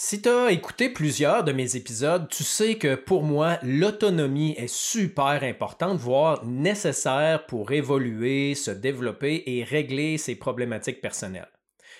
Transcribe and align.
Si 0.00 0.22
tu 0.22 0.28
as 0.28 0.52
écouté 0.52 0.90
plusieurs 0.90 1.42
de 1.42 1.50
mes 1.50 1.74
épisodes, 1.74 2.28
tu 2.28 2.44
sais 2.44 2.76
que 2.76 2.94
pour 2.94 3.24
moi, 3.24 3.58
l'autonomie 3.64 4.54
est 4.56 4.72
super 4.72 5.42
importante, 5.42 5.98
voire 5.98 6.44
nécessaire 6.44 7.46
pour 7.46 7.72
évoluer, 7.72 8.54
se 8.54 8.70
développer 8.70 9.42
et 9.46 9.64
régler 9.64 10.16
ses 10.16 10.36
problématiques 10.36 11.00
personnelles. 11.00 11.50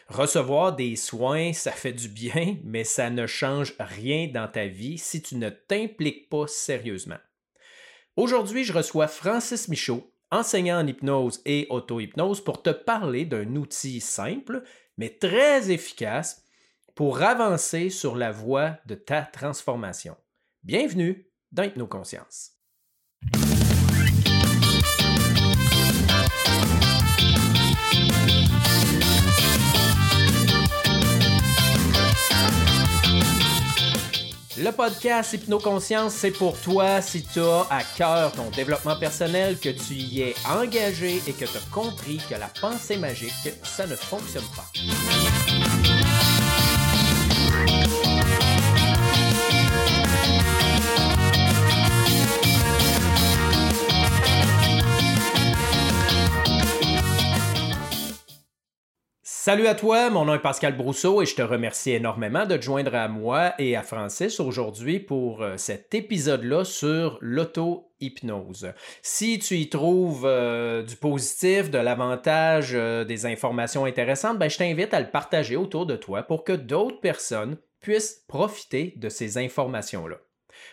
Recevoir 0.06 0.76
des 0.76 0.94
soins, 0.94 1.52
ça 1.52 1.72
fait 1.72 1.92
du 1.92 2.08
bien, 2.08 2.56
mais 2.62 2.84
ça 2.84 3.10
ne 3.10 3.26
change 3.26 3.74
rien 3.80 4.28
dans 4.32 4.46
ta 4.46 4.68
vie 4.68 4.96
si 4.96 5.20
tu 5.20 5.34
ne 5.34 5.50
t'impliques 5.50 6.28
pas 6.28 6.46
sérieusement. 6.46 7.18
Aujourd'hui, 8.14 8.62
je 8.62 8.74
reçois 8.74 9.08
Francis 9.08 9.66
Michaud, 9.66 10.08
enseignant 10.30 10.78
en 10.78 10.86
hypnose 10.86 11.42
et 11.46 11.66
auto-hypnose, 11.68 12.44
pour 12.44 12.62
te 12.62 12.70
parler 12.70 13.24
d'un 13.24 13.56
outil 13.56 14.00
simple, 14.00 14.62
mais 14.98 15.08
très 15.08 15.72
efficace 15.72 16.44
pour 16.98 17.22
avancer 17.22 17.90
sur 17.90 18.16
la 18.16 18.32
voie 18.32 18.78
de 18.86 18.96
ta 18.96 19.22
transformation. 19.22 20.16
Bienvenue 20.64 21.30
dans 21.52 21.62
Hypnoconscience. 21.62 22.54
Le 34.60 34.72
podcast 34.72 35.34
Hypnoconscience, 35.34 36.14
c'est 36.14 36.32
pour 36.32 36.60
toi 36.60 37.00
si 37.00 37.22
tu 37.22 37.38
as 37.38 37.64
à 37.70 37.84
cœur 37.96 38.32
ton 38.32 38.50
développement 38.50 38.98
personnel, 38.98 39.56
que 39.60 39.68
tu 39.68 39.94
y 39.94 40.22
es 40.22 40.34
engagé 40.50 41.22
et 41.28 41.32
que 41.32 41.44
tu 41.44 41.56
as 41.58 41.72
compris 41.72 42.20
que 42.28 42.34
la 42.34 42.48
pensée 42.60 42.96
magique, 42.96 43.54
ça 43.62 43.86
ne 43.86 43.94
fonctionne 43.94 44.42
pas. 44.56 44.66
Salut 59.48 59.66
à 59.66 59.74
toi, 59.74 60.10
mon 60.10 60.26
nom 60.26 60.34
est 60.34 60.40
Pascal 60.40 60.76
Brousseau 60.76 61.22
et 61.22 61.24
je 61.24 61.34
te 61.34 61.40
remercie 61.40 61.92
énormément 61.92 62.44
de 62.44 62.54
te 62.54 62.60
joindre 62.60 62.94
à 62.94 63.08
moi 63.08 63.54
et 63.58 63.76
à 63.76 63.82
Francis 63.82 64.40
aujourd'hui 64.40 65.00
pour 65.00 65.40
euh, 65.40 65.56
cet 65.56 65.94
épisode-là 65.94 66.64
sur 66.66 67.16
l'auto-hypnose. 67.22 68.74
Si 69.00 69.38
tu 69.38 69.56
y 69.56 69.70
trouves 69.70 70.26
euh, 70.26 70.82
du 70.82 70.96
positif, 70.96 71.70
de 71.70 71.78
l'avantage, 71.78 72.72
euh, 72.74 73.06
des 73.06 73.24
informations 73.24 73.86
intéressantes, 73.86 74.38
ben, 74.38 74.50
je 74.50 74.58
t'invite 74.58 74.92
à 74.92 75.00
le 75.00 75.10
partager 75.10 75.56
autour 75.56 75.86
de 75.86 75.96
toi 75.96 76.24
pour 76.24 76.44
que 76.44 76.52
d'autres 76.52 77.00
personnes 77.00 77.56
puissent 77.80 78.26
profiter 78.28 78.92
de 78.96 79.08
ces 79.08 79.38
informations-là. 79.38 80.16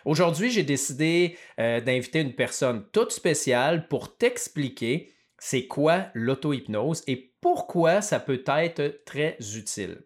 Aujourd'hui, 0.03 0.51
j'ai 0.51 0.63
décidé 0.63 1.37
d'inviter 1.57 2.19
une 2.19 2.33
personne 2.33 2.83
toute 2.91 3.11
spéciale 3.11 3.87
pour 3.87 4.17
t'expliquer 4.17 5.13
c'est 5.37 5.67
quoi 5.67 6.07
l'auto-hypnose 6.13 7.03
et 7.07 7.34
pourquoi 7.45 8.01
ça 8.01 8.19
peut 8.19 8.41
être 8.47 9.03
très 9.05 9.37
utile. 9.55 10.01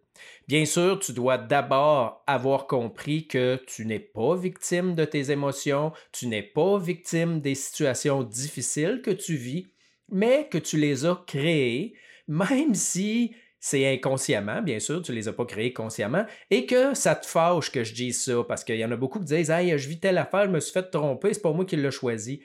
Bien 0.49 0.65
sûr, 0.65 0.99
tu 0.99 1.13
dois 1.13 1.37
d'abord 1.37 2.21
avoir 2.27 2.67
compris 2.67 3.27
que 3.27 3.57
tu 3.65 3.85
n'es 3.85 4.01
pas 4.01 4.35
victime 4.35 4.93
de 4.93 5.05
tes 5.05 5.31
émotions, 5.31 5.93
tu 6.11 6.27
n'es 6.27 6.43
pas 6.43 6.77
victime 6.77 7.39
des 7.39 7.55
situations 7.55 8.23
difficiles 8.23 9.01
que 9.01 9.11
tu 9.11 9.37
vis, 9.37 9.67
mais 10.09 10.49
que 10.51 10.57
tu 10.57 10.75
les 10.75 11.05
as 11.05 11.23
créées, 11.27 11.93
même 12.27 12.75
si 12.75 13.33
c'est 13.61 13.89
inconsciemment, 13.89 14.61
bien 14.61 14.79
sûr, 14.79 15.01
tu 15.01 15.11
ne 15.13 15.15
les 15.15 15.29
as 15.29 15.33
pas 15.33 15.45
créées 15.45 15.71
consciemment, 15.71 16.25
et 16.51 16.65
que 16.65 16.93
ça 16.93 17.15
te 17.15 17.25
fâche 17.25 17.71
que 17.71 17.85
je 17.85 17.93
dise 17.93 18.21
ça, 18.21 18.43
parce 18.45 18.65
qu'il 18.65 18.75
y 18.75 18.83
en 18.83 18.91
a 18.91 18.97
beaucoup 18.97 19.19
qui 19.19 19.33
disent 19.33 19.49
Hey, 19.49 19.77
je 19.77 19.87
vis 19.87 20.01
telle 20.01 20.17
affaire, 20.17 20.43
je 20.43 20.51
me 20.51 20.59
suis 20.59 20.73
fait 20.73 20.91
tromper, 20.91 21.33
c'est 21.33 21.41
pas 21.41 21.53
moi 21.53 21.63
qui 21.63 21.77
l'ai 21.77 21.89
choisi. 21.89 22.41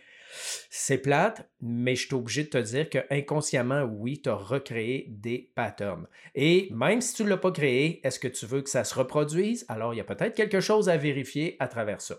C'est 0.70 0.98
plate, 0.98 1.48
mais 1.60 1.94
je 1.96 2.06
suis 2.06 2.14
obligé 2.14 2.44
de 2.44 2.48
te 2.48 2.58
dire 2.58 2.90
que 2.90 2.98
inconsciemment, 3.10 3.82
oui, 3.82 4.20
tu 4.20 4.28
as 4.28 4.34
recréé 4.34 5.06
des 5.08 5.52
patterns. 5.54 6.06
Et 6.34 6.68
même 6.72 7.00
si 7.00 7.14
tu 7.14 7.24
ne 7.24 7.28
l'as 7.28 7.36
pas 7.36 7.52
créé, 7.52 8.00
est-ce 8.06 8.18
que 8.18 8.28
tu 8.28 8.46
veux 8.46 8.62
que 8.62 8.70
ça 8.70 8.84
se 8.84 8.94
reproduise? 8.94 9.64
Alors, 9.68 9.94
il 9.94 9.98
y 9.98 10.00
a 10.00 10.04
peut-être 10.04 10.34
quelque 10.34 10.60
chose 10.60 10.88
à 10.88 10.96
vérifier 10.96 11.56
à 11.60 11.68
travers 11.68 12.00
ça. 12.00 12.16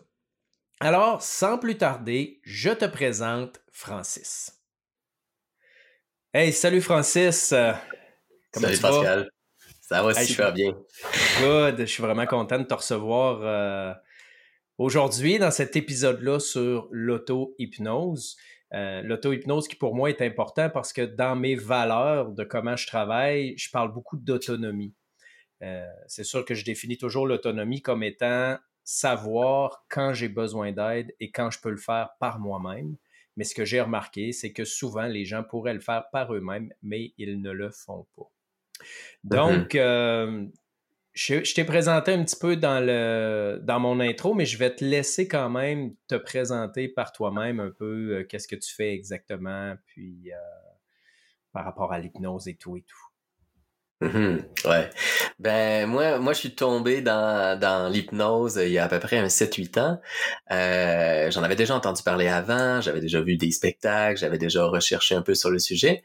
Alors, 0.80 1.22
sans 1.22 1.58
plus 1.58 1.78
tarder, 1.78 2.40
je 2.44 2.70
te 2.70 2.86
présente 2.86 3.62
Francis. 3.72 4.62
Hey, 6.34 6.52
salut 6.52 6.82
Francis. 6.82 7.54
Comment 8.52 8.68
salut 8.68 8.80
Pascal. 8.80 9.30
Ça 9.88 10.02
va 10.02 10.14
super 10.16 10.52
bien. 10.52 10.76
Good. 11.40 11.80
Je 11.80 11.86
suis 11.86 12.02
vraiment 12.02 12.26
content 12.26 12.58
de 12.58 12.64
te 12.64 12.74
recevoir. 12.74 13.40
Euh, 13.42 13.94
Aujourd'hui, 14.78 15.40
dans 15.40 15.52
cet 15.52 15.78
épisode-là 15.78 16.40
sur 16.40 16.90
l'auto-hypnose, 16.92 18.36
euh, 18.74 19.02
l'auto-hypnose 19.04 19.70
qui 19.70 19.78
pour 19.78 19.96
moi 19.96 20.10
est 20.10 20.22
important 20.22 20.70
parce 20.70 20.92
que 20.92 21.02
dans 21.02 21.38
mes 21.38 21.56
valeurs 21.56 22.34
de 22.34 22.44
comment 22.44 22.76
je 22.76 22.86
travaille, 22.86 23.58
je 23.58 23.70
parle 23.72 23.94
beaucoup 23.94 24.18
d'autonomie. 24.18 24.94
Euh, 25.62 25.86
c'est 26.08 26.26
sûr 26.26 26.44
que 26.44 26.54
je 26.56 26.66
définis 26.66 26.98
toujours 26.98 27.26
l'autonomie 27.26 27.82
comme 27.82 28.04
étant 28.04 28.58
savoir 28.84 29.86
quand 29.90 30.14
j'ai 30.14 30.28
besoin 30.28 30.74
d'aide 30.74 31.16
et 31.22 31.32
quand 31.32 31.52
je 31.52 31.60
peux 31.62 31.72
le 31.72 31.78
faire 31.78 32.10
par 32.20 32.40
moi-même. 32.40 32.98
Mais 33.38 33.46
ce 33.46 33.56
que 33.56 33.64
j'ai 33.64 33.80
remarqué, 33.80 34.34
c'est 34.34 34.52
que 34.52 34.66
souvent 34.66 35.08
les 35.08 35.24
gens 35.24 35.44
pourraient 35.44 35.74
le 35.74 35.80
faire 35.80 36.06
par 36.12 36.34
eux-mêmes, 36.34 36.74
mais 36.84 37.14
ils 37.18 37.42
ne 37.42 37.52
le 37.52 37.70
font 37.72 38.06
pas. 38.16 38.30
Mm-hmm. 39.24 39.30
Donc, 39.30 39.76
euh, 39.76 40.46
je, 41.16 41.54
t'ai 41.54 41.64
présenté 41.64 42.12
un 42.12 42.24
petit 42.24 42.36
peu 42.36 42.58
dans, 42.58 42.86
le, 42.86 43.60
dans 43.64 43.80
mon 43.80 44.02
intro, 44.02 44.34
mais 44.34 44.46
je 44.46 44.58
vais 44.58 44.76
te 44.76 44.84
laisser 44.84 45.28
quand 45.28 45.50
même 45.50 45.96
te 46.08 46.16
présenter 46.16 46.90
par 46.90 47.14
toi-même 47.14 47.62
un 47.62 47.72
peu 47.72 48.18
euh, 48.18 48.24
qu'est-ce 48.26 48.50
que 48.50 48.56
tu 48.58 48.74
fais 48.74 48.94
exactement, 48.94 49.76
puis 49.86 50.34
euh, 50.34 50.38
par 51.54 51.64
rapport 51.64 51.94
à 51.94 52.00
l'hypnose 52.00 52.50
et 52.50 52.56
tout 52.56 52.76
et 52.76 52.82
tout. 52.82 53.05
Mhm, 54.02 54.44
ouais. 54.66 54.90
Ben 55.40 55.88
moi, 55.88 56.20
moi 56.20 56.34
je 56.34 56.40
suis 56.40 56.54
tombé 56.54 57.02
dans, 57.02 57.58
dans 57.58 57.90
l'hypnose 57.90 58.60
il 58.62 58.74
y 58.74 58.78
a 58.78 58.84
à 58.84 58.88
peu 58.90 59.00
près 59.00 59.18
un 59.18 59.28
7-8 59.28 59.80
ans. 59.80 60.02
Euh, 60.52 61.32
j'en 61.32 61.44
avais 61.44 61.56
déjà 61.56 61.76
entendu 61.76 62.04
parler 62.04 62.28
avant, 62.28 62.82
j'avais 62.82 63.00
déjà 63.00 63.22
vu 63.22 63.38
des 63.38 63.52
spectacles, 63.52 64.20
j'avais 64.20 64.38
déjà 64.38 64.66
recherché 64.66 65.16
un 65.16 65.22
peu 65.22 65.34
sur 65.34 65.50
le 65.50 65.60
sujet. 65.60 66.04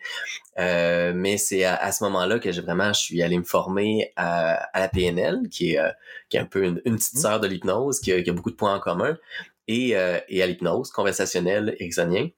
Euh, 0.60 1.12
mais 1.16 1.36
c'est 1.36 1.64
à, 1.64 1.90
ce 1.90 2.04
moment-là 2.04 2.38
que 2.38 2.52
j'ai 2.52 2.60
vraiment 2.60 2.92
je 2.92 3.00
suis 3.00 3.22
allé 3.22 3.36
me 3.36 3.44
former 3.44 4.12
à, 4.14 4.52
à 4.72 4.80
la 4.80 4.88
PNL, 4.88 5.48
qui 5.50 5.72
est, 5.72 5.78
euh, 5.78 5.90
qui 6.28 6.36
est 6.36 6.40
un 6.40 6.46
peu 6.46 6.64
une, 6.64 6.80
petite 6.80 7.14
mhm. 7.14 7.20
sœur 7.20 7.40
de 7.40 7.48
l'hypnose, 7.48 7.98
qui 7.98 8.12
a, 8.12 8.22
qui 8.22 8.30
a, 8.30 8.32
beaucoup 8.32 8.52
de 8.52 8.56
points 8.56 8.74
en 8.74 8.80
commun, 8.80 9.18
et, 9.66 9.90
et 10.28 10.42
à 10.42 10.46
l'hypnose 10.46 10.90
conversationnelle 10.90 11.76
exonien. 11.78 12.28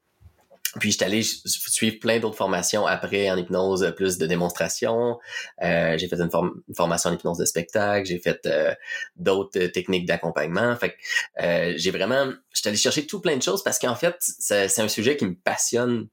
Puis 0.80 0.92
j'étais 0.92 1.04
allé 1.04 1.22
suivre 1.22 1.98
plein 1.98 2.18
d'autres 2.18 2.36
formations 2.36 2.86
après 2.86 3.30
en 3.30 3.36
hypnose, 3.36 3.92
plus 3.96 4.16
de 4.16 4.26
démonstration. 4.26 5.18
Euh, 5.62 5.98
j'ai 5.98 6.08
fait 6.08 6.20
une, 6.20 6.30
formation 6.74 7.10
en 7.10 7.14
hypnose 7.14 7.38
de 7.38 7.44
spectacle, 7.44 8.06
j'ai 8.06 8.18
fait 8.18 8.40
euh, 8.46 8.74
d'autres 9.16 9.66
techniques 9.66 10.06
d'accompagnement. 10.06 10.74
Fait 10.76 10.90
que 10.90 11.42
euh, 11.42 11.74
j'ai 11.76 11.90
vraiment, 11.90 12.32
j'étais 12.54 12.70
allé 12.70 12.78
chercher 12.78 13.06
tout 13.06 13.20
plein 13.20 13.36
de 13.36 13.42
choses 13.42 13.62
parce 13.62 13.78
qu'en 13.78 13.94
fait, 13.94 14.16
c'est 14.18 14.80
un 14.80 14.88
sujet 14.88 15.16
qui 15.16 15.26
me 15.26 15.34
passionne 15.34 16.08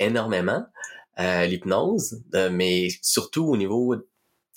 énormément, 0.00 0.66
l'hypnose, 1.18 2.22
mais 2.50 2.88
surtout 3.02 3.46
au 3.46 3.56
niveau 3.56 3.94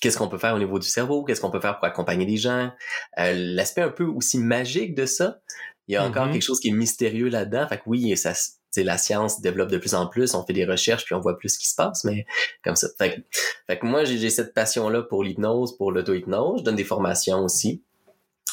qu'est-ce 0.00 0.18
qu'on 0.18 0.28
peut 0.28 0.38
faire 0.38 0.54
au 0.54 0.58
niveau 0.58 0.78
du 0.78 0.88
cerveau, 0.88 1.24
qu'est-ce 1.24 1.40
qu'on 1.40 1.50
peut 1.50 1.60
faire 1.60 1.78
pour 1.78 1.84
accompagner 1.84 2.26
les 2.26 2.36
gens, 2.36 2.72
l'aspect 3.16 3.82
un 3.82 3.90
peu 3.90 4.04
aussi 4.04 4.38
magique 4.38 4.94
de 4.94 5.06
ça. 5.06 5.40
Il 5.86 5.94
y 5.94 5.96
a 5.96 6.04
encore 6.04 6.26
mm-hmm. 6.26 6.32
quelque 6.32 6.42
chose 6.42 6.60
qui 6.60 6.68
est 6.68 6.72
mystérieux 6.72 7.28
là-dedans. 7.28 7.66
Fait 7.68 7.78
que 7.78 7.82
oui, 7.86 8.16
ça 8.16 8.32
la 8.76 8.98
science 8.98 9.40
développe 9.40 9.70
de 9.70 9.78
plus 9.78 9.94
en 9.94 10.06
plus, 10.06 10.34
on 10.34 10.44
fait 10.44 10.52
des 10.52 10.64
recherches 10.64 11.04
puis 11.04 11.14
on 11.14 11.20
voit 11.20 11.38
plus 11.38 11.50
ce 11.50 11.58
qui 11.58 11.68
se 11.68 11.74
passe, 11.74 12.04
mais 12.04 12.26
comme 12.62 12.76
ça. 12.76 12.88
Fait, 12.98 13.24
fait 13.66 13.78
que 13.78 13.86
moi, 13.86 14.04
j'ai 14.04 14.30
cette 14.30 14.54
passion-là 14.54 15.02
pour 15.02 15.24
l'hypnose, 15.24 15.76
pour 15.76 15.92
l'auto-hypnose. 15.92 16.60
Je 16.60 16.64
donne 16.64 16.76
des 16.76 16.84
formations 16.84 17.44
aussi 17.44 17.82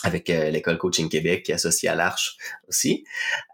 avec 0.04 0.30
euh, 0.30 0.50
l'école 0.50 0.78
Coaching 0.78 1.10
Québec 1.10 1.44
qui 1.44 1.52
est 1.52 1.56
associée 1.56 1.90
à 1.90 1.96
l'Arche 1.96 2.38
aussi. 2.68 3.04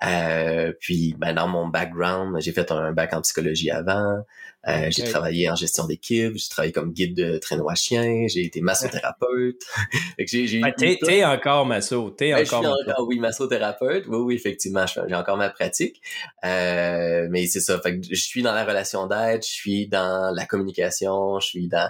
Euh, 0.05 0.73
puis 0.79 1.15
ben, 1.17 1.33
dans 1.33 1.47
mon 1.47 1.67
background, 1.67 2.35
j'ai 2.41 2.51
fait 2.51 2.71
un 2.71 2.91
bac 2.91 3.13
en 3.13 3.21
psychologie 3.21 3.71
avant. 3.71 4.23
Euh, 4.67 4.87
j'ai 4.89 5.03
travaillé 5.03 5.49
en 5.49 5.55
gestion 5.55 5.85
d'équipe, 5.85 6.37
j'ai 6.37 6.47
travaillé 6.47 6.71
comme 6.71 6.93
guide 6.93 7.15
de 7.15 7.37
traîneau 7.37 7.69
à 7.69 7.75
chien, 7.75 8.27
j'ai 8.27 8.45
été 8.45 8.61
massothérapeute. 8.61 9.61
j'ai, 10.19 10.47
j'ai 10.47 10.61
ben, 10.61 10.71
t'es, 10.71 11.25
encore 11.25 11.65
masso, 11.65 12.11
t'es 12.11 12.31
ben, 12.31 12.45
encore, 12.45 12.65
encore 12.65 13.07
oui, 13.07 13.19
massothérapeute. 13.19 14.05
Oui, 14.07 14.17
oui, 14.19 14.35
effectivement, 14.35 14.85
j'ai 14.87 15.15
encore 15.15 15.35
ma 15.35 15.49
pratique. 15.49 16.01
Euh, 16.45 17.27
mais 17.29 17.45
c'est 17.47 17.59
ça, 17.59 17.79
fait 17.81 17.99
que 17.99 18.07
je 18.09 18.21
suis 18.21 18.41
dans 18.41 18.53
la 18.53 18.63
relation 18.63 19.05
d'aide, 19.05 19.43
je 19.43 19.51
suis 19.51 19.87
dans 19.87 20.33
la 20.33 20.45
communication, 20.45 21.39
je 21.41 21.47
suis 21.47 21.67
dans 21.67 21.89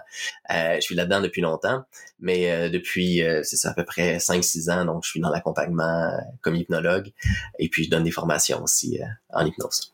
euh, 0.52 0.76
je 0.76 0.82
suis 0.82 0.96
là-dedans 0.96 1.22
depuis 1.22 1.42
longtemps. 1.42 1.84
Mais 2.20 2.52
euh, 2.52 2.70
depuis, 2.70 3.22
c'est 3.44 3.58
ça, 3.58 3.72
à 3.72 3.74
peu 3.74 3.86
près 3.86 4.18
5-6 4.18 4.72
ans, 4.72 4.86
donc 4.86 5.04
je 5.04 5.12
suis 5.12 5.20
dans 5.20 5.30
l'accompagnement 5.30 6.10
comme 6.42 6.56
hypnologue. 6.56 7.12
Et 7.60 7.70
puis 7.70 7.84
je 7.84 7.92
donne 7.92 8.04
des 8.04 8.12
formations 8.12 8.64
aussi 8.64 9.00
en 9.30 9.46
hypnose. 9.46 9.93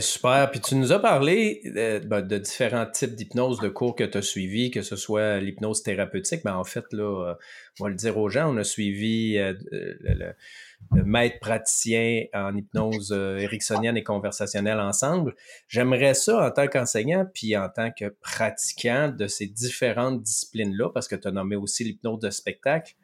Super. 0.00 0.50
Puis 0.50 0.60
tu 0.60 0.74
nous 0.74 0.92
as 0.92 0.98
parlé 0.98 1.62
euh, 1.76 2.00
ben, 2.00 2.20
de 2.20 2.38
différents 2.38 2.86
types 2.86 3.14
d'hypnose, 3.14 3.60
de 3.60 3.68
cours 3.68 3.94
que 3.94 4.04
tu 4.04 4.18
as 4.18 4.22
suivis, 4.22 4.70
que 4.70 4.82
ce 4.82 4.96
soit 4.96 5.38
l'hypnose 5.38 5.82
thérapeutique. 5.82 6.42
Ben, 6.44 6.54
en 6.54 6.64
fait, 6.64 6.84
là, 6.92 7.30
euh, 7.30 7.34
on 7.80 7.84
va 7.84 7.90
le 7.90 7.96
dire 7.96 8.18
aux 8.18 8.28
gens, 8.28 8.52
on 8.52 8.56
a 8.58 8.64
suivi 8.64 9.38
euh, 9.38 9.54
le, 9.70 10.34
maître 11.04 11.38
praticien 11.40 12.24
en 12.34 12.56
hypnose 12.56 13.12
ericksonienne 13.12 13.96
et 13.96 14.02
conversationnelle 14.02 14.80
ensemble. 14.80 15.34
J'aimerais 15.68 16.14
ça 16.14 16.44
en 16.44 16.50
tant 16.50 16.66
qu'enseignant, 16.66 17.24
puis 17.32 17.56
en 17.56 17.68
tant 17.68 17.90
que 17.92 18.14
pratiquant 18.20 19.08
de 19.08 19.26
ces 19.26 19.46
différentes 19.46 20.22
disciplines-là, 20.22 20.90
parce 20.90 21.08
que 21.08 21.16
tu 21.16 21.28
as 21.28 21.30
nommé 21.30 21.56
aussi 21.56 21.84
l'hypnose 21.84 22.18
de 22.18 22.30
spectacle 22.30 22.94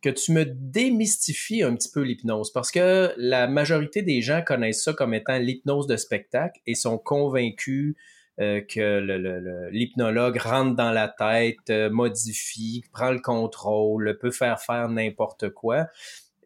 que 0.00 0.10
tu 0.10 0.32
me 0.32 0.44
démystifies 0.44 1.62
un 1.62 1.74
petit 1.74 1.90
peu 1.90 2.02
l'hypnose 2.02 2.52
parce 2.52 2.70
que 2.70 3.12
la 3.16 3.48
majorité 3.48 4.02
des 4.02 4.22
gens 4.22 4.42
connaissent 4.42 4.84
ça 4.84 4.92
comme 4.92 5.14
étant 5.14 5.38
l'hypnose 5.38 5.86
de 5.86 5.96
spectacle 5.96 6.60
et 6.66 6.74
sont 6.74 6.98
convaincus 6.98 7.96
euh, 8.40 8.60
que 8.60 9.68
l'hypnologue 9.72 10.38
rentre 10.38 10.76
dans 10.76 10.92
la 10.92 11.08
tête, 11.08 11.70
euh, 11.70 11.90
modifie, 11.90 12.84
prend 12.92 13.10
le 13.10 13.18
contrôle, 13.18 14.16
peut 14.20 14.30
faire 14.30 14.60
faire 14.60 14.88
n'importe 14.88 15.50
quoi. 15.50 15.88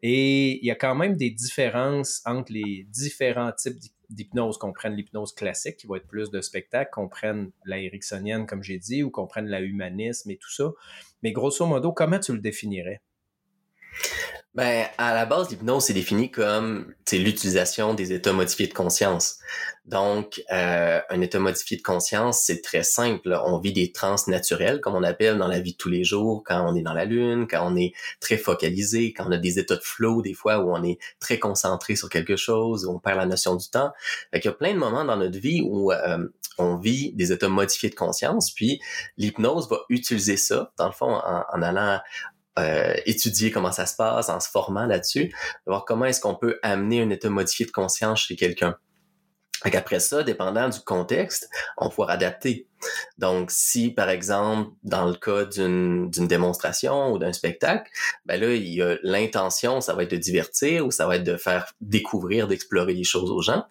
Et 0.01 0.59
il 0.59 0.65
y 0.65 0.71
a 0.71 0.75
quand 0.75 0.95
même 0.95 1.15
des 1.15 1.29
différences 1.29 2.23
entre 2.25 2.51
les 2.51 2.87
différents 2.89 3.51
types 3.51 3.77
d'hypnose, 4.09 4.57
qu'on 4.57 4.73
prenne 4.73 4.95
l'hypnose 4.95 5.33
classique, 5.33 5.77
qui 5.77 5.87
va 5.87 5.97
être 5.97 6.07
plus 6.07 6.31
de 6.31 6.41
spectacle, 6.41 6.89
qu'on 6.91 7.07
prenne 7.07 7.51
la 7.65 7.77
ericksonienne, 7.79 8.47
comme 8.47 8.63
j'ai 8.63 8.79
dit, 8.79 9.03
ou 9.03 9.11
qu'on 9.11 9.27
prenne 9.27 9.47
la 9.47 9.61
humanisme 9.61 10.31
et 10.31 10.37
tout 10.37 10.51
ça. 10.51 10.71
Mais 11.21 11.31
grosso 11.31 11.65
modo, 11.65 11.93
comment 11.93 12.19
tu 12.19 12.33
le 12.33 12.39
définirais? 12.39 13.01
Ben, 14.55 14.85
à 14.99 15.15
la 15.15 15.25
base, 15.25 15.49
l'hypnose, 15.49 15.85
c'est 15.85 15.93
défini 15.93 16.29
comme 16.29 16.93
l'utilisation 17.11 17.95
des 17.95 18.13
états 18.13 18.33
modifiés 18.33 18.67
de 18.67 18.73
conscience. 18.73 19.39
Donc, 19.85 20.43
euh, 20.51 20.99
un 21.09 21.21
état 21.21 21.39
modifié 21.39 21.75
de 21.75 21.81
conscience, 21.81 22.43
c'est 22.45 22.61
très 22.61 22.83
simple. 22.83 23.35
On 23.45 23.57
vit 23.57 23.73
des 23.73 23.91
trans 23.91 24.15
naturelles, 24.27 24.79
comme 24.79 24.93
on 24.93 25.01
appelle 25.01 25.39
dans 25.39 25.47
la 25.47 25.59
vie 25.59 25.71
de 25.71 25.77
tous 25.77 25.89
les 25.89 26.03
jours, 26.03 26.43
quand 26.45 26.63
on 26.71 26.75
est 26.75 26.83
dans 26.83 26.93
la 26.93 27.05
lune, 27.05 27.47
quand 27.49 27.67
on 27.67 27.75
est 27.75 27.93
très 28.19 28.37
focalisé, 28.37 29.11
quand 29.11 29.25
on 29.27 29.31
a 29.31 29.39
des 29.39 29.57
états 29.57 29.75
de 29.75 29.83
flow, 29.83 30.21
des 30.21 30.35
fois 30.35 30.59
où 30.59 30.71
on 30.71 30.83
est 30.83 30.99
très 31.19 31.39
concentré 31.39 31.95
sur 31.95 32.09
quelque 32.09 32.35
chose, 32.35 32.85
où 32.85 32.91
on 32.91 32.99
perd 32.99 33.17
la 33.17 33.25
notion 33.25 33.55
du 33.55 33.67
temps. 33.69 33.91
Fait 34.31 34.37
Il 34.37 34.45
y 34.45 34.49
a 34.49 34.53
plein 34.53 34.73
de 34.73 34.79
moments 34.79 35.03
dans 35.03 35.17
notre 35.17 35.39
vie 35.39 35.63
où 35.65 35.91
euh, 35.91 36.27
on 36.59 36.77
vit 36.77 37.11
des 37.13 37.31
états 37.31 37.49
modifiés 37.49 37.89
de 37.89 37.95
conscience, 37.95 38.51
puis 38.51 38.79
l'hypnose 39.17 39.67
va 39.67 39.79
utiliser 39.89 40.37
ça, 40.37 40.71
dans 40.77 40.85
le 40.85 40.93
fond, 40.93 41.15
en 41.15 41.61
allant 41.63 41.99
euh, 42.59 42.93
étudier 43.05 43.51
comment 43.51 43.71
ça 43.71 43.85
se 43.85 43.95
passe, 43.95 44.29
en 44.29 44.39
se 44.39 44.49
formant 44.49 44.85
là-dessus, 44.85 45.27
de 45.27 45.33
voir 45.67 45.85
comment 45.85 46.05
est-ce 46.05 46.21
qu'on 46.21 46.35
peut 46.35 46.59
amener 46.61 47.01
un 47.01 47.09
état 47.09 47.29
modifié 47.29 47.65
de 47.65 47.71
conscience 47.71 48.21
chez 48.21 48.35
quelqu'un. 48.35 48.77
Après 49.65 49.99
ça, 49.99 50.23
dépendant 50.23 50.69
du 50.69 50.79
contexte, 50.81 51.49
on 51.77 51.89
pourra 51.89 52.13
adapter. 52.13 52.67
Donc, 53.17 53.49
si 53.49 53.91
par 53.91 54.09
exemple, 54.09 54.71
dans 54.83 55.05
le 55.05 55.15
cas 55.15 55.45
d'une 55.45 56.09
démonstration 56.09 57.11
ou 57.11 57.17
d'un 57.17 57.33
spectacle, 57.33 57.89
ben 58.25 58.39
là, 58.39 58.53
il 58.53 58.67
y 58.67 58.81
a 58.81 58.97
l'intention, 59.03 59.81
ça 59.81 59.93
va 59.93 60.03
être 60.03 60.11
de 60.11 60.17
divertir 60.17 60.85
ou 60.85 60.91
ça 60.91 61.07
va 61.07 61.15
être 61.15 61.23
de 61.23 61.37
faire 61.37 61.73
découvrir, 61.81 62.47
d'explorer 62.47 62.93
les 62.93 63.03
choses 63.03 63.31
aux 63.31 63.41
gens. 63.41 63.65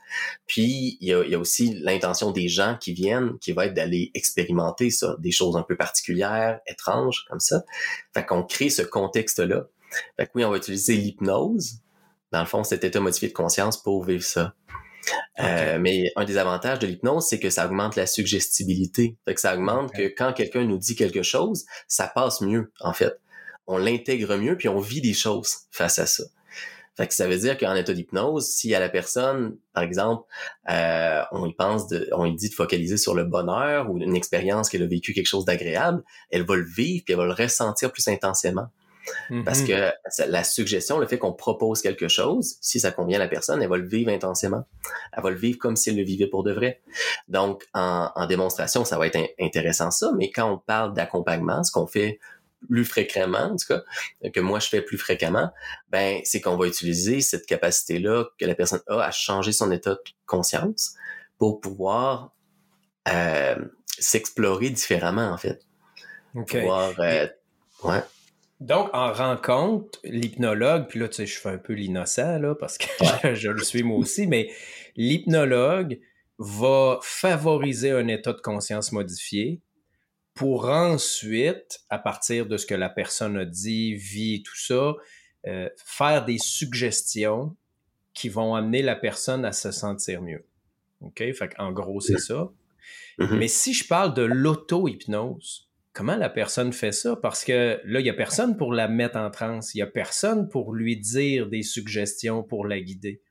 Puis, 0.47 0.97
il 1.01 1.09
y 1.09 1.15
a, 1.15 1.23
il 1.25 1.31
y 1.31 1.35
a 1.35 1.39
aussi 1.39 1.75
l'intention 1.83 2.31
des 2.31 2.49
gens 2.49 2.77
qui 2.81 2.93
viennent, 2.93 3.39
qui 3.39 3.53
va 3.53 3.67
être 3.67 3.75
d'aller 3.75 4.11
expérimenter 4.15 4.91
ça, 4.91 5.17
des 5.19 5.33
choses 5.33 5.57
un 5.57 5.63
peu 5.63 5.77
particulières, 5.77 6.61
étranges, 6.67 7.25
comme 7.29 7.41
ça. 7.41 7.65
Fait 8.15 8.25
qu'on 8.25 8.43
crée 8.43 8.71
ce 8.71 8.83
contexte-là. 8.83 9.67
Fait 10.17 10.27
que 10.27 10.31
oui, 10.35 10.45
on 10.45 10.51
va 10.51 10.57
utiliser 10.57 10.97
l'hypnose, 10.97 11.81
dans 12.33 12.41
le 12.41 12.47
fond, 12.47 12.65
cet 12.65 12.83
état 12.83 12.99
modifié 12.99 13.29
de 13.29 13.35
conscience 13.35 13.81
pour 13.81 14.05
vivre 14.05 14.25
ça. 14.25 14.55
Euh, 15.41 15.79
mais 15.79 16.13
un 16.17 16.25
des 16.25 16.39
avantages 16.39 16.79
de 16.79 16.87
l'hypnose, 16.87 17.27
c'est 17.29 17.41
que 17.41 17.51
ça 17.51 17.67
augmente 17.67 17.97
la 17.97 18.07
suggestibilité. 18.07 19.17
Fait 19.25 19.35
que 19.35 19.41
ça 19.41 19.55
augmente 19.55 19.93
que 19.93 20.13
quand 20.17 20.33
quelqu'un 20.33 20.65
nous 20.65 20.79
dit 20.79 20.95
quelque 20.95 21.23
chose, 21.23 21.65
ça 21.89 22.07
passe 22.07 22.41
mieux, 22.41 22.73
en 22.81 22.93
fait. 22.93 23.15
On 23.67 23.79
l'intègre 23.79 24.37
mieux, 24.37 24.57
puis 24.57 24.69
on 24.69 24.81
vit 24.81 25.01
des 25.01 25.15
choses 25.15 25.57
face 25.71 25.99
à 25.99 26.07
ça. 26.07 26.25
Fait 26.95 27.09
que 27.09 27.15
ça 27.15 27.27
veut 27.27 27.39
dire 27.39 27.57
qu'en 27.57 27.75
état 27.75 27.95
d'hypnose, 27.95 28.49
si 28.49 28.75
à 28.75 28.81
la 28.81 28.91
personne, 28.91 29.57
par 29.73 29.83
exemple, 29.83 30.25
euh, 30.69 31.23
on 31.33 31.47
y 31.47 31.55
pense, 31.55 31.89
de, 31.89 32.07
on 32.13 32.25
lui 32.25 32.35
dit 32.35 32.51
de 32.51 32.55
focaliser 32.55 32.99
sur 32.99 33.15
le 33.15 33.25
bonheur 33.25 33.91
ou 33.91 33.99
une 33.99 34.15
expérience 34.15 34.69
qu'elle 34.69 34.83
a 34.83 34.87
vécu 34.87 35.15
quelque 35.15 35.27
chose 35.27 35.47
d'agréable, 35.47 36.03
elle 36.31 36.45
va 36.45 36.57
le 36.57 36.67
vivre 36.67 37.03
puis 37.05 37.15
elle 37.15 37.17
va 37.17 37.25
le 37.25 37.33
ressentir 37.33 37.91
plus 37.93 38.07
intensément. 38.09 38.67
Parce 39.45 39.61
mm-hmm. 39.61 39.93
que 40.17 40.31
la 40.31 40.45
suggestion, 40.45 40.99
le 40.99 41.07
fait 41.07 41.19
qu'on 41.19 41.33
propose 41.33 41.83
quelque 41.83 42.09
chose, 42.09 42.57
si 42.61 42.81
ça 42.81 42.91
convient 42.91 43.17
à 43.19 43.23
la 43.25 43.29
personne, 43.29 43.63
elle 43.63 43.69
va 43.69 43.77
le 43.77 43.87
vivre 43.87 44.11
intensément. 44.11 44.65
Elle 45.13 45.23
va 45.23 45.31
le 45.31 45.37
vivre 45.37 45.59
comme 45.59 45.77
si 45.77 45.91
elle 45.91 45.97
le 45.97 46.05
vivait 46.05 46.27
pour 46.27 46.43
de 46.45 46.53
vrai. 46.53 46.81
Donc, 47.29 47.67
en, 47.75 48.27
démonstration, 48.27 48.85
ça 48.85 48.99
va 48.99 49.07
être 49.07 49.19
intéressant 49.41 49.91
ça, 49.91 50.13
mais 50.17 50.31
quand 50.31 50.51
on 50.51 50.59
parle 50.59 50.95
d'accompagnement, 50.95 51.63
ce 51.65 51.73
qu'on 51.73 51.87
fait 51.87 52.19
plus 52.71 52.85
fréquemment, 52.85 53.53
en 53.53 53.57
tout 53.57 53.67
cas, 53.67 53.83
que 54.31 54.41
moi 54.41 54.61
je 54.61 54.69
fais 54.69 54.83
plus 54.83 54.99
fréquemment, 54.99 55.51
ben 55.91 56.21
c'est 56.23 56.41
qu'on 56.41 56.57
va 56.57 56.67
utiliser 56.69 57.21
cette 57.21 57.45
capacité-là 57.45 58.27
que 58.39 58.45
la 58.45 58.55
personne 58.55 58.81
a 58.87 59.01
à 59.01 59.11
changer 59.11 59.51
son 59.51 59.73
état 59.73 59.95
de 59.95 60.01
conscience 60.27 60.95
pour 61.39 61.61
pouvoir 61.61 62.33
euh, 63.09 63.57
s'explorer 63.99 64.71
différemment 64.71 65.33
en 65.33 65.37
fait. 65.37 65.61
Pouvoir, 66.47 66.93
euh, 67.01 67.27
ouais. 67.83 68.03
Donc, 68.63 68.91
en 68.93 69.13
rencontre, 69.13 69.99
l'hypnologue, 70.05 70.87
puis 70.87 71.01
là, 71.01 71.09
tu 71.09 71.17
sais, 71.17 71.27
je 71.27 71.37
fais 71.37 71.49
un 71.49 71.59
peu 71.59 71.73
l'innocent, 71.73 72.39
là, 72.39 72.55
parce 72.55 72.79
que 72.79 72.87
je, 73.35 73.49
le 73.49 73.65
suis 73.65 73.83
moi 73.83 73.99
aussi, 73.99 74.29
mais 74.29 74.53
l'hypnologue 74.95 75.99
va 76.39 77.01
favoriser 77.03 77.91
un 77.91 78.07
état 78.07 78.33
de 78.33 78.41
conscience 78.41 78.93
modifié 78.93 79.61
pour 80.35 80.69
ensuite, 80.69 81.81
à 81.91 81.99
partir 81.99 82.47
de 82.47 82.57
ce 82.57 82.65
que 82.65 82.77
la 82.77 82.89
personne 82.89 83.37
a 83.37 83.45
dit, 83.45 83.95
vit, 83.97 84.45
tout 84.45 84.57
ça, 84.57 84.95
euh, 85.49 85.69
faire 85.85 86.25
des 86.25 86.39
suggestions 86.39 87.57
qui 88.15 88.29
vont 88.29 88.55
amener 88.55 88.83
la 88.83 88.95
personne 88.95 89.45
à 89.45 89.51
se 89.51 89.73
sentir 89.73 90.23
mieux. 90.23 90.45
OK? 91.01 91.19
Fait 91.19 91.51
en 91.59 91.73
gros, 91.73 92.01
c'est 92.01 92.19
ça. 92.19 92.53
Mm-hmm. 93.19 93.39
Mais 93.39 93.49
si 93.49 93.75
je 93.75 93.89
parle 93.89 94.15
de 94.15 94.23
l'auto-hypnose, 94.23 95.69
comment 95.93 96.17
la 96.17 96.29
personne 96.29 96.73
fait 96.73 96.93
ça? 96.93 97.17
Parce 97.17 97.45
que 97.45 97.81
là, 97.85 98.01
il 98.01 98.05
n'y 98.05 98.11
a 98.11 98.15
personne 98.15 98.57
pour 98.57 98.73
la 98.73 98.89
mettre 98.89 99.17
en 99.17 99.31
transe, 99.31 99.75
il 99.75 99.79
n'y 99.79 99.83
a 99.83 99.87
personne 99.87 100.49
pour 100.49 100.75
lui 100.75 100.97
dire 100.97 101.49
des 101.49 101.63
suggestions 101.63 102.43
pour 102.43 102.67
la 102.67 102.81
guider. 102.81 103.23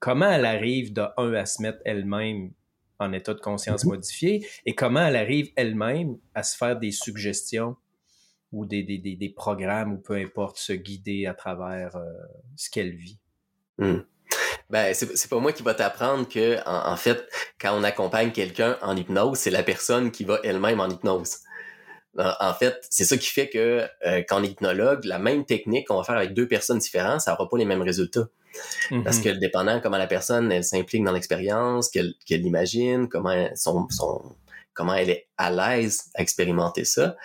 Comment 0.00 0.30
elle 0.30 0.44
arrive 0.44 0.92
de 0.92 1.02
un 1.16 1.32
à 1.34 1.46
se 1.46 1.62
mettre 1.62 1.78
elle-même 1.84 2.52
en 2.98 3.12
état 3.12 3.34
de 3.34 3.40
conscience 3.40 3.84
mm-hmm. 3.84 3.88
modifié 3.88 4.46
et 4.66 4.74
comment 4.74 5.06
elle 5.06 5.16
arrive 5.16 5.50
elle-même 5.56 6.16
à 6.34 6.42
se 6.42 6.56
faire 6.56 6.78
des 6.78 6.90
suggestions 6.92 7.76
ou 8.50 8.64
des, 8.64 8.82
des, 8.82 8.98
des, 8.98 9.28
programmes 9.28 9.92
ou 9.92 9.98
peu 9.98 10.14
importe, 10.14 10.56
se 10.56 10.72
guider 10.72 11.26
à 11.26 11.34
travers 11.34 11.96
euh, 11.96 12.04
ce 12.56 12.70
qu'elle 12.70 12.94
vit? 12.94 13.18
Mm. 13.78 13.98
Ben, 14.70 14.92
c'est 14.94 15.30
pas 15.30 15.38
moi 15.38 15.52
qui 15.52 15.62
va 15.62 15.72
t'apprendre 15.72 16.28
que, 16.28 16.58
en, 16.66 16.96
fait, 16.96 17.26
quand 17.58 17.78
on 17.78 17.82
accompagne 17.84 18.32
quelqu'un 18.32 18.76
en 18.82 18.96
hypnose, 18.96 19.38
c'est 19.38 19.50
la 19.50 19.62
personne 19.62 20.10
qui 20.10 20.24
va 20.24 20.40
elle-même 20.44 20.80
en 20.80 20.90
hypnose. 20.90 21.38
En 22.18 22.54
fait, 22.54 22.86
c'est 22.90 23.04
ça 23.04 23.16
qui 23.16 23.28
fait 23.28 23.48
que 23.48 23.86
euh, 24.06 24.22
quand 24.28 24.40
on 24.40 24.44
est 24.44 24.48
hypnologue, 24.48 25.04
la 25.04 25.18
même 25.18 25.44
technique 25.44 25.86
qu'on 25.86 25.96
va 25.96 26.04
faire 26.04 26.16
avec 26.16 26.34
deux 26.34 26.48
personnes 26.48 26.78
différentes, 26.78 27.20
ça 27.20 27.32
n'aura 27.32 27.48
pas 27.48 27.56
les 27.56 27.64
mêmes 27.64 27.82
résultats. 27.82 28.28
Parce 29.04 29.18
mm-hmm. 29.18 29.22
que 29.22 29.28
dépendant 29.38 29.80
comment 29.80 29.98
la 29.98 30.06
personne 30.06 30.50
elle 30.50 30.64
s'implique 30.64 31.04
dans 31.04 31.12
l'expérience, 31.12 31.90
qu'elle 31.90 32.14
qu'elle 32.26 32.40
l'imagine, 32.40 33.08
comment 33.08 33.48
son, 33.54 33.86
son, 33.90 34.34
comment 34.74 34.94
elle 34.94 35.10
est 35.10 35.28
à 35.36 35.50
l'aise 35.50 36.10
à 36.14 36.22
expérimenter 36.22 36.84
ça, 36.84 37.16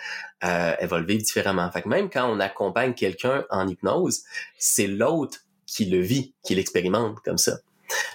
euh, 0.44 0.74
elle 0.78 0.88
va 0.88 0.98
le 0.98 1.06
vivre 1.06 1.22
différemment. 1.22 1.70
Fait 1.72 1.82
que 1.82 1.88
même 1.88 2.10
quand 2.10 2.28
on 2.30 2.38
accompagne 2.38 2.94
quelqu'un 2.94 3.44
en 3.50 3.66
hypnose, 3.66 4.22
c'est 4.58 4.86
l'autre 4.86 5.38
qui 5.66 5.86
le 5.86 6.00
vit, 6.00 6.34
qui 6.44 6.54
l'expérimente 6.54 7.18
comme 7.24 7.38
ça. 7.38 7.58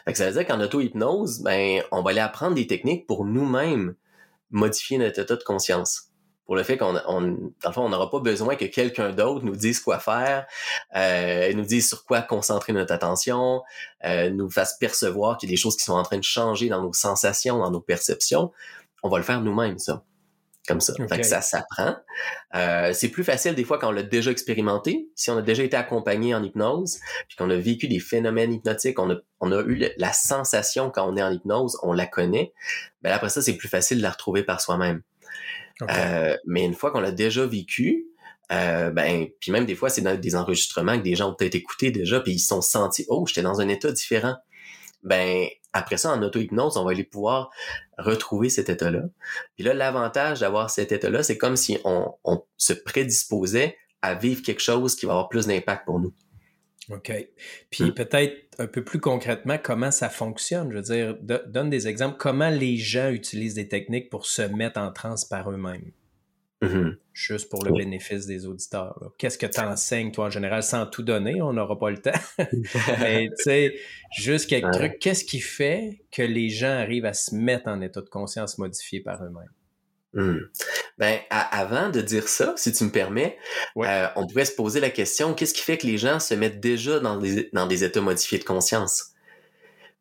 Fait 0.05 0.11
que 0.11 0.17
ça 0.17 0.27
veut 0.27 0.33
dire 0.33 0.45
qu'en 0.47 0.61
auto-hypnose, 0.61 1.41
ben, 1.41 1.81
on 1.91 2.01
va 2.01 2.11
aller 2.11 2.19
apprendre 2.19 2.55
des 2.55 2.67
techniques 2.67 3.07
pour 3.07 3.25
nous-mêmes 3.25 3.95
modifier 4.51 4.97
notre 4.97 5.19
état 5.19 5.35
de 5.35 5.43
conscience 5.43 6.08
pour 6.49 6.55
le 6.55 6.63
fait 6.63 6.77
qu'on, 6.77 6.95
on, 7.07 7.37
on 7.63 7.89
n'aura 7.89 8.09
pas 8.09 8.21
besoin 8.21 8.55
que 8.55 8.65
quelqu'un 8.65 9.11
d'autre 9.11 9.45
nous 9.45 9.55
dise 9.55 9.79
quoi 9.79 9.99
faire, 9.99 10.47
euh, 10.95 11.53
nous 11.53 11.63
dise 11.63 11.89
sur 11.89 12.05
quoi 12.05 12.23
concentrer 12.23 12.73
notre 12.73 12.91
attention, 12.91 13.61
euh, 14.03 14.31
nous 14.31 14.49
fasse 14.49 14.75
percevoir 14.79 15.37
qu'il 15.37 15.47
y 15.47 15.51
a 15.51 15.53
des 15.53 15.61
choses 15.61 15.77
qui 15.77 15.83
sont 15.83 15.93
en 15.93 16.01
train 16.01 16.17
de 16.17 16.23
changer 16.23 16.67
dans 16.67 16.81
nos 16.81 16.91
sensations, 16.91 17.59
dans 17.59 17.69
nos 17.69 17.81
perceptions. 17.81 18.51
On 19.03 19.09
va 19.09 19.19
le 19.19 19.23
faire 19.23 19.41
nous-mêmes, 19.41 19.77
ça. 19.77 20.03
Comme 20.67 20.81
ça. 20.81 20.93
Fait 21.07 21.19
que 21.19 21.23
ça 21.23 21.41
s'apprend. 21.41 21.97
Euh, 22.55 22.93
c'est 22.93 23.09
plus 23.09 23.23
facile 23.23 23.53
des 23.53 23.63
fois 23.63 23.77
quand 23.77 23.89
on 23.89 23.91
l'a 23.91 24.01
déjà 24.01 24.31
expérimenté. 24.31 25.07
Si 25.13 25.29
on 25.29 25.37
a 25.37 25.43
déjà 25.43 25.61
été 25.61 25.77
accompagné 25.77 26.33
en 26.33 26.41
hypnose, 26.41 26.97
puis 27.27 27.37
qu'on 27.37 27.51
a 27.51 27.57
vécu 27.57 27.87
des 27.87 27.99
phénomènes 27.99 28.53
hypnotiques, 28.53 28.97
on 28.97 29.11
a, 29.11 29.17
on 29.39 29.51
a 29.51 29.61
eu 29.61 29.87
la 29.97 30.13
sensation 30.13 30.89
quand 30.89 31.07
on 31.07 31.15
est 31.15 31.21
en 31.21 31.31
hypnose, 31.31 31.77
on 31.83 31.93
la 31.93 32.07
connaît. 32.07 32.53
Ben 33.03 33.11
après 33.11 33.29
ça, 33.29 33.43
c'est 33.43 33.53
plus 33.53 33.69
facile 33.69 33.99
de 33.99 34.03
la 34.03 34.09
retrouver 34.09 34.41
par 34.41 34.61
soi-même. 34.61 35.03
Euh, 35.81 36.37
mais 36.45 36.65
une 36.65 36.73
fois 36.73 36.91
qu'on 36.91 36.99
l'a 36.99 37.11
déjà 37.11 37.45
vécu, 37.45 38.07
euh, 38.51 38.89
ben, 38.89 39.27
puis 39.39 39.51
même 39.51 39.65
des 39.65 39.75
fois, 39.75 39.89
c'est 39.89 40.01
dans 40.01 40.19
des 40.19 40.35
enregistrements 40.35 40.97
que 40.97 41.03
des 41.03 41.15
gens 41.15 41.31
ont 41.31 41.35
peut-être 41.35 41.55
écouté 41.55 41.91
déjà, 41.91 42.19
puis 42.19 42.33
ils 42.33 42.39
se 42.39 42.47
sont 42.47 42.61
sentis, 42.61 43.05
oh, 43.09 43.25
j'étais 43.27 43.41
dans 43.41 43.61
un 43.61 43.67
état 43.69 43.91
différent. 43.91 44.35
Ben, 45.03 45.47
après 45.71 45.97
ça, 45.97 46.11
en 46.11 46.21
auto-hypnose, 46.23 46.77
on 46.77 46.83
va 46.83 46.91
aller 46.91 47.03
pouvoir 47.03 47.51
retrouver 47.97 48.49
cet 48.49 48.69
état-là. 48.69 49.03
Puis 49.55 49.63
là, 49.63 49.73
l'avantage 49.73 50.39
d'avoir 50.39 50.69
cet 50.69 50.91
état-là, 50.91 51.23
c'est 51.23 51.37
comme 51.37 51.55
si 51.55 51.77
on, 51.83 52.11
on 52.23 52.43
se 52.57 52.73
prédisposait 52.73 53.77
à 54.01 54.15
vivre 54.15 54.41
quelque 54.41 54.61
chose 54.61 54.95
qui 54.95 55.05
va 55.05 55.13
avoir 55.13 55.29
plus 55.29 55.45
d'impact 55.45 55.85
pour 55.85 55.99
nous. 55.99 56.13
OK. 56.89 57.11
Puis 57.69 57.83
hmm. 57.85 57.93
peut-être 57.93 58.35
un 58.57 58.67
peu 58.67 58.83
plus 58.83 58.99
concrètement, 58.99 59.57
comment 59.61 59.91
ça 59.91 60.09
fonctionne? 60.09 60.71
Je 60.71 60.77
veux 60.77 60.81
dire, 60.81 61.17
donne 61.47 61.69
des 61.69 61.87
exemples. 61.87 62.17
Comment 62.17 62.49
les 62.49 62.77
gens 62.77 63.09
utilisent 63.09 63.53
des 63.53 63.67
techniques 63.67 64.09
pour 64.09 64.25
se 64.25 64.41
mettre 64.41 64.79
en 64.79 64.91
transe 64.91 65.25
par 65.25 65.51
eux-mêmes? 65.51 65.91
Mm-hmm. 66.61 66.97
Juste 67.13 67.49
pour 67.49 67.63
le 67.63 67.71
bénéfice 67.71 68.25
des 68.25 68.45
auditeurs. 68.45 69.13
Qu'est-ce 69.17 69.37
que 69.37 69.45
tu 69.45 69.61
enseignes, 69.61 70.11
toi, 70.11 70.25
en 70.25 70.29
général, 70.29 70.61
sans 70.61 70.85
tout 70.85 71.03
donner? 71.03 71.41
On 71.41 71.53
n'aura 71.53 71.79
pas 71.79 71.89
le 71.89 71.99
temps. 71.99 72.11
Mais 72.99 73.27
tu 73.27 73.43
sais, 73.43 73.75
juste 74.17 74.49
quelques 74.49 74.71
trucs. 74.71 74.99
Qu'est-ce 74.99 75.23
qui 75.23 75.39
fait 75.39 76.01
que 76.11 76.21
les 76.21 76.49
gens 76.49 76.77
arrivent 76.77 77.05
à 77.05 77.13
se 77.13 77.33
mettre 77.33 77.67
en 77.69 77.79
état 77.79 78.01
de 78.01 78.09
conscience 78.09 78.57
modifié 78.57 78.99
par 78.99 79.23
eux-mêmes? 79.23 79.51
Hmm. 80.13 80.39
Ben, 80.97 81.19
avant 81.29 81.89
de 81.89 82.01
dire 82.01 82.27
ça, 82.27 82.53
si 82.57 82.71
tu 82.71 82.83
me 82.83 82.89
permets, 82.89 83.37
euh, 83.77 84.07
on 84.15 84.25
pourrait 84.25 84.45
se 84.45 84.55
poser 84.55 84.79
la 84.79 84.89
question 84.89 85.35
qu'est-ce 85.35 85.53
qui 85.53 85.61
fait 85.61 85.77
que 85.77 85.85
les 85.85 85.97
gens 85.97 86.19
se 86.19 86.33
mettent 86.33 86.59
déjà 86.59 86.99
dans 86.99 87.17
des, 87.17 87.49
dans 87.53 87.67
des 87.67 87.83
états 87.83 88.01
modifiés 88.01 88.39
de 88.39 88.43
conscience? 88.43 89.13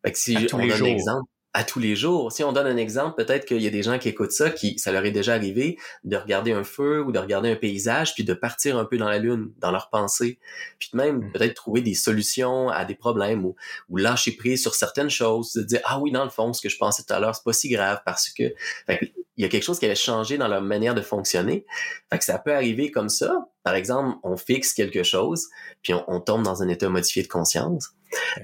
Fait 0.03 0.11
que 0.11 0.17
si 0.17 0.35
on 0.51 0.57
donne 0.57 0.71
un 0.71 0.85
exemple, 0.85 1.29
à 1.59 1.65
tous 1.65 1.79
les 1.79 1.93
jours. 1.93 2.31
Si 2.31 2.41
on 2.41 2.53
donne 2.53 2.67
un 2.67 2.77
exemple, 2.77 3.21
peut-être 3.21 3.45
qu'il 3.45 3.61
y 3.61 3.67
a 3.67 3.69
des 3.69 3.83
gens 3.83 3.99
qui 3.99 4.07
écoutent 4.07 4.31
ça, 4.31 4.49
qui 4.49 4.79
ça 4.79 4.93
leur 4.93 5.03
est 5.03 5.11
déjà 5.11 5.33
arrivé 5.33 5.77
de 6.05 6.15
regarder 6.15 6.53
un 6.53 6.63
feu 6.63 7.03
ou 7.03 7.11
de 7.11 7.19
regarder 7.19 7.51
un 7.51 7.57
paysage, 7.57 8.15
puis 8.15 8.23
de 8.23 8.33
partir 8.33 8.77
un 8.77 8.85
peu 8.85 8.97
dans 8.97 9.09
la 9.09 9.17
lune, 9.17 9.51
dans 9.57 9.69
leurs 9.69 9.89
pensées, 9.89 10.39
puis 10.79 10.89
même 10.93 11.17
mmh. 11.17 11.31
peut-être 11.33 11.55
trouver 11.55 11.81
des 11.81 11.95
solutions 11.95 12.69
à 12.69 12.85
des 12.85 12.95
problèmes 12.95 13.43
ou, 13.43 13.57
ou 13.89 13.97
lâcher 13.97 14.31
prise 14.37 14.61
sur 14.61 14.73
certaines 14.73 15.09
choses, 15.09 15.51
de 15.51 15.63
dire 15.63 15.81
ah 15.83 15.99
oui 15.99 16.11
dans 16.11 16.23
le 16.23 16.29
fond 16.29 16.53
ce 16.53 16.61
que 16.61 16.69
je 16.69 16.77
pensais 16.77 17.03
tout 17.03 17.13
à 17.13 17.19
l'heure 17.19 17.35
c'est 17.35 17.43
pas 17.43 17.51
si 17.51 17.67
grave 17.67 17.99
parce 18.05 18.29
que, 18.29 18.53
il 18.87 19.43
y 19.43 19.43
a 19.43 19.49
quelque 19.49 19.63
chose 19.63 19.79
qui 19.79 19.85
avait 19.85 19.95
changé 19.95 20.37
dans 20.37 20.47
leur 20.47 20.61
manière 20.61 20.95
de 20.95 21.01
fonctionner. 21.01 21.65
Fait 22.09 22.19
que 22.19 22.23
ça 22.23 22.39
peut 22.39 22.53
arriver 22.53 22.89
comme 22.89 23.09
ça. 23.09 23.49
Par 23.63 23.75
exemple, 23.75 24.17
on 24.23 24.37
fixe 24.37 24.73
quelque 24.73 25.03
chose, 25.03 25.47
puis 25.81 25.93
on, 25.93 26.21
tombe 26.21 26.43
dans 26.43 26.63
un 26.63 26.69
état 26.69 26.87
modifié 26.87 27.21
de 27.23 27.27
conscience. 27.27 27.89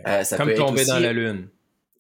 Euh, 0.06 0.24
ça 0.24 0.36
comme 0.36 0.50
peut 0.50 0.56
tomber 0.56 0.86
dans 0.86 1.00
la 1.00 1.14
lune 1.14 1.50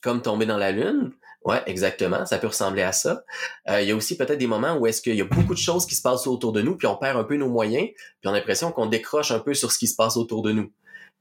comme 0.01 0.21
tomber 0.21 0.45
dans 0.45 0.57
la 0.57 0.71
lune. 0.71 1.11
Ouais, 1.43 1.61
exactement. 1.67 2.25
Ça 2.25 2.39
peut 2.39 2.47
ressembler 2.47 2.81
à 2.81 2.91
ça. 2.91 3.23
Euh, 3.69 3.79
il 3.81 3.87
y 3.87 3.91
a 3.91 3.95
aussi 3.95 4.17
peut-être 4.17 4.39
des 4.39 4.47
moments 4.47 4.77
où 4.77 4.87
est-ce 4.87 5.01
qu'il 5.01 5.15
y 5.15 5.21
a 5.21 5.25
beaucoup 5.25 5.53
de 5.53 5.59
choses 5.59 5.85
qui 5.85 5.93
se 5.93 6.01
passent 6.01 6.25
autour 6.25 6.51
de 6.53 6.61
nous, 6.61 6.75
puis 6.75 6.87
on 6.87 6.95
perd 6.95 7.17
un 7.17 7.23
peu 7.23 7.37
nos 7.37 7.49
moyens, 7.49 7.87
puis 7.87 8.27
on 8.27 8.29
a 8.29 8.33
l'impression 8.33 8.71
qu'on 8.71 8.87
décroche 8.87 9.29
un 9.29 9.39
peu 9.39 9.53
sur 9.53 9.71
ce 9.71 9.77
qui 9.77 9.87
se 9.87 9.95
passe 9.95 10.17
autour 10.17 10.41
de 10.41 10.51
nous. 10.51 10.71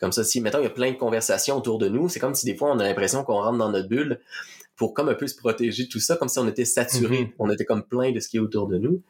Comme 0.01 0.13
ça, 0.13 0.25
si, 0.25 0.41
mettons, 0.41 0.59
il 0.61 0.65
y 0.65 0.67
a 0.67 0.71
plein 0.71 0.91
de 0.91 0.97
conversations 0.97 1.57
autour 1.59 1.79
de 1.79 1.89
nous, 1.89 2.09
c'est 2.09 2.21
comme 2.21 2.35
si 2.35 2.47
des 2.47 2.57
fois 2.57 2.73
on 2.73 2.79
a 2.79 2.85
l'impression 2.85 3.23
qu'on 3.23 3.35
rentre 3.35 3.59
dans 3.59 3.71
notre 3.71 3.89
bulle 3.89 4.21
pour 4.77 4.95
comme 4.95 5.09
un 5.09 5.15
peu 5.15 5.27
se 5.27 5.37
protéger 5.37 5.85
de 5.85 5.89
tout 5.89 6.01
ça, 6.01 6.17
comme 6.17 6.29
si 6.29 6.39
on 6.39 6.49
était 6.49 6.65
saturé, 6.65 7.25
mm-hmm. 7.25 7.35
on 7.39 7.51
était 7.51 7.65
comme 7.65 7.87
plein 7.87 8.11
de 8.11 8.19
ce 8.19 8.29
qui 8.29 8.39
est 8.39 8.41
autour 8.41 8.67
de 8.67 8.79
nous. 8.79 9.03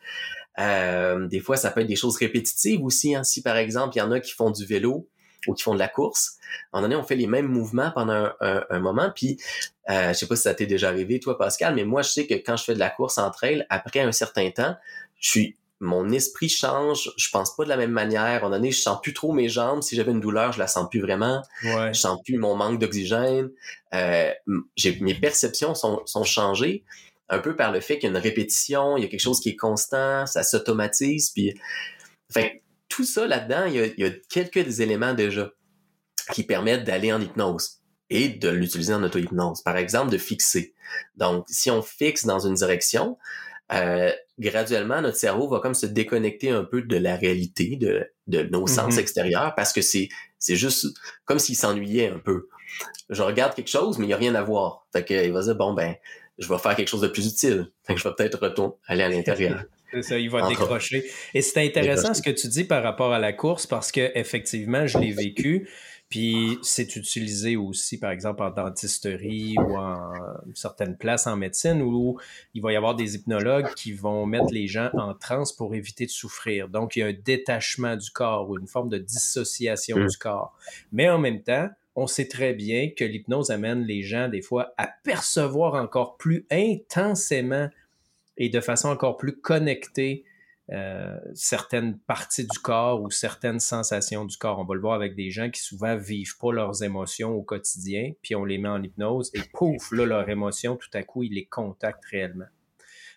Euh, 0.59 1.27
des 1.27 1.41
fois, 1.41 1.57
ça 1.57 1.71
peut 1.71 1.81
être 1.81 1.87
des 1.87 1.97
choses 1.97 2.17
répétitives 2.17 2.83
aussi. 2.85 3.15
Hein. 3.15 3.25
Si 3.25 3.41
par 3.41 3.57
exemple, 3.57 3.97
il 3.97 4.01
y 4.01 4.03
en 4.03 4.11
a 4.11 4.21
qui 4.21 4.33
font 4.33 4.51
du 4.51 4.67
vélo, 4.67 5.09
ou 5.47 5.55
qui 5.55 5.63
font 5.63 5.75
de 5.75 5.79
la 5.79 5.89
course. 5.89 6.39
En 6.73 6.83
donné, 6.83 6.97
on 6.97 7.03
fait 7.03 7.17
les 7.17 7.27
mêmes 7.27 7.49
mouvements 7.49 7.91
pendant 7.91 8.31
un, 8.41 8.79
moment. 8.79 9.11
Puis, 9.15 9.39
euh, 9.91 10.09
je 10.09 10.15
sais 10.15 10.27
pas 10.27 10.37
si 10.37 10.43
ça 10.43 10.55
t'est 10.55 10.67
déjà 10.67 10.89
arrivé, 10.89 11.21
toi, 11.21 11.37
Pascal, 11.37 11.75
mais 11.75 11.85
moi, 11.85 12.03
je 12.03 12.11
sais 12.11 12.27
que 12.27 12.35
quand 12.35 12.57
je 12.57 12.65
fais 12.65 12.75
de 12.75 12.79
la 12.79 12.91
course 12.91 13.19
en 13.19 13.31
trail, 13.31 13.67
après 13.71 14.01
un 14.01 14.13
certain 14.13 14.51
temps, 14.51 14.77
je 15.19 15.31
suis 15.31 15.57
mon 15.81 16.09
esprit 16.11 16.49
change, 16.49 17.11
je 17.17 17.29
pense 17.31 17.55
pas 17.55 17.65
de 17.65 17.69
la 17.69 17.77
même 17.77 17.91
manière. 17.91 18.45
En 18.45 18.51
donné, 18.51 18.71
je 18.71 18.81
sens 18.81 19.01
plus 19.03 19.13
trop 19.13 19.33
mes 19.33 19.49
jambes. 19.49 19.83
Si 19.83 19.97
j'avais 19.97 20.13
une 20.13 20.21
douleur, 20.21 20.53
je 20.53 20.59
la 20.59 20.67
sens 20.67 20.89
plus 20.89 21.01
vraiment. 21.01 21.43
Ouais. 21.63 21.93
Je 21.93 22.01
sens 22.01 22.19
plus 22.25 22.39
mon 22.39 22.57
manque 22.57 22.79
d'oxygène. 22.79 23.51
Euh, 23.93 24.31
mes 25.01 25.15
perceptions 25.15 25.75
sont, 25.75 26.01
sont 26.07 26.25
changées 26.25 26.85
un 27.29 27.39
peu 27.39 27.57
par 27.57 27.73
le 27.73 27.81
fait 27.81 27.99
qu'il 27.99 28.05
y 28.05 28.13
a 28.13 28.17
une 28.17 28.23
répétition, 28.23 28.97
il 28.97 29.03
y 29.03 29.07
a 29.07 29.09
quelque 29.09 29.21
chose 29.21 29.41
qui 29.41 29.51
est 29.51 29.57
constant, 29.57 30.27
ça 30.27 30.43
s'automatise. 30.43 31.31
Puis, 31.31 31.55
fait 32.33 32.63
tout 32.95 33.05
ça 33.05 33.27
là-dedans, 33.27 33.65
il, 33.67 33.95
y 33.97 34.05
a, 34.05 34.11
quelques 34.31 34.81
éléments 34.81 35.15
déjà 35.15 35.51
qui 36.33 36.45
permettent 36.45 36.85
d'aller 36.85 37.13
en 37.13 37.21
hypnose 37.21 37.81
et 38.09 38.29
de 38.29 38.49
l'utiliser 38.49 38.95
en 38.95 39.03
auto-hypnose. 39.03 39.63
Par 39.63 39.77
exemple, 39.77 40.13
de 40.13 40.19
fixer. 40.19 40.75
Donc, 41.17 41.45
si 41.49 41.71
on 41.71 41.83
fixe 41.83 42.25
dans 42.25 42.39
une 42.39 42.55
direction, 42.55 43.19
euh, 43.73 44.13
graduellement, 44.39 45.01
notre 45.01 45.17
cerveau 45.17 45.49
va 45.49 45.59
comme 45.59 45.75
se 45.75 45.87
déconnecter 45.87 46.51
un 46.51 46.65
peu 46.65 46.83
de 46.83 46.97
la 46.97 47.17
réalité, 47.17 47.77
de, 47.77 48.07
de 48.29 48.43
nos 48.45 48.67
sens 48.69 48.95
mm-hmm. 48.95 49.01
extérieurs, 49.01 49.55
parce 49.57 49.73
que 49.73 49.83
c'est, 49.83 50.09
juste 50.41 50.87
comme 51.25 51.41
s'il 51.41 51.57
s'ennuyait 51.57 52.11
un 52.11 52.19
peu. 52.19 52.49
Je 53.11 53.23
regarde 53.23 53.55
quelque 53.55 53.71
chose, 53.71 53.99
mais 53.99 54.05
il 54.05 54.09
n'y 54.09 54.15
a 54.15 54.19
rien 54.19 54.37
à 54.37 54.43
voir. 54.43 54.87
Fait 54.93 55.05
qu'il 55.05 55.33
va 55.33 55.43
dire, 55.43 55.57
bon, 55.57 55.73
ben, 55.73 55.97
je 56.39 56.49
vais 56.49 56.59
faire 56.59 56.77
quelque 56.77 56.89
chose 56.89 57.01
de 57.01 57.09
plus 57.09 57.27
utile. 57.27 57.73
Fait 57.85 57.95
que 57.95 58.01
je 58.01 58.09
vais 58.09 58.15
peut-être 58.15 58.39
retourner, 58.41 58.75
aller 58.87 59.03
à 59.03 59.09
l'intérieur. 59.09 59.65
ça, 60.03 60.19
il 60.19 60.31
va 60.31 60.49
décrocher. 60.49 61.05
Et 61.35 61.43
c'est 61.43 61.65
intéressant 61.65 62.15
ce 62.15 62.23
que 62.23 62.31
tu 62.31 62.49
dis 62.49 62.65
par 62.65 62.83
rapport 62.83 63.13
à 63.13 63.19
la 63.19 63.33
course 63.33 63.67
parce 63.67 63.93
que 63.93 64.11
effectivement, 64.15 64.87
je 64.87 64.99
l'ai 64.99 65.13
vécu. 65.13 65.69
Puis 66.11 66.59
c'est 66.63 66.97
utilisé 66.97 67.57
aussi, 67.57 67.99
par 67.99 68.11
exemple, 68.11 68.43
en 68.43 68.51
dentisterie 68.51 69.57
ou 69.59 69.77
en 69.77 70.13
certaines 70.55 70.97
places 70.97 71.27
en 71.27 71.37
médecine 71.37 71.83
où 71.83 72.21
il 72.53 72.63
va 72.63 72.73
y 72.73 72.77
avoir 72.77 72.95
des 72.95 73.17
hypnologues 73.17 73.73
qui 73.75 73.93
vont 73.93 74.25
mettre 74.27 74.53
les 74.53 74.69
gens 74.69 74.91
en 74.95 75.15
transe 75.15 75.53
pour 75.53 75.75
éviter 75.75 76.07
de 76.07 76.11
souffrir. 76.11 76.69
Donc, 76.69 76.95
il 76.95 77.01
y 77.01 77.03
a 77.03 77.07
un 77.07 77.15
détachement 77.25 77.97
du 77.97 78.11
corps 78.11 78.49
ou 78.49 78.59
une 78.59 78.69
forme 78.69 78.91
de 78.91 78.99
dissociation 78.99 79.99
mmh. 79.99 80.07
du 80.07 80.17
corps. 80.17 80.57
Mais 80.93 81.09
en 81.09 81.19
même 81.19 81.43
temps, 81.43 81.69
on 81.97 82.07
sait 82.07 82.29
très 82.29 82.55
bien 82.55 82.91
que 82.97 83.05
l'hypnose 83.05 83.51
amène 83.51 83.83
les 83.83 84.03
gens 84.03 84.29
des 84.29 84.43
fois 84.43 84.75
à 84.77 84.89
percevoir 85.05 85.75
encore 85.75 86.17
plus 86.17 86.47
intensément 86.51 87.69
et 88.37 88.49
de 88.49 88.61
façon 88.61 88.89
encore 88.89 89.17
plus 89.17 89.41
connectée 89.41 90.25
euh, 90.73 91.19
certaines 91.35 91.99
parties 91.99 92.47
du 92.47 92.59
corps 92.59 93.03
ou 93.03 93.11
certaines 93.11 93.61
sensations 93.61 94.25
du 94.25 94.39
corps. 94.39 94.59
On 94.59 94.65
va 94.65 94.75
le 94.75 94.81
voir 94.81 94.95
avec 94.95 95.15
des 95.15 95.31
gens 95.31 95.51
qui 95.51 95.61
souvent 95.61 95.95
vivent 95.97 96.39
pas 96.39 96.53
leurs 96.53 96.83
émotions 96.83 97.33
au 97.33 97.43
quotidien, 97.43 98.13
puis 98.23 98.35
on 98.35 98.47
les 98.47 98.57
met 98.57 98.71
en 98.71 98.83
hypnose 98.83 99.31
et 99.35 99.43
pouf, 99.53 99.93
là, 99.93 100.07
leur 100.07 100.29
émotion, 100.31 100.77
tout 100.77 100.89
à 100.95 101.03
coup, 101.03 101.23
ils 101.23 101.35
les 101.35 101.45
contactent 101.45 102.07
réellement. 102.07 102.47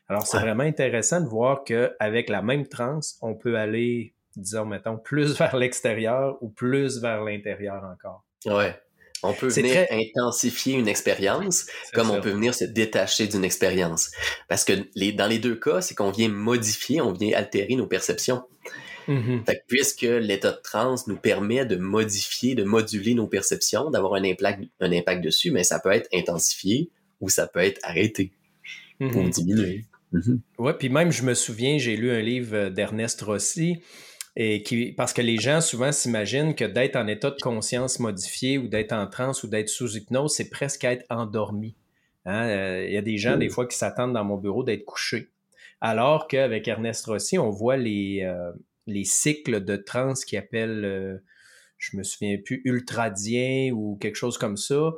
Alors, 0.09 0.27
c'est 0.27 0.39
vraiment 0.39 0.63
intéressant 0.63 1.21
de 1.21 1.27
voir 1.27 1.63
qu'avec 1.63 2.29
la 2.29 2.41
même 2.41 2.67
transe, 2.67 3.17
on 3.21 3.35
peut 3.35 3.57
aller, 3.57 4.13
disons, 4.35 4.65
mettons, 4.65 4.97
plus 4.97 5.37
vers 5.39 5.55
l'extérieur 5.55 6.37
ou 6.41 6.49
plus 6.49 6.99
vers 7.01 7.23
l'intérieur 7.23 7.83
encore. 7.83 8.25
Ouais. 8.45 8.77
On 9.23 9.33
peut 9.33 9.47
venir 9.47 9.85
intensifier 9.89 10.75
une 10.75 10.87
expérience 10.87 11.65
comme 11.93 12.11
on 12.11 12.21
peut 12.21 12.31
venir 12.31 12.53
se 12.53 12.65
détacher 12.65 13.27
d'une 13.27 13.43
expérience. 13.43 14.11
Parce 14.47 14.63
que 14.63 14.73
les, 14.95 15.11
dans 15.11 15.27
les 15.27 15.39
deux 15.39 15.55
cas, 15.55 15.81
c'est 15.81 15.95
qu'on 15.95 16.11
vient 16.11 16.29
modifier, 16.29 17.01
on 17.01 17.13
vient 17.13 17.35
altérer 17.37 17.75
nos 17.75 17.87
perceptions. 17.87 18.43
Mm-hmm. 19.07 19.61
puisque 19.67 20.01
l'état 20.01 20.51
de 20.51 20.59
transe 20.61 21.07
nous 21.07 21.15
permet 21.15 21.65
de 21.65 21.77
modifier, 21.77 22.55
de 22.55 22.65
moduler 22.65 23.13
nos 23.13 23.25
perceptions, 23.25 23.89
d'avoir 23.89 24.15
un 24.15 24.23
impact, 24.25 24.63
un 24.81 24.91
impact 24.91 25.23
dessus, 25.23 25.49
mais 25.49 25.63
ça 25.63 25.79
peut 25.79 25.91
être 25.91 26.09
intensifié 26.13 26.89
ou 27.21 27.29
ça 27.29 27.47
peut 27.47 27.61
être 27.61 27.79
arrêté 27.83 28.33
ou 28.99 29.05
mm-hmm. 29.05 29.29
diminué. 29.29 29.85
Mm-hmm. 30.13 30.39
Oui, 30.57 30.71
puis 30.77 30.89
même, 30.89 31.11
je 31.13 31.23
me 31.23 31.35
souviens, 31.35 31.77
j'ai 31.77 31.95
lu 31.95 32.11
un 32.11 32.19
livre 32.19 32.67
d'Ernest 32.67 33.21
Rossi 33.21 33.77
et 34.39 34.61
qui, 34.61 34.91
parce 34.91 35.13
que 35.13 35.21
les 35.23 35.39
gens 35.39 35.61
souvent 35.61 35.91
s'imaginent 35.91 36.53
que 36.53 36.63
d'être 36.63 36.95
en 36.95 37.07
état 37.07 37.31
de 37.31 37.41
conscience 37.41 37.99
modifié 37.99 38.59
ou 38.59 38.67
d'être 38.67 38.93
en 38.93 39.07
transe 39.07 39.41
ou 39.41 39.47
d'être 39.47 39.67
sous 39.67 39.97
hypnose, 39.97 40.35
c'est 40.35 40.51
presque 40.51 40.83
être 40.83 41.05
endormi. 41.09 41.75
Hein. 42.25 42.47
Euh, 42.47 42.85
il 42.87 42.93
y 42.93 42.97
a 42.97 43.01
des 43.01 43.17
gens, 43.17 43.35
des 43.35 43.49
fois, 43.49 43.65
qui 43.65 43.75
s'attendent 43.75 44.13
dans 44.13 44.23
mon 44.23 44.37
bureau 44.37 44.63
d'être 44.63 44.85
couchés. 44.85 45.31
Alors 45.81 46.27
qu'avec 46.27 46.67
Ernest 46.67 47.07
Rossi, 47.07 47.39
on 47.39 47.49
voit 47.49 47.77
les, 47.77 48.21
euh, 48.25 48.51
les 48.85 49.05
cycles 49.05 49.65
de 49.65 49.75
transe 49.75 50.23
qui 50.23 50.37
appellent, 50.37 50.85
euh, 50.85 51.17
je 51.79 51.97
me 51.97 52.03
souviens 52.03 52.37
plus, 52.37 52.61
ultradien 52.63 53.71
ou 53.73 53.97
quelque 53.99 54.17
chose 54.17 54.37
comme 54.37 54.57
ça, 54.57 54.93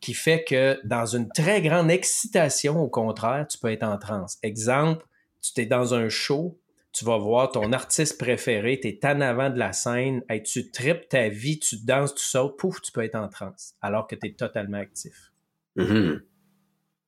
qui 0.00 0.12
fait 0.12 0.44
que 0.44 0.78
dans 0.84 1.06
une 1.06 1.30
très 1.30 1.62
grande 1.62 1.90
excitation, 1.90 2.78
au 2.78 2.88
contraire, 2.88 3.46
tu 3.48 3.56
peux 3.56 3.72
être 3.72 3.84
en 3.84 3.96
transe. 3.96 4.36
Exemple, 4.42 5.06
tu 5.40 5.62
es 5.62 5.66
dans 5.66 5.94
un 5.94 6.10
show, 6.10 6.58
tu 6.92 7.04
vas 7.04 7.16
voir 7.16 7.50
ton 7.50 7.72
artiste 7.72 8.18
préféré, 8.18 8.78
tu 8.80 8.88
es 8.88 9.06
en 9.06 9.20
avant 9.20 9.50
de 9.50 9.58
la 9.58 9.72
scène, 9.72 10.22
tu 10.44 10.70
tripes 10.70 11.08
ta 11.08 11.28
vie, 11.28 11.58
tu 11.58 11.76
danses, 11.84 12.14
tu 12.14 12.24
sautes, 12.24 12.58
pouf, 12.58 12.82
tu 12.82 12.92
peux 12.92 13.02
être 13.02 13.14
en 13.14 13.28
transe, 13.28 13.74
alors 13.80 14.06
que 14.06 14.14
tu 14.14 14.28
es 14.28 14.32
totalement 14.32 14.78
actif. 14.78 15.32
Mm-hmm. 15.76 16.20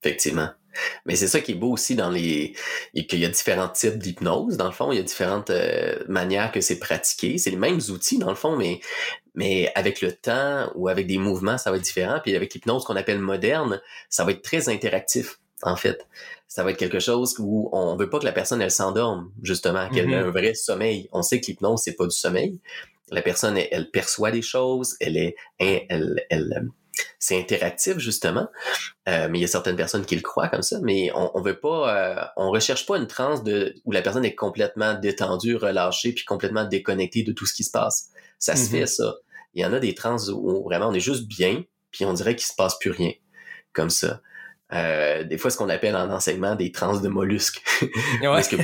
Effectivement. 0.03 0.51
Mais 1.07 1.17
c'est 1.17 1.29
ça 1.29 1.41
qui 1.41 1.53
est 1.53 1.57
beau 1.57 1.73
aussi 1.73 1.95
dans 1.95 2.11
les 2.11 2.55
qu'il 3.09 3.21
y 3.21 3.25
a 3.25 3.29
différents 3.29 3.69
types 3.69 3.99
d'hypnose 3.99 4.57
dans 4.57 4.67
le 4.67 4.73
fond, 4.73 4.91
il 4.91 4.97
y 4.97 5.01
a 5.01 5.05
différentes 5.05 5.51
euh, 5.51 6.03
manières 6.09 6.51
que 6.51 6.61
c'est 6.61 6.79
pratiqué, 6.79 7.39
c'est 7.39 7.51
les 7.51 7.57
mêmes 7.57 7.81
outils 7.91 8.19
dans 8.19 8.31
le 8.31 8.35
fond 8.35 8.57
mais 8.57 8.81
mais 9.37 9.71
avec 9.77 10.01
le 10.01 10.13
temps 10.13 10.71
ou 10.75 10.89
avec 10.89 11.07
des 11.07 11.19
mouvements, 11.19 11.59
ça 11.59 11.71
va 11.71 11.77
être 11.77 11.85
différent 11.85 12.19
puis 12.23 12.35
avec 12.35 12.55
l'hypnose 12.55 12.85
qu'on 12.85 12.97
appelle 12.97 13.21
moderne, 13.21 13.81
ça 14.09 14.25
va 14.25 14.33
être 14.33 14.43
très 14.43 14.69
interactif 14.69 15.39
en 15.65 15.77
fait 15.77 16.07
ça 16.47 16.63
va 16.63 16.71
être 16.71 16.77
quelque 16.77 17.01
chose 17.01 17.35
où 17.39 17.69
on 17.73 17.97
veut 17.97 18.09
pas 18.09 18.21
que 18.21 18.25
la 18.25 18.33
personne 18.33 18.63
elle 18.63 18.71
s'endorme 18.71 19.33
justement, 19.43 19.89
qu'elle 19.89 20.11
ait 20.11 20.17
mm-hmm. 20.17 20.27
un 20.27 20.31
vrai 20.31 20.55
sommeil. 20.55 21.09
On 21.13 21.23
sait 21.23 21.41
que 21.41 21.47
l'hypnose 21.47 21.81
c'est 21.83 21.97
pas 21.97 22.07
du 22.07 22.17
sommeil. 22.17 22.61
La 23.11 23.23
personne 23.23 23.57
elle, 23.57 23.91
perçoit 23.91 24.31
des 24.31 24.43
choses, 24.43 24.97
elle 25.01 25.17
est 25.17 25.37
elle, 25.59 26.25
elle, 26.31 26.69
c'est 27.19 27.39
interactif 27.39 27.99
justement, 27.99 28.49
euh, 29.09 29.29
mais 29.31 29.39
il 29.39 29.43
y 29.43 29.45
a 29.45 29.49
certaines 29.49 29.77
personnes 29.77 30.05
qui 30.05 30.15
le 30.15 30.23
croient 30.23 30.49
comme 30.49 30.63
ça, 30.63 30.79
mais 30.83 31.11
on, 31.15 31.31
on 31.37 31.43
veut 31.43 31.59
pas, 31.59 31.97
euh, 31.97 32.25
on 32.37 32.51
recherche 32.51 32.87
pas 32.87 32.97
une 32.97 33.07
transe 33.07 33.43
de 33.43 33.75
où 33.85 33.93
la 33.93 34.03
personne 34.03 34.25
est 34.25 34.35
complètement 34.35 34.95
détendue, 34.95 35.57
relâchée, 35.57 36.13
puis 36.13 36.25
complètement 36.25 36.65
déconnectée 36.65 37.23
de 37.23 37.33
tout 37.33 37.47
ce 37.47 37.55
qui 37.55 37.65
se 37.65 37.71
passe. 37.71 38.11
Ça 38.39 38.57
se 38.57 38.65
Mhm. 38.65 38.81
fait 38.81 38.87
ça. 38.87 39.15
Il 39.55 39.63
y 39.63 39.67
en 39.67 39.73
a 39.73 39.81
des 39.81 39.95
trans 39.95 40.19
où 40.29 40.63
vraiment 40.65 40.89
on 40.89 40.95
est 40.95 41.01
juste 41.01 41.27
bien, 41.27 41.65
puis 41.91 42.05
on 42.05 42.13
dirait 42.13 42.37
qu'il 42.37 42.47
se 42.47 42.55
passe 42.55 42.79
plus 42.79 42.91
rien, 42.91 43.13
comme 43.73 43.91
ça. 43.91 44.21
Euh, 44.75 45.25
des 45.25 45.39
fois, 45.39 45.51
ce 45.51 45.57
qu'on 45.57 45.69
appelle 45.69 45.97
en 45.97 46.11
enseignement 46.11 46.57
des 46.57 46.73
trans 46.73 46.99
de 46.99 47.09
mollusques. 47.09 47.63
Parce 48.23 48.49
que 48.49 48.57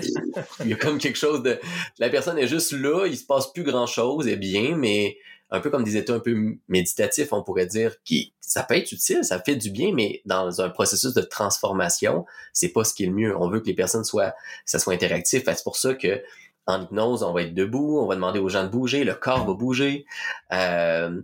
il 0.61 0.69
y 0.69 0.73
a 0.73 0.77
comme 0.77 0.99
quelque 0.99 1.19
chose 1.19 1.43
de, 1.43 1.59
la 1.99 2.09
personne 2.09 2.39
est 2.39 2.49
juste 2.49 2.73
là, 2.73 3.07
il 3.07 3.17
se 3.17 3.25
passe 3.25 3.53
plus 3.53 3.63
grand 3.63 3.87
chose, 3.87 4.27
est 4.27 4.37
bien, 4.37 4.77
mais 4.77 5.19
un 5.51 5.61
peu 5.61 5.71
comme 5.71 5.85
des 5.85 5.97
états 5.97 6.15
un 6.15 6.21
peu 6.21 6.57
méditatifs, 6.69 7.33
on 7.33 7.43
pourrait 7.43 7.67
dire, 7.67 7.95
qui, 8.05 8.35
ça 8.41 8.63
peut 8.63 8.77
être 8.77 8.93
utile, 8.93 9.25
ça 9.25 9.41
fait 9.41 9.57
du 9.57 9.71
bien, 9.71 9.93
mais 9.93 10.23
dans 10.25 10.61
un 10.61 10.71
processus 10.71 11.13
de 11.15 11.23
transformation, 11.23 12.25
c'est 12.53 12.69
pas 12.69 12.85
ce 12.85 12.95
qui 12.95 13.05
est 13.05 13.07
le 13.07 13.13
mieux. 13.13 13.37
On 13.37 13.49
veut 13.49 13.61
que 13.61 13.67
les 13.67 13.75
personnes 13.75 14.05
soient, 14.05 14.35
ça 14.65 14.79
soit 14.79 14.95
interactif. 14.95 15.43
C'est 15.45 15.65
pour 15.65 15.77
ça 15.77 15.95
que 15.95 16.23
en 16.67 16.83
hypnose, 16.83 17.23
on 17.23 17.33
va 17.33 17.43
être 17.43 17.55
debout, 17.55 17.99
on 17.99 18.07
va 18.07 18.15
demander 18.15 18.39
aux 18.39 18.49
gens 18.49 18.65
de 18.65 18.69
bouger, 18.69 19.05
le 19.05 19.15
corps 19.15 19.47
va 19.47 19.55
bouger. 19.55 20.07
Euh, 20.53 21.21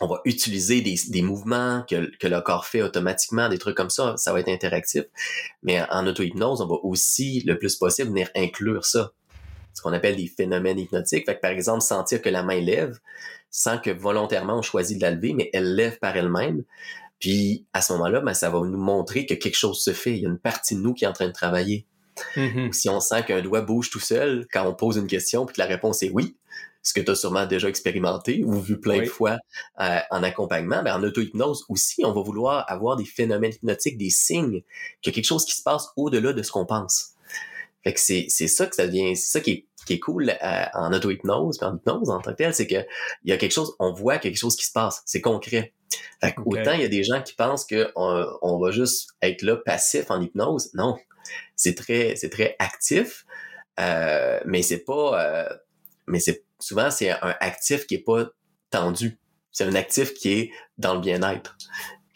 on 0.00 0.06
va 0.06 0.20
utiliser 0.24 0.80
des, 0.80 0.96
des 1.08 1.22
mouvements 1.22 1.84
que, 1.88 2.10
que 2.18 2.26
le 2.26 2.40
corps 2.40 2.66
fait 2.66 2.82
automatiquement, 2.82 3.48
des 3.48 3.58
trucs 3.58 3.76
comme 3.76 3.90
ça, 3.90 4.14
ça 4.16 4.32
va 4.32 4.40
être 4.40 4.48
interactif. 4.48 5.04
Mais 5.62 5.82
en 5.90 6.06
auto-hypnose, 6.06 6.60
on 6.60 6.66
va 6.66 6.76
aussi, 6.82 7.42
le 7.46 7.58
plus 7.58 7.76
possible, 7.76 8.08
venir 8.08 8.28
inclure 8.34 8.84
ça. 8.84 9.12
Ce 9.72 9.82
qu'on 9.82 9.92
appelle 9.92 10.16
des 10.16 10.28
phénomènes 10.28 10.78
hypnotiques. 10.78 11.26
Fait 11.26 11.36
que, 11.36 11.40
par 11.40 11.50
exemple, 11.50 11.82
sentir 11.82 12.22
que 12.22 12.28
la 12.28 12.42
main 12.42 12.60
lève, 12.60 12.98
sans 13.50 13.78
que 13.78 13.90
volontairement 13.90 14.58
on 14.58 14.62
choisit 14.62 14.98
de 14.98 15.02
la 15.02 15.10
lever, 15.10 15.32
mais 15.32 15.50
elle 15.52 15.74
lève 15.74 15.98
par 15.98 16.16
elle-même. 16.16 16.64
Puis, 17.20 17.66
à 17.72 17.80
ce 17.80 17.92
moment-là, 17.94 18.20
ben, 18.20 18.34
ça 18.34 18.50
va 18.50 18.58
nous 18.60 18.78
montrer 18.78 19.26
que 19.26 19.34
quelque 19.34 19.56
chose 19.56 19.82
se 19.82 19.92
fait. 19.92 20.12
Il 20.12 20.22
y 20.22 20.26
a 20.26 20.28
une 20.28 20.38
partie 20.38 20.74
de 20.74 20.80
nous 20.80 20.94
qui 20.94 21.04
est 21.04 21.08
en 21.08 21.12
train 21.12 21.28
de 21.28 21.32
travailler. 21.32 21.86
Mhm. 22.36 22.72
Si 22.72 22.88
on 22.88 23.00
sent 23.00 23.24
qu'un 23.24 23.42
doigt 23.42 23.62
bouge 23.62 23.90
tout 23.90 24.00
seul 24.00 24.46
quand 24.52 24.66
on 24.66 24.74
pose 24.74 24.96
une 24.96 25.06
question 25.06 25.46
puis 25.46 25.54
que 25.54 25.60
la 25.60 25.66
réponse 25.66 26.02
est 26.02 26.10
oui, 26.10 26.36
ce 26.84 26.92
que 26.92 27.00
tu 27.00 27.10
as 27.10 27.14
sûrement 27.16 27.46
déjà 27.46 27.68
expérimenté 27.68 28.44
ou 28.44 28.60
vu 28.60 28.78
plein 28.78 28.98
Oui. 28.98 29.06
de 29.06 29.10
fois 29.10 29.38
euh, 29.80 29.98
en 30.10 30.22
accompagnement, 30.22 30.82
ben 30.82 30.94
en 30.94 31.02
auto-hypnose 31.02 31.64
aussi, 31.68 32.04
on 32.04 32.12
va 32.12 32.22
vouloir 32.22 32.70
avoir 32.70 32.96
des 32.96 33.06
phénomènes 33.06 33.52
hypnotiques, 33.52 33.98
des 33.98 34.10
signes 34.10 34.62
qu'il 35.00 35.06
y 35.06 35.08
a 35.10 35.12
quelque 35.14 35.24
chose 35.24 35.44
qui 35.44 35.56
se 35.56 35.62
passe 35.62 35.88
au-delà 35.96 36.32
de 36.32 36.42
ce 36.42 36.52
qu'on 36.52 36.66
pense. 36.66 37.14
Fait 37.82 37.92
que 37.92 38.00
c'est 38.00 38.26
c'est 38.28 38.48
ça 38.48 38.66
que 38.66 38.76
ça 38.76 38.86
devient, 38.86 39.16
c'est 39.16 39.32
ça 39.32 39.40
qui 39.40 39.50
est 39.50 39.66
qui 39.86 39.94
est 39.94 39.98
cool 39.98 40.30
euh, 40.30 40.64
en 40.74 40.92
auto-hypnose, 40.92 41.62
en 41.62 41.76
hypnose 41.76 42.10
en 42.10 42.20
tant 42.20 42.32
que 42.32 42.36
tel, 42.36 42.54
c'est 42.54 42.66
que 42.66 42.86
il 43.24 43.30
y 43.30 43.32
a 43.32 43.36
quelque 43.36 43.52
chose, 43.52 43.74
on 43.78 43.92
voit 43.92 44.18
quelque 44.18 44.38
chose 44.38 44.56
qui 44.56 44.64
se 44.64 44.72
passe, 44.72 45.02
c'est 45.06 45.20
concret. 45.20 45.74
Fait 46.20 46.34
que 46.34 46.40
autant 46.44 46.72
il 46.72 46.80
y 46.80 46.84
a 46.84 46.88
des 46.88 47.04
gens 47.04 47.22
qui 47.22 47.34
pensent 47.34 47.64
que 47.66 47.90
on, 47.96 48.26
on 48.42 48.58
va 48.58 48.70
juste 48.70 49.10
être 49.22 49.42
là 49.42 49.56
passif 49.56 50.10
en 50.10 50.20
hypnose, 50.20 50.70
non, 50.74 50.96
c'est 51.56 51.74
très 51.74 52.14
c'est 52.16 52.30
très 52.30 52.56
actif, 52.58 53.24
euh, 53.80 54.40
mais 54.46 54.62
c'est 54.62 54.84
pas, 54.84 55.22
euh, 55.22 55.48
mais 56.06 56.20
c'est 56.20 56.44
souvent 56.64 56.90
c'est 56.90 57.10
un 57.10 57.34
actif 57.40 57.86
qui 57.86 57.96
est 57.96 58.04
pas 58.04 58.24
tendu, 58.70 59.18
c'est 59.52 59.64
un 59.64 59.74
actif 59.74 60.14
qui 60.14 60.32
est 60.32 60.50
dans 60.78 60.94
le 60.94 61.00
bien-être, 61.00 61.56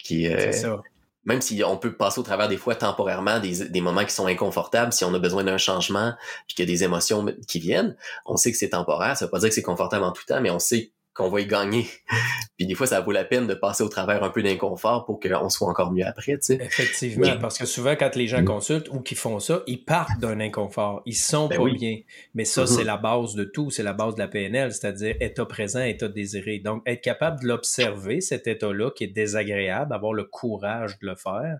qui 0.03 0.27
euh, 0.27 0.37
C'est 0.39 0.53
ça. 0.53 0.81
même 1.23 1.41
si 1.41 1.63
on 1.63 1.77
peut 1.77 1.95
passer 1.95 2.19
au 2.19 2.23
travers 2.23 2.47
des 2.47 2.57
fois 2.57 2.73
temporairement 2.73 3.39
des, 3.39 3.69
des 3.69 3.81
moments 3.81 4.03
qui 4.03 4.13
sont 4.13 4.25
inconfortables, 4.25 4.91
si 4.91 5.05
on 5.05 5.13
a 5.13 5.19
besoin 5.19 5.43
d'un 5.43 5.59
changement, 5.59 6.13
puis 6.47 6.55
qu'il 6.55 6.67
y 6.67 6.67
a 6.67 6.73
des 6.73 6.83
émotions 6.83 7.25
qui 7.47 7.59
viennent, 7.59 7.95
on 8.25 8.37
sait 8.37 8.51
que 8.51 8.57
c'est 8.57 8.69
temporaire. 8.69 9.15
Ça 9.15 9.25
veut 9.25 9.31
pas 9.31 9.39
dire 9.39 9.49
que 9.49 9.55
c'est 9.55 9.61
confortable 9.61 10.03
en 10.03 10.11
tout 10.11 10.25
temps, 10.25 10.41
mais 10.41 10.49
on 10.49 10.59
sait 10.59 10.91
qu'on 11.19 11.29
va 11.29 11.41
y 11.41 11.45
gagner. 11.45 11.85
puis 12.57 12.65
des 12.65 12.73
fois, 12.75 12.87
ça 12.87 13.01
vaut 13.01 13.11
la 13.11 13.25
peine 13.25 13.45
de 13.45 13.53
passer 13.53 13.83
au 13.83 13.89
travers 13.89 14.23
un 14.23 14.29
peu 14.29 14.41
d'inconfort 14.41 15.05
pour 15.05 15.19
qu'on 15.19 15.49
soit 15.49 15.67
encore 15.67 15.91
mieux 15.91 16.05
après, 16.05 16.33
tu 16.33 16.39
sais. 16.41 16.55
Effectivement, 16.61 17.27
Oui. 17.27 17.37
parce 17.39 17.57
que 17.57 17.65
souvent, 17.65 17.95
quand 17.95 18.15
les 18.15 18.27
gens 18.27 18.39
Mhm. 18.39 18.45
consultent 18.45 18.89
ou 18.89 19.01
qui 19.01 19.15
font 19.15 19.39
ça, 19.39 19.61
ils 19.67 19.83
partent 19.83 20.19
d'un 20.19 20.39
inconfort. 20.39 21.01
Ils 21.05 21.13
sont 21.15 21.47
Ben 21.47 21.57
pas 21.57 21.63
oui. 21.63 21.77
bien. 21.77 21.97
Mais 22.33 22.45
ça, 22.45 22.65
c'est 22.65 22.83
la 22.83 22.97
base 22.97 23.35
de 23.35 23.43
tout. 23.43 23.69
C'est 23.69 23.83
la 23.83 23.93
base 23.93 24.15
de 24.15 24.19
la 24.19 24.27
PNL, 24.27 24.71
c'est-à-dire 24.73 25.15
état 25.19 25.45
présent, 25.45 25.81
état 25.81 26.07
désiré. 26.07 26.59
Donc, 26.59 26.81
être 26.87 27.01
capable 27.01 27.41
de 27.41 27.47
l'observer, 27.47 28.21
cet 28.21 28.47
état-là, 28.47 28.91
qui 28.91 29.03
est 29.03 29.07
désagréable, 29.07 29.93
avoir 29.93 30.13
le 30.13 30.23
courage 30.23 30.97
de 30.99 31.07
le 31.07 31.15
faire, 31.15 31.59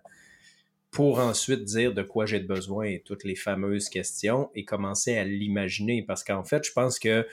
pour 0.91 1.19
ensuite 1.19 1.63
dire 1.65 1.93
de 1.93 2.01
quoi 2.01 2.25
j'ai 2.25 2.39
besoin 2.39 2.85
et 2.85 3.03
toutes 3.05 3.23
les 3.23 3.35
fameuses 3.35 3.89
questions 3.89 4.49
et 4.55 4.65
commencer 4.65 5.17
à 5.17 5.23
l'imaginer. 5.23 6.01
Parce 6.01 6.23
qu'en 6.23 6.43
fait, 6.43 6.63
je 6.65 6.71
pense 6.71 6.97
que 6.97 7.27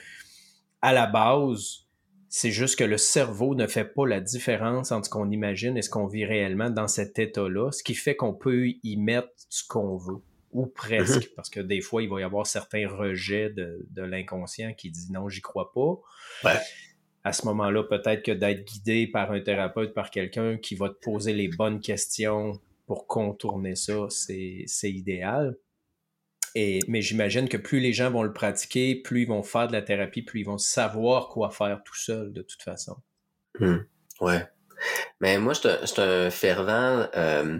à 0.83 0.93
la 0.93 1.07
base, 1.07 1.86
c'est 2.29 2.51
juste 2.51 2.77
que 2.77 2.83
le 2.83 2.97
cerveau 2.97 3.55
ne 3.55 3.67
fait 3.67 3.85
pas 3.85 4.05
la 4.05 4.19
différence 4.19 4.91
entre 4.91 5.05
ce 5.05 5.09
qu'on 5.09 5.31
imagine 5.31 5.77
et 5.77 5.81
ce 5.81 5.89
qu'on 5.89 6.07
vit 6.07 6.25
réellement 6.25 6.69
dans 6.69 6.87
cet 6.87 7.19
état-là, 7.19 7.71
ce 7.71 7.83
qui 7.83 7.95
fait 7.95 8.15
qu'on 8.15 8.33
peut 8.33 8.67
y 8.83 8.97
mettre 8.97 9.29
ce 9.49 9.63
qu'on 9.67 9.97
veut, 9.97 10.21
ou 10.51 10.65
presque, 10.65 11.29
parce 11.35 11.49
que 11.49 11.59
des 11.59 11.81
fois, 11.81 12.03
il 12.03 12.09
va 12.09 12.19
y 12.19 12.23
avoir 12.23 12.45
certains 12.45 12.87
rejets 12.87 13.49
de, 13.49 13.85
de 13.89 14.01
l'inconscient 14.01 14.73
qui 14.73 14.91
dit 14.91 15.11
non, 15.11 15.29
j'y 15.29 15.41
crois 15.41 15.71
pas. 15.73 15.99
Ouais. 16.43 16.59
À 17.23 17.33
ce 17.33 17.45
moment-là, 17.47 17.83
peut-être 17.83 18.23
que 18.23 18.31
d'être 18.31 18.65
guidé 18.65 19.07
par 19.07 19.31
un 19.31 19.41
thérapeute, 19.41 19.93
par 19.93 20.11
quelqu'un 20.11 20.57
qui 20.57 20.75
va 20.75 20.89
te 20.89 20.97
poser 21.01 21.33
les 21.33 21.49
bonnes 21.49 21.79
questions 21.79 22.59
pour 22.85 23.05
contourner 23.05 23.75
ça, 23.75 24.07
c'est 24.09 24.63
c'est 24.65 24.91
idéal. 24.91 25.57
Mais 26.87 27.01
j'imagine 27.01 27.49
que 27.49 27.57
plus 27.57 27.79
les 27.79 27.93
gens 27.93 28.11
vont 28.11 28.23
le 28.23 28.33
pratiquer, 28.33 28.95
plus 28.95 29.23
ils 29.23 29.27
vont 29.27 29.43
faire 29.43 29.67
de 29.67 29.73
la 29.73 29.81
thérapie, 29.81 30.21
plus 30.21 30.41
ils 30.41 30.45
vont 30.45 30.57
savoir 30.57 31.29
quoi 31.29 31.49
faire 31.51 31.81
tout 31.83 31.95
seul, 31.95 32.31
de 32.33 32.41
toute 32.41 32.61
façon. 32.61 32.97
Hmm. 33.59 33.77
Ouais. 34.21 34.45
Mais 35.19 35.37
moi, 35.39 35.53
je 35.53 35.85
suis 35.85 36.01
un- 36.01 36.29
fervent 36.29 37.07
euh, 37.15 37.59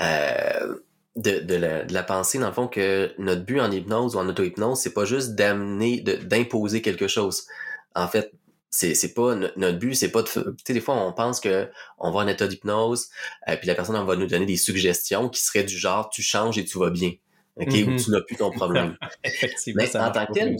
euh, 0.00 0.78
de, 1.16 1.54
la, 1.90 2.02
pensée, 2.02 2.38
dans 2.38 2.48
le 2.48 2.52
fond, 2.52 2.68
que 2.68 3.12
notre 3.18 3.42
but 3.42 3.60
en 3.60 3.70
hypnose 3.70 4.16
ou 4.16 4.18
en 4.18 4.28
auto-hypnose, 4.28 4.78
c'est 4.78 4.92
pas 4.94 5.04
juste 5.04 5.34
d'amener, 5.34 6.00
d'imposer 6.00 6.82
quelque 6.82 7.08
chose. 7.08 7.46
En 7.94 8.08
fait, 8.08 8.32
c'est 8.70 9.14
pas 9.14 9.34
no- 9.34 9.48
notre 9.56 9.78
but, 9.78 9.94
c'est 9.94 10.10
pas 10.10 10.22
de. 10.22 10.28
Tu 10.28 10.42
sais, 10.66 10.74
des 10.74 10.80
fois, 10.80 10.96
on 10.96 11.12
pense 11.12 11.40
que 11.40 11.70
on 11.98 12.10
va 12.10 12.20
en 12.20 12.26
état 12.28 12.46
d'hypnose, 12.46 13.08
euh, 13.48 13.56
puis 13.56 13.66
la 13.66 13.74
personne 13.74 13.96
on 13.96 14.04
va 14.04 14.16
nous 14.16 14.26
donner 14.26 14.44
des 14.44 14.58
suggestions 14.58 15.30
qui 15.30 15.40
seraient 15.42 15.64
du 15.64 15.78
genre 15.78 16.10
tu 16.10 16.20
changes 16.22 16.58
et 16.58 16.64
tu 16.64 16.78
vas 16.78 16.90
bien, 16.90 17.12
ok, 17.56 17.72
Mhm. 17.72 17.94
ou 17.94 17.96
tu 17.98 18.10
n'as 18.10 18.20
plus 18.20 18.36
ton 18.36 18.50
problème. 18.50 18.96
Mais 19.74 19.86
ça 19.86 20.08
en 20.08 20.12
tant 20.12 20.26
que 20.26 20.32
tel. 20.32 20.56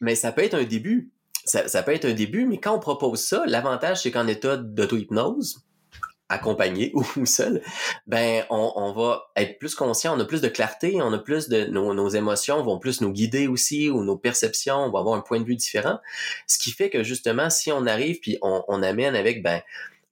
Mais 0.00 0.14
ça 0.14 0.32
peut 0.32 0.42
être 0.42 0.54
un 0.54 0.64
début. 0.64 1.10
Ça, 1.44 1.68
ça 1.68 1.82
peut 1.82 1.92
être 1.92 2.04
un 2.04 2.12
début, 2.12 2.44
mais 2.44 2.58
quand 2.58 2.76
on 2.76 2.78
propose 2.78 3.20
ça, 3.22 3.44
l'avantage, 3.46 4.02
c'est 4.02 4.10
qu'en 4.10 4.26
état 4.26 4.56
d'auto-hypnose, 4.58 5.64
accompagné 6.28 6.92
ou 7.16 7.26
seul, 7.26 7.60
ben 8.06 8.44
on, 8.50 8.72
on 8.76 8.92
va 8.92 9.30
être 9.36 9.58
plus 9.58 9.74
conscient, 9.74 10.16
on 10.16 10.20
a 10.20 10.24
plus 10.24 10.40
de 10.42 10.48
clarté, 10.48 11.00
on 11.02 11.12
a 11.12 11.18
plus 11.18 11.48
de 11.48 11.64
nos, 11.64 11.92
nos 11.94 12.08
émotions 12.08 12.62
vont 12.62 12.78
plus 12.78 13.00
nous 13.00 13.10
guider 13.10 13.48
aussi 13.48 13.90
ou 13.90 14.04
nos 14.04 14.16
perceptions, 14.16 14.76
on 14.76 14.90
va 14.90 15.00
avoir 15.00 15.16
un 15.16 15.22
point 15.22 15.40
de 15.40 15.44
vue 15.44 15.56
différent. 15.56 15.98
Ce 16.46 16.58
qui 16.58 16.70
fait 16.70 16.88
que 16.90 17.02
justement, 17.02 17.50
si 17.50 17.72
on 17.72 17.86
arrive 17.86 18.20
puis 18.20 18.38
on, 18.42 18.62
on 18.68 18.82
amène 18.82 19.16
avec 19.16 19.42
ben 19.42 19.60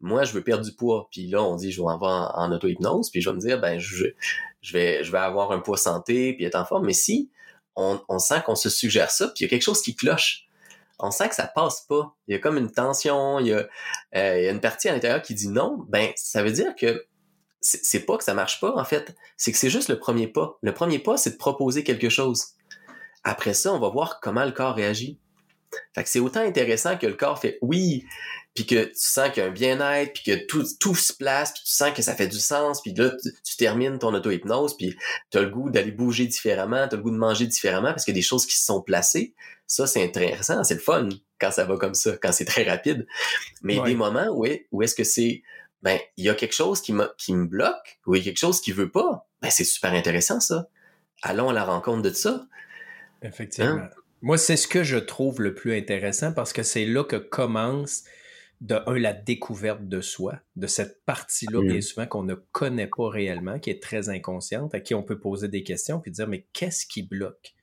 moi 0.00 0.24
je 0.24 0.32
veux 0.32 0.42
perdre 0.42 0.64
du 0.64 0.72
poids, 0.72 1.08
puis 1.12 1.28
là 1.28 1.42
on 1.42 1.54
dit 1.56 1.70
je 1.70 1.80
vais 1.80 1.86
en 1.88 2.02
en, 2.02 2.30
en 2.34 2.52
auto-hypnose, 2.52 3.10
puis 3.10 3.20
je 3.20 3.30
vais 3.30 3.36
me 3.36 3.40
dire 3.40 3.60
ben 3.60 3.78
je, 3.78 4.06
je 4.60 4.72
vais 4.72 5.18
avoir 5.18 5.52
un 5.52 5.60
poids 5.60 5.76
santé 5.76 6.34
puis 6.34 6.44
être 6.44 6.56
en 6.56 6.64
forme, 6.64 6.86
mais 6.86 6.92
si 6.92 7.30
on, 7.78 8.18
sent 8.18 8.42
qu'on 8.44 8.56
se 8.56 8.70
suggère 8.70 9.10
ça, 9.10 9.28
puis 9.28 9.36
il 9.40 9.42
y 9.42 9.46
a 9.46 9.48
quelque 9.48 9.62
chose 9.62 9.82
qui 9.82 9.94
cloche. 9.94 10.46
On 10.98 11.12
sent 11.12 11.28
que 11.28 11.36
ça 11.36 11.46
passe 11.46 11.82
pas. 11.82 12.16
Il 12.26 12.32
y 12.32 12.36
a 12.36 12.40
comme 12.40 12.58
une 12.58 12.72
tension, 12.72 13.38
il 13.38 13.48
y 13.48 13.52
a, 13.52 13.68
euh, 14.16 14.40
il 14.40 14.50
une 14.50 14.60
partie 14.60 14.88
à 14.88 14.92
l'intérieur 14.92 15.22
qui 15.22 15.34
dit 15.34 15.48
non. 15.48 15.84
Ben, 15.88 16.10
ça 16.16 16.42
veut 16.42 16.50
dire 16.50 16.74
que 16.74 17.06
c'est 17.60 17.84
c'est 17.84 18.00
pas 18.00 18.18
que 18.18 18.24
ça 18.24 18.34
marche 18.34 18.60
pas, 18.60 18.74
en 18.76 18.84
fait. 18.84 19.14
C'est 19.36 19.52
que 19.52 19.58
c'est 19.58 19.70
juste 19.70 19.88
le 19.88 19.98
premier 19.98 20.26
pas. 20.26 20.58
Le 20.60 20.74
premier 20.74 20.98
pas, 20.98 21.16
c'est 21.16 21.32
de 21.32 21.36
proposer 21.36 21.84
quelque 21.84 22.08
chose. 22.08 22.54
Après 23.22 23.54
ça, 23.54 23.72
on 23.72 23.78
va 23.78 23.90
voir 23.90 24.18
comment 24.20 24.44
le 24.44 24.52
corps 24.52 24.74
réagit. 24.74 25.20
Fait 25.94 26.02
que 26.02 26.08
c'est 26.08 26.20
autant 26.20 26.40
intéressant 26.40 26.96
que 26.96 27.06
le 27.06 27.14
corps 27.14 27.38
fait 27.38 27.58
oui, 27.62 28.04
puis 28.58 28.66
que 28.66 28.86
tu 28.86 28.92
sens 28.96 29.30
qu'il 29.30 29.40
y 29.42 29.46
a 29.46 29.48
un 29.48 29.52
bien-être, 29.52 30.12
puis 30.14 30.24
que 30.24 30.46
tout, 30.46 30.64
tout 30.80 30.96
se 30.96 31.12
place, 31.12 31.52
puis 31.52 31.62
tu 31.64 31.70
sens 31.70 31.92
que 31.94 32.02
ça 32.02 32.16
fait 32.16 32.26
du 32.26 32.40
sens, 32.40 32.82
puis 32.82 32.92
là, 32.92 33.10
tu, 33.22 33.30
tu 33.44 33.56
termines 33.56 34.00
ton 34.00 34.12
auto-hypnose, 34.12 34.76
puis 34.76 34.96
tu 35.30 35.38
as 35.38 35.42
le 35.42 35.48
goût 35.50 35.70
d'aller 35.70 35.92
bouger 35.92 36.26
différemment, 36.26 36.88
tu 36.88 36.94
as 36.94 36.96
le 36.96 37.02
goût 37.04 37.12
de 37.12 37.16
manger 37.16 37.46
différemment, 37.46 37.90
parce 37.90 38.04
qu'il 38.04 38.14
y 38.14 38.16
a 38.16 38.20
des 38.20 38.26
choses 38.26 38.46
qui 38.46 38.56
se 38.56 38.64
sont 38.64 38.82
placées. 38.82 39.34
Ça, 39.68 39.86
c'est 39.86 40.02
intéressant, 40.02 40.64
c'est 40.64 40.74
le 40.74 40.80
fun 40.80 41.08
quand 41.40 41.52
ça 41.52 41.64
va 41.66 41.76
comme 41.76 41.94
ça, 41.94 42.16
quand 42.20 42.32
c'est 42.32 42.46
très 42.46 42.64
rapide. 42.64 43.06
Mais 43.62 43.74
il 43.74 43.76
y 43.76 43.80
a 43.80 43.84
des 43.84 43.94
moments 43.94 44.26
où, 44.32 44.44
est- 44.44 44.66
où 44.72 44.82
est-ce 44.82 44.96
que 44.96 45.04
c'est, 45.04 45.42
ben, 45.82 46.00
il 46.16 46.24
y 46.24 46.28
a 46.28 46.34
quelque 46.34 46.54
chose 46.54 46.80
qui, 46.80 46.92
me- 46.92 47.12
qui 47.16 47.32
me 47.34 47.44
bloque, 47.46 48.00
ou 48.06 48.16
il 48.16 48.18
y 48.18 48.22
a 48.22 48.24
quelque 48.24 48.38
chose 48.40 48.60
qui 48.60 48.72
veut 48.72 48.90
pas. 48.90 49.28
Ben, 49.40 49.50
c'est 49.50 49.62
super 49.62 49.92
intéressant, 49.92 50.40
ça. 50.40 50.68
Allons 51.22 51.50
à 51.50 51.52
la 51.52 51.64
rencontre 51.64 52.02
de 52.02 52.10
ça. 52.10 52.44
Effectivement. 53.22 53.70
Hein? 53.82 53.90
Moi, 54.20 54.36
c'est 54.36 54.56
ce 54.56 54.66
que 54.66 54.82
je 54.82 54.96
trouve 54.96 55.40
le 55.40 55.54
plus 55.54 55.76
intéressant 55.76 56.32
parce 56.32 56.52
que 56.52 56.64
c'est 56.64 56.84
là 56.84 57.04
que 57.04 57.14
commence, 57.14 58.02
de 58.60 58.80
un, 58.86 58.98
la 58.98 59.12
découverte 59.12 59.86
de 59.86 60.00
soi, 60.00 60.40
de 60.56 60.66
cette 60.66 61.04
partie-là, 61.04 61.62
bien 61.62 61.80
souvent, 61.80 62.06
qu'on 62.06 62.24
ne 62.24 62.34
connaît 62.34 62.88
pas 62.88 63.08
réellement, 63.08 63.58
qui 63.58 63.70
est 63.70 63.82
très 63.82 64.08
inconsciente, 64.08 64.74
à 64.74 64.80
qui 64.80 64.94
on 64.94 65.02
peut 65.02 65.20
poser 65.20 65.48
des 65.48 65.62
questions 65.62 66.00
puis 66.00 66.10
dire, 66.10 66.26
mais 66.26 66.46
qu'est-ce 66.52 66.86
qui 66.86 67.02
bloque? 67.02 67.54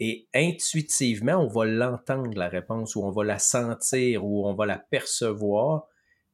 Et 0.00 0.28
intuitivement, 0.34 1.36
on 1.36 1.48
va 1.48 1.64
l'entendre, 1.64 2.36
la 2.36 2.48
réponse, 2.48 2.96
ou 2.96 3.04
on 3.04 3.10
va 3.10 3.24
la 3.24 3.38
sentir, 3.38 4.24
ou 4.24 4.46
on 4.46 4.54
va 4.54 4.66
la 4.66 4.78
percevoir. 4.78 5.86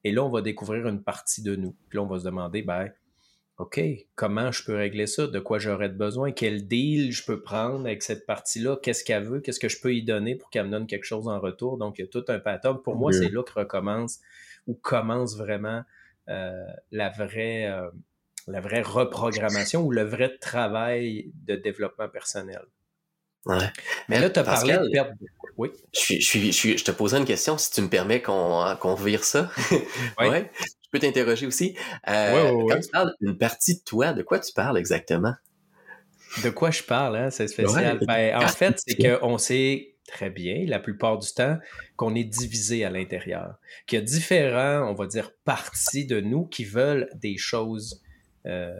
Et 0.02 0.12
là, 0.12 0.24
on 0.24 0.30
va 0.30 0.40
découvrir 0.40 0.88
une 0.88 1.02
partie 1.02 1.42
de 1.42 1.56
nous. 1.56 1.76
Puis 1.88 1.98
là, 1.98 2.02
on 2.02 2.06
va 2.06 2.18
se 2.18 2.24
demander, 2.24 2.62
ben, 2.62 2.88
OK, 3.60 3.78
comment 4.14 4.50
je 4.52 4.64
peux 4.64 4.74
régler 4.74 5.06
ça? 5.06 5.26
De 5.26 5.38
quoi 5.38 5.58
j'aurais 5.58 5.90
besoin? 5.90 6.32
Quel 6.32 6.66
deal 6.66 7.12
je 7.12 7.22
peux 7.22 7.42
prendre 7.42 7.84
avec 7.84 8.02
cette 8.02 8.24
partie-là? 8.24 8.78
Qu'est-ce 8.82 9.04
qu'elle 9.04 9.24
veut? 9.24 9.40
Qu'est-ce 9.40 9.60
que 9.60 9.68
je 9.68 9.78
peux 9.78 9.94
y 9.94 10.02
donner 10.02 10.34
pour 10.34 10.48
qu'elle 10.48 10.64
me 10.64 10.70
donne 10.70 10.86
quelque 10.86 11.04
chose 11.04 11.28
en 11.28 11.38
retour? 11.38 11.76
Donc, 11.76 11.98
il 11.98 12.02
y 12.02 12.04
a 12.04 12.08
tout 12.08 12.24
un 12.28 12.38
pattern. 12.38 12.80
Pour 12.80 12.96
moi, 12.96 13.12
c'est 13.12 13.28
là 13.28 13.42
que 13.42 13.52
recommence 13.52 14.20
ou 14.66 14.72
commence 14.72 15.36
vraiment 15.36 15.82
euh, 16.30 16.64
la 16.90 17.10
vraie 17.10 17.66
euh, 17.66 17.90
la 18.46 18.62
vraie 18.62 18.80
reprogrammation 18.80 19.82
ou 19.82 19.90
le 19.90 20.04
vrai 20.04 20.38
travail 20.38 21.30
de 21.44 21.54
développement 21.54 22.08
personnel. 22.08 22.62
Ouais. 23.44 23.68
Mais, 24.08 24.20
là, 24.20 24.30
tu 24.30 24.38
as 24.38 24.44
parlé 24.44 24.72
de 24.72 24.90
perte 24.90 25.10
Oui. 25.58 25.70
Je, 25.92 26.00
suis, 26.00 26.52
je, 26.52 26.78
je, 26.78 26.84
te 26.84 26.92
poserai 26.92 27.20
une 27.20 27.26
question, 27.26 27.58
si 27.58 27.70
tu 27.70 27.82
me 27.82 27.88
permets 27.88 28.22
qu'on 28.22 28.74
qu'on 28.80 28.94
vire 28.94 29.22
ça. 29.22 29.50
Oui. 30.18 30.28
ouais 30.28 30.50
peux 30.90 30.98
t'interroger 30.98 31.46
aussi. 31.46 31.76
Euh, 32.08 32.66
quand 32.68 32.80
tu 32.80 32.90
parles 32.90 33.14
d'une 33.20 33.38
partie 33.38 33.76
de 33.76 33.82
toi, 33.84 34.12
de 34.12 34.22
quoi 34.22 34.38
tu 34.38 34.52
parles 34.52 34.78
exactement? 34.78 35.34
De 36.44 36.50
quoi 36.50 36.70
je 36.70 36.82
parle, 36.82 37.16
hein? 37.16 37.30
C'est 37.30 37.48
spécial. 37.48 38.00
Ben, 38.06 38.36
en 38.36 38.48
fait, 38.48 38.80
c'est 38.86 38.96
qu'on 38.96 39.38
sait 39.38 39.94
très 40.06 40.30
bien, 40.30 40.64
la 40.66 40.80
plupart 40.80 41.18
du 41.18 41.32
temps, 41.32 41.58
qu'on 41.96 42.14
est 42.14 42.24
divisé 42.24 42.84
à 42.84 42.90
l'intérieur. 42.90 43.58
Qu'il 43.86 43.98
y 43.98 44.02
a 44.02 44.04
différents, 44.04 44.90
on 44.90 44.94
va 44.94 45.06
dire, 45.06 45.32
parties 45.44 46.06
de 46.06 46.20
nous 46.20 46.46
qui 46.46 46.64
veulent 46.64 47.08
des 47.14 47.36
choses 47.36 48.02
euh, 48.46 48.74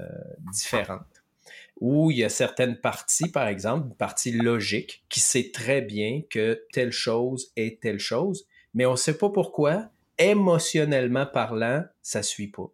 différentes. 0.53 1.23
Ou 1.81 2.11
il 2.11 2.19
y 2.19 2.25
a 2.25 2.29
certaines 2.29 2.77
parties, 2.77 3.31
par 3.31 3.49
exemple, 3.49 3.89
une 3.89 3.97
partie 3.97 4.33
logique, 4.33 5.05
qui 5.09 5.21
sait 5.21 5.51
très 5.53 5.81
bien 5.81 6.23
que 6.29 6.67
telle 6.73 6.93
chose 6.93 7.53
est 7.57 7.81
telle 7.81 7.99
chose, 7.99 8.47
mais 8.75 8.87
on 8.87 8.93
ne 8.93 8.97
sait 8.97 9.17
pas 9.17 9.31
pourquoi, 9.31 9.89
émotionnellement 10.21 11.27
parlant, 11.27 11.85
ça 12.03 12.23
suit 12.23 12.49
pas. 12.49 12.71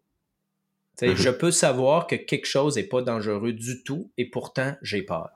Mm-hmm. 1.00 1.14
Je 1.14 1.30
peux 1.30 1.50
savoir 1.50 2.06
que 2.06 2.16
quelque 2.16 2.46
chose 2.46 2.76
n'est 2.76 2.84
pas 2.84 3.02
dangereux 3.02 3.52
du 3.52 3.82
tout 3.82 4.10
et 4.18 4.28
pourtant 4.28 4.74
j'ai 4.82 5.02
peur. 5.02 5.30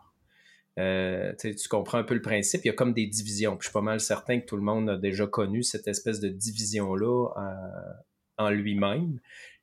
Euh, 0.79 1.33
tu 1.38 1.68
comprends 1.68 1.99
un 1.99 2.05
peu 2.05 2.14
le 2.14 2.23
principe, 2.23 2.64
il 2.64 2.68
y 2.68 2.70
a 2.70 2.75
comme 2.75 2.94
des 2.94 3.07
divisions. 3.07 3.57
je 3.61 3.66
suis 3.66 3.73
pas 3.73 3.83
mal 3.83 4.01
certain 4.01 4.40
que 4.40 4.46
tout 4.46 4.57
le 4.57 4.62
monde 4.62 4.88
a 4.88 4.96
déjà 4.96 5.27
connu 5.27 5.62
cette 5.62 5.88
espèce 5.88 6.20
de 6.20 6.29
division-là 6.29 7.29
euh, 7.37 7.92
en 8.38 8.51
lui-même. 8.51 9.18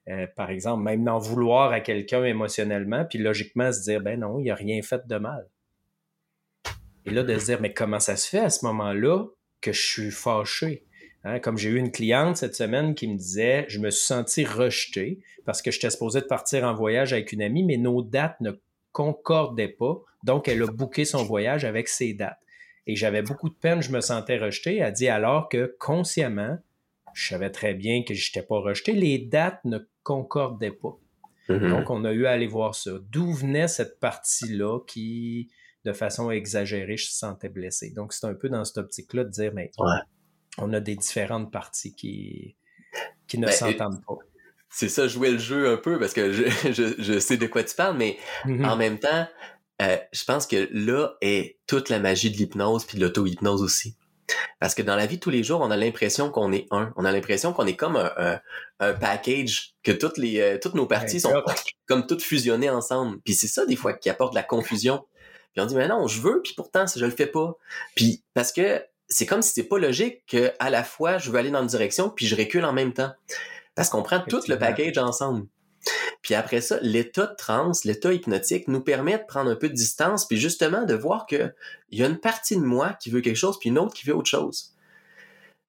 Euh, 0.09 0.27
par 0.35 0.49
exemple, 0.49 0.83
même 0.83 1.03
d'en 1.03 1.17
vouloir 1.17 1.71
à 1.71 1.81
quelqu'un 1.81 2.23
émotionnellement, 2.23 3.03
puis 3.05 3.19
logiquement 3.19 3.71
se 3.71 3.81
dire, 3.81 4.01
ben 4.01 4.19
non, 4.19 4.39
il 4.39 4.49
a 4.51 4.55
rien 4.55 4.81
fait 4.81 5.05
de 5.07 5.17
mal. 5.17 5.47
Et 7.05 7.11
là, 7.11 7.23
de 7.23 7.37
se 7.37 7.45
dire, 7.45 7.61
mais 7.61 7.73
comment 7.73 7.99
ça 7.99 8.15
se 8.15 8.27
fait 8.29 8.39
à 8.39 8.49
ce 8.49 8.65
moment-là 8.65 9.25
que 9.59 9.71
je 9.71 9.81
suis 9.81 10.11
fâché? 10.11 10.86
Hein, 11.27 11.39
comme 11.39 11.57
j'ai 11.57 11.69
eu 11.69 11.77
une 11.77 11.91
cliente 11.91 12.37
cette 12.37 12.55
semaine 12.55 12.95
qui 12.95 13.05
me 13.05 13.17
disait, 13.17 13.65
je 13.67 13.79
me 13.79 13.89
suis 13.89 14.05
senti 14.05 14.45
rejeté 14.45 15.19
parce 15.43 15.61
que 15.61 15.71
j'étais 15.71 15.89
supposé 15.89 16.21
de 16.21 16.25
partir 16.25 16.63
en 16.63 16.73
voyage 16.73 17.11
avec 17.11 17.33
une 17.33 17.41
amie, 17.41 17.63
mais 17.63 17.75
nos 17.75 18.01
dates 18.01 18.39
ne 18.39 18.51
concordaient 18.93 19.67
pas. 19.67 19.99
Donc, 20.23 20.47
elle 20.47 20.63
a 20.63 20.67
booké 20.67 21.03
son 21.03 21.25
voyage 21.25 21.65
avec 21.65 21.89
ses 21.89 22.13
dates. 22.13 22.39
Et 22.85 22.95
j'avais 22.95 23.23
beaucoup 23.23 23.49
de 23.49 23.53
peine, 23.55 23.81
je 23.81 23.91
me 23.91 23.99
sentais 23.99 24.37
rejeté. 24.37 24.77
Elle 24.77 24.93
dit 24.93 25.09
alors 25.09 25.49
que 25.49 25.75
consciemment, 25.79 26.57
je 27.13 27.27
savais 27.27 27.49
très 27.49 27.73
bien 27.73 28.03
que 28.03 28.13
je 28.13 28.29
n'étais 28.29 28.47
pas 28.47 28.59
rejeté, 28.59 28.93
les 28.93 29.17
dates 29.17 29.59
ne 29.65 29.79
concordaient 30.03 30.71
pas. 30.71 30.97
Mm-hmm. 31.49 31.69
Donc, 31.69 31.89
on 31.89 32.05
a 32.05 32.13
eu 32.13 32.25
à 32.25 32.31
aller 32.31 32.47
voir 32.47 32.73
ça. 32.73 32.91
D'où 33.11 33.33
venait 33.33 33.67
cette 33.67 33.99
partie-là 33.99 34.79
qui, 34.87 35.49
de 35.83 35.91
façon 35.91 36.31
exagérée, 36.31 36.95
je 36.95 37.07
me 37.07 37.11
sentais 37.11 37.49
blessé. 37.49 37.91
Donc, 37.91 38.13
c'est 38.13 38.27
un 38.27 38.33
peu 38.33 38.47
dans 38.47 38.63
cette 38.63 38.77
optique-là 38.77 39.25
de 39.25 39.29
dire, 39.29 39.51
mais 39.53 39.71
on 40.57 40.73
a 40.73 40.79
des 40.79 40.95
différentes 40.95 41.51
parties 41.51 41.93
qui, 41.93 42.55
qui 43.27 43.37
ne 43.37 43.47
ben, 43.47 43.51
s'entendent 43.51 44.03
pas. 44.05 44.17
C'est 44.69 44.89
ça, 44.89 45.07
jouer 45.07 45.31
le 45.31 45.37
jeu 45.37 45.71
un 45.71 45.77
peu, 45.77 45.99
parce 45.99 46.13
que 46.13 46.31
je, 46.31 47.19
sais 47.19 47.37
de 47.37 47.47
quoi 47.47 47.63
tu 47.63 47.75
parles, 47.75 47.97
mais 47.97 48.17
mm-hmm. 48.45 48.65
en 48.65 48.75
même 48.75 48.99
temps, 48.99 49.27
euh, 49.81 49.97
je 50.11 50.23
pense 50.23 50.47
que 50.47 50.67
là 50.71 51.15
est 51.21 51.57
toute 51.67 51.89
la 51.89 51.99
magie 51.99 52.31
de 52.31 52.37
l'hypnose 52.37 52.85
puis 52.85 52.97
de 52.97 53.03
l'auto-hypnose 53.03 53.61
aussi. 53.61 53.95
Parce 54.59 54.75
que 54.75 54.81
dans 54.81 54.95
la 54.95 55.05
vie 55.05 55.17
de 55.17 55.21
tous 55.21 55.29
les 55.29 55.43
jours, 55.43 55.61
on 55.61 55.71
a 55.71 55.77
l'impression 55.77 56.31
qu'on 56.31 56.51
est 56.51 56.67
un. 56.71 56.91
On 56.97 57.05
a 57.05 57.11
l'impression 57.11 57.53
qu'on 57.53 57.65
est 57.65 57.75
comme 57.75 57.95
un, 57.95 58.93
package, 58.93 59.75
que 59.83 59.91
toutes 59.91 60.17
les 60.17 60.41
euh, 60.41 60.57
toutes 60.61 60.73
nos 60.73 60.85
parties 60.85 61.19
sont 61.19 61.33
comme 61.85 62.05
toutes 62.07 62.21
fusionnées 62.21 62.69
ensemble. 62.69 63.19
Puis 63.23 63.35
c'est 63.35 63.47
ça 63.47 63.65
des 63.65 63.75
fois 63.75 63.93
qui 63.93 64.09
apporte 64.09 64.33
de 64.33 64.37
la 64.37 64.43
confusion. 64.43 65.05
Puis 65.53 65.61
on 65.61 65.65
dit 65.65 65.75
mais 65.75 65.87
non, 65.87 66.07
je 66.07 66.19
veux, 66.19 66.41
puis 66.43 66.53
pourtant 66.55 66.85
je 66.93 67.05
le 67.05 67.11
fais 67.11 67.27
pas. 67.27 67.55
Puis 67.95 68.23
parce 68.33 68.51
que 68.51 68.83
c'est 69.09 69.25
comme 69.25 69.41
si 69.41 69.53
c'est 69.53 69.67
pas 69.67 69.79
logique 69.79 70.23
que 70.27 70.51
à 70.59 70.69
la 70.69 70.83
fois 70.83 71.17
je 71.17 71.31
veux 71.31 71.37
aller 71.37 71.51
dans 71.51 71.61
une 71.61 71.67
direction 71.67 72.09
puis 72.09 72.27
je 72.27 72.35
recule 72.35 72.65
en 72.65 72.73
même 72.73 72.93
temps. 72.93 73.11
Parce 73.75 73.89
qu'on 73.89 74.01
prend 74.01 74.19
tout 74.21 74.41
le 74.47 74.57
package 74.57 74.97
ensemble. 74.97 75.45
Puis 76.21 76.33
après 76.33 76.61
ça, 76.61 76.79
l'état 76.81 77.27
de 77.27 77.35
transe, 77.35 77.85
l'état 77.85 78.11
hypnotique 78.11 78.67
nous 78.67 78.81
permet 78.81 79.17
de 79.17 79.23
prendre 79.27 79.51
un 79.51 79.55
peu 79.55 79.69
de 79.69 79.73
distance 79.73 80.27
puis 80.27 80.37
justement 80.37 80.83
de 80.83 80.93
voir 80.93 81.25
que 81.25 81.53
il 81.91 81.99
y 81.99 82.03
a 82.03 82.07
une 82.07 82.19
partie 82.19 82.55
de 82.55 82.61
moi 82.61 82.93
qui 82.99 83.09
veut 83.09 83.21
quelque 83.21 83.37
chose 83.37 83.59
puis 83.59 83.69
une 83.69 83.79
autre 83.79 83.93
qui 83.93 84.05
veut 84.05 84.15
autre 84.15 84.29
chose. 84.29 84.73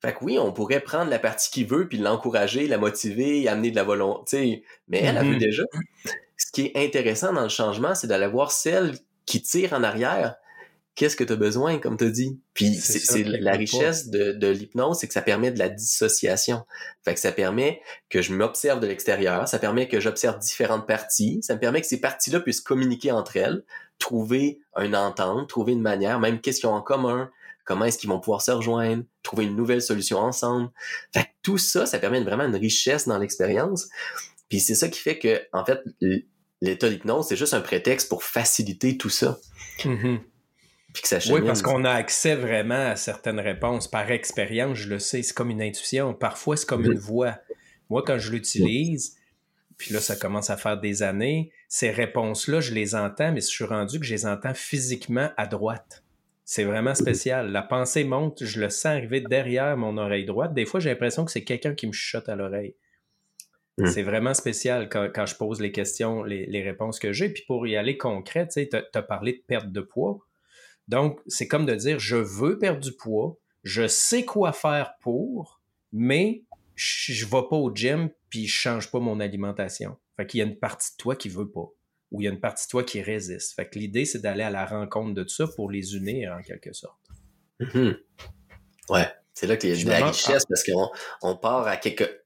Fait 0.01 0.12
que 0.14 0.24
oui, 0.24 0.38
on 0.38 0.53
pourrait 0.53 0.81
prendre 0.81 1.11
la 1.11 1.18
partie 1.18 1.51
qui 1.51 1.64
veut 1.64 1.88
puis 1.88 1.98
l'encourager, 1.98 2.68
la 2.68 2.79
motiver, 2.79 3.48
amener 3.48 3.70
de 3.70 3.77
la 3.77 3.85
volonté, 3.85 4.64
mais 4.88 5.01
elle 5.03 5.18
a 5.18 5.22
vu 5.22 5.37
mm-hmm. 5.37 5.40
déjà. 5.40 5.62
Ce 6.37 6.53
qui 6.53 6.66
est 6.66 6.77
intéressant 6.77 7.33
dans 7.33 7.42
le 7.42 7.48
changement, 7.48 7.94
c'est 7.94 8.07
d'aller 8.07 8.29
voir 8.29 8.53
celle 8.53 8.96
qui 9.27 9.42
tire 9.42 9.72
en 9.72 9.83
arrière 9.83 10.37
qu'est-ce 10.98 11.14
que 11.14 11.22
tu 11.22 11.32
as 11.32 11.37
besoin, 11.37 11.78
comme 11.78 11.96
tu 11.96 12.11
dit. 12.11 12.40
Puis 12.54 12.74
c'est 12.74 13.22
la 13.22 13.52
richesse 13.52 14.08
de, 14.08 14.32
de 14.32 14.48
l'hypnose, 14.48 14.98
c'est 14.98 15.06
que 15.06 15.12
ça 15.12 15.22
permet 15.22 15.52
de 15.52 15.58
la 15.61 15.68
dissociation. 15.68 16.64
Fait 17.04 17.14
que 17.14 17.20
ça 17.20 17.30
permet 17.30 17.80
que 18.11 18.20
je 18.20 18.34
m'observe 18.34 18.80
de 18.80 18.88
l'extérieur, 18.88 19.46
ça 19.46 19.61
permet 19.61 19.87
que 19.87 20.00
j'observe 20.00 20.40
différentes 20.40 20.88
parties, 20.88 21.38
ça 21.42 21.54
me 21.54 21.61
permet 21.61 21.80
que 21.80 21.87
ces 21.87 22.00
parties-là 22.00 22.40
puissent 22.40 22.61
communiquer 22.61 23.12
entre 23.12 23.37
elles, 23.37 23.64
trouver 24.00 24.58
une 24.76 24.96
entente, 24.96 25.48
trouver 25.48 25.74
une 25.74 25.82
manière, 25.82 26.18
même 26.18 26.40
qu'est-ce 26.40 26.58
qu'ils 26.58 26.68
ont 26.68 26.74
en 26.74 26.82
commun, 26.82 27.30
comment 27.64 27.84
est-ce 27.84 27.98
qu'ils 27.98 28.11
vont 28.11 28.18
pouvoir 28.18 28.42
se 28.42 28.50
rejoindre, 28.50 29.04
trouver 29.22 29.44
une 29.44 29.54
nouvelle 29.54 29.82
solution 29.82 30.18
ensemble. 30.18 30.68
Fait 31.14 31.22
que 31.22 31.28
tout 31.44 31.58
ça, 31.58 31.87
ça 31.87 32.00
permet 32.00 32.20
vraiment 32.22 32.44
une 32.44 32.56
richesse 32.56 33.06
dans 33.06 33.18
l'expérience. 33.18 33.88
Puis 34.48 34.58
c'est 34.58 34.74
ça 34.74 34.88
qui 34.88 34.98
fait 34.98 35.20
que, 35.20 35.40
en 35.52 35.64
fait, 35.64 35.80
l'état 36.61 36.88
d'hypnose, 36.88 37.28
c'est 37.28 37.37
juste 37.37 37.54
un 37.54 37.61
prétexte 37.61 38.08
pour 38.08 38.24
faciliter 38.24 38.98
tout 38.98 39.11
ça. 39.11 39.38
Oui, 41.31 41.40
parce 41.44 41.62
qu'on 41.62 41.85
a 41.85 41.90
accès 41.90 42.35
vraiment 42.35 42.90
à 42.90 42.96
certaines 42.96 43.40
réponses. 43.40 43.88
Par 43.88 44.11
expérience, 44.11 44.79
je 44.79 44.88
le 44.88 44.98
sais, 44.98 45.22
c'est 45.22 45.35
comme 45.35 45.51
une 45.51 45.62
intuition. 45.62 46.14
Parfois, 46.14 46.57
c'est 46.57 46.66
comme 46.66 46.85
une 46.85 46.98
voix. 46.98 47.38
Moi, 47.90 48.03
quand 48.07 48.18
je 48.18 48.33
l'utilise, 48.33 49.16
puis 49.77 49.92
là, 49.92 50.01
ça 50.01 50.16
commence 50.16 50.51
à 50.51 50.57
faire 50.57 50.79
des 50.79 51.03
années, 51.03 51.53
ces 51.68 51.90
réponses-là, 51.90 52.61
je 52.61 52.72
les 52.72 52.94
entends, 52.94 53.33
mais 53.33 53.40
je 53.40 53.46
suis 53.46 53.64
rendu 53.64 54.01
que 54.01 54.07
je 54.07 54.14
les 54.14 54.27
entends 54.27 54.55
physiquement 54.55 55.31
à 55.37 55.46
droite. 55.46 56.03
C'est 56.44 56.64
vraiment 56.64 56.94
spécial. 56.94 57.53
La 57.53 57.62
pensée 57.62 58.05
monte, 58.05 58.42
je 58.42 58.61
le 58.61 58.70
sens 58.70 58.87
arriver 58.87 59.20
derrière 59.20 59.77
mon 59.77 59.98
oreille 59.98 60.24
droite. 60.24 60.55
Des 60.55 60.64
fois, 60.64 60.81
j'ai 60.81 60.88
l'impression 60.88 61.27
que 61.27 61.31
c'est 61.31 61.44
quelqu'un 61.44 61.74
qui 61.74 61.87
me 61.87 61.92
chuchote 61.92 62.29
à 62.29 62.37
l'oreille. 62.37 62.74
Hmm. 63.77 63.87
C'est 63.87 64.03
vraiment 64.03 64.33
spécial 64.33 64.88
quand, 64.88 65.27
je 65.27 65.37
pose 65.37 65.61
les 65.61 65.70
questions, 65.70 66.24
les, 66.24 66.62
réponses 66.62 66.98
que 66.98 67.12
j'ai. 67.12 67.29
Puis 67.29 67.44
pour 67.46 67.66
y 67.66 67.77
aller 67.77 67.98
concret, 67.98 68.48
tu 68.48 68.66
as 68.72 69.03
parlé 69.03 69.35
de 69.35 69.42
perte 69.46 69.70
de 69.70 69.81
poids. 69.83 70.27
Donc, 70.88 71.20
c'est 71.27 71.46
comme 71.46 71.66
de 71.66 71.74
dire, 71.74 71.98
je 71.98 72.16
veux 72.16 72.59
perdre 72.59 72.81
du 72.81 72.92
poids, 72.92 73.38
je 73.62 73.87
sais 73.87 74.24
quoi 74.24 74.53
faire 74.53 74.94
pour, 75.01 75.61
mais 75.92 76.44
je 76.74 77.24
ne 77.24 77.31
vais 77.31 77.48
pas 77.48 77.57
au 77.57 77.74
gym 77.74 78.11
puis 78.31 78.46
je 78.46 78.59
change 78.59 78.90
pas 78.90 79.01
mon 79.01 79.20
alimentation. 79.20 79.96
Fait 80.16 80.27
qu'il 80.27 80.38
y 80.38 80.42
a 80.42 80.46
une 80.46 80.59
partie 80.59 80.92
de 80.92 80.96
toi 80.96 81.16
qui 81.16 81.29
veut 81.29 81.51
pas 81.51 81.68
ou 82.11 82.20
il 82.20 82.24
y 82.24 82.29
a 82.29 82.31
une 82.31 82.40
partie 82.40 82.66
de 82.66 82.70
toi 82.70 82.85
qui 82.85 83.03
résiste. 83.03 83.55
Fait 83.55 83.68
que 83.68 83.79
l'idée, 83.79 84.05
c'est 84.05 84.20
d'aller 84.20 84.42
à 84.42 84.51
la 84.51 84.64
rencontre 84.64 85.14
de 85.14 85.22
tout 85.22 85.35
ça 85.35 85.46
pour 85.46 85.70
les 85.70 85.94
unir 85.94 86.33
en 86.33 86.42
quelque 86.42 86.72
sorte. 86.72 86.98
Mm-hmm. 87.61 87.96
Ouais, 88.88 89.09
c'est 89.35 89.46
là 89.46 89.57
qu'il 89.57 89.70
y 89.70 89.81
a 89.81 89.85
de 89.85 89.90
la 89.90 90.07
richesse 90.07 90.44
parce 90.46 90.64
qu'on 90.64 90.88
on 91.22 91.37
part 91.37 91.66
à 91.66 91.77
quelque 91.77 92.22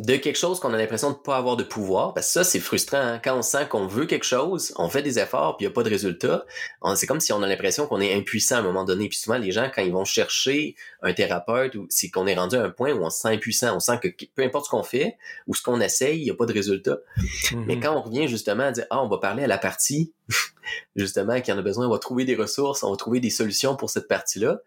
de 0.00 0.16
quelque 0.16 0.38
chose 0.38 0.60
qu'on 0.60 0.72
a 0.72 0.78
l'impression 0.78 1.10
de 1.10 1.16
pas 1.16 1.36
avoir 1.36 1.58
de 1.58 1.62
pouvoir, 1.62 2.14
parce 2.14 2.28
que 2.28 2.32
ça, 2.32 2.44
c'est 2.44 2.58
frustrant. 2.58 2.96
Hein. 2.96 3.20
Quand 3.22 3.36
on 3.36 3.42
sent 3.42 3.66
qu'on 3.68 3.86
veut 3.86 4.06
quelque 4.06 4.24
chose, 4.24 4.72
on 4.76 4.88
fait 4.88 5.02
des 5.02 5.18
efforts, 5.18 5.58
puis 5.58 5.66
il 5.66 5.68
n'y 5.68 5.72
a 5.72 5.74
pas 5.74 5.82
de 5.82 5.90
résultat, 5.90 6.46
c'est 6.94 7.06
comme 7.06 7.20
si 7.20 7.34
on 7.34 7.42
a 7.42 7.46
l'impression 7.46 7.86
qu'on 7.86 8.00
est 8.00 8.14
impuissant 8.14 8.56
à 8.56 8.58
un 8.60 8.62
moment 8.62 8.84
donné. 8.84 9.10
Puis 9.10 9.18
souvent, 9.18 9.36
les 9.36 9.52
gens, 9.52 9.70
quand 9.74 9.82
ils 9.82 9.92
vont 9.92 10.06
chercher 10.06 10.74
un 11.02 11.12
thérapeute, 11.12 11.74
ou 11.74 11.86
c'est 11.90 12.08
qu'on 12.08 12.26
est 12.26 12.34
rendu 12.34 12.56
à 12.56 12.62
un 12.62 12.70
point 12.70 12.92
où 12.92 13.04
on 13.04 13.10
se 13.10 13.20
sent 13.20 13.28
impuissant, 13.28 13.76
on 13.76 13.80
sent 13.80 13.98
que 14.02 14.08
peu 14.34 14.42
importe 14.42 14.64
ce 14.64 14.70
qu'on 14.70 14.82
fait 14.82 15.18
ou 15.46 15.54
ce 15.54 15.62
qu'on 15.62 15.82
essaye, 15.82 16.18
il 16.18 16.24
n'y 16.24 16.30
a 16.30 16.34
pas 16.34 16.46
de 16.46 16.54
résultat. 16.54 16.96
Mm-hmm. 17.18 17.64
Mais 17.66 17.78
quand 17.78 17.94
on 17.94 18.00
revient 18.00 18.26
justement 18.26 18.64
à 18.64 18.72
dire, 18.72 18.86
ah, 18.88 19.02
on 19.02 19.08
va 19.08 19.18
parler 19.18 19.44
à 19.44 19.48
la 19.48 19.58
partie, 19.58 20.14
justement, 20.96 21.42
qui 21.42 21.52
en 21.52 21.58
a 21.58 21.62
besoin, 21.62 21.86
on 21.86 21.90
va 21.90 21.98
trouver 21.98 22.24
des 22.24 22.36
ressources, 22.36 22.82
on 22.84 22.90
va 22.90 22.96
trouver 22.96 23.20
des 23.20 23.28
solutions 23.28 23.76
pour 23.76 23.90
cette 23.90 24.08
partie-là, 24.08 24.60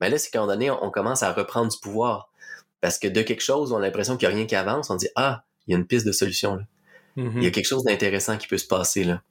ben 0.00 0.08
là, 0.08 0.16
c'est 0.16 0.30
qu'à 0.30 0.38
un 0.38 0.42
moment 0.42 0.54
donné, 0.54 0.70
on 0.70 0.90
commence 0.90 1.22
à 1.22 1.30
reprendre 1.30 1.70
du 1.70 1.78
pouvoir 1.78 2.27
parce 2.80 2.98
que 2.98 3.08
de 3.08 3.22
quelque 3.22 3.42
chose, 3.42 3.72
on 3.72 3.76
a 3.76 3.80
l'impression 3.80 4.16
qu'il 4.16 4.28
n'y 4.28 4.34
a 4.34 4.36
rien 4.36 4.46
qui 4.46 4.56
avance, 4.56 4.90
on 4.90 4.96
dit 4.96 5.08
Ah, 5.16 5.44
il 5.66 5.72
y 5.72 5.74
a 5.74 5.78
une 5.78 5.86
piste 5.86 6.06
de 6.06 6.12
solution 6.12 6.56
là. 6.56 6.62
Mm-hmm. 7.16 7.36
Il 7.36 7.44
y 7.44 7.46
a 7.46 7.50
quelque 7.50 7.66
chose 7.66 7.84
d'intéressant 7.84 8.36
qui 8.36 8.46
peut 8.46 8.58
se 8.58 8.66
passer 8.66 9.04
là. 9.04 9.22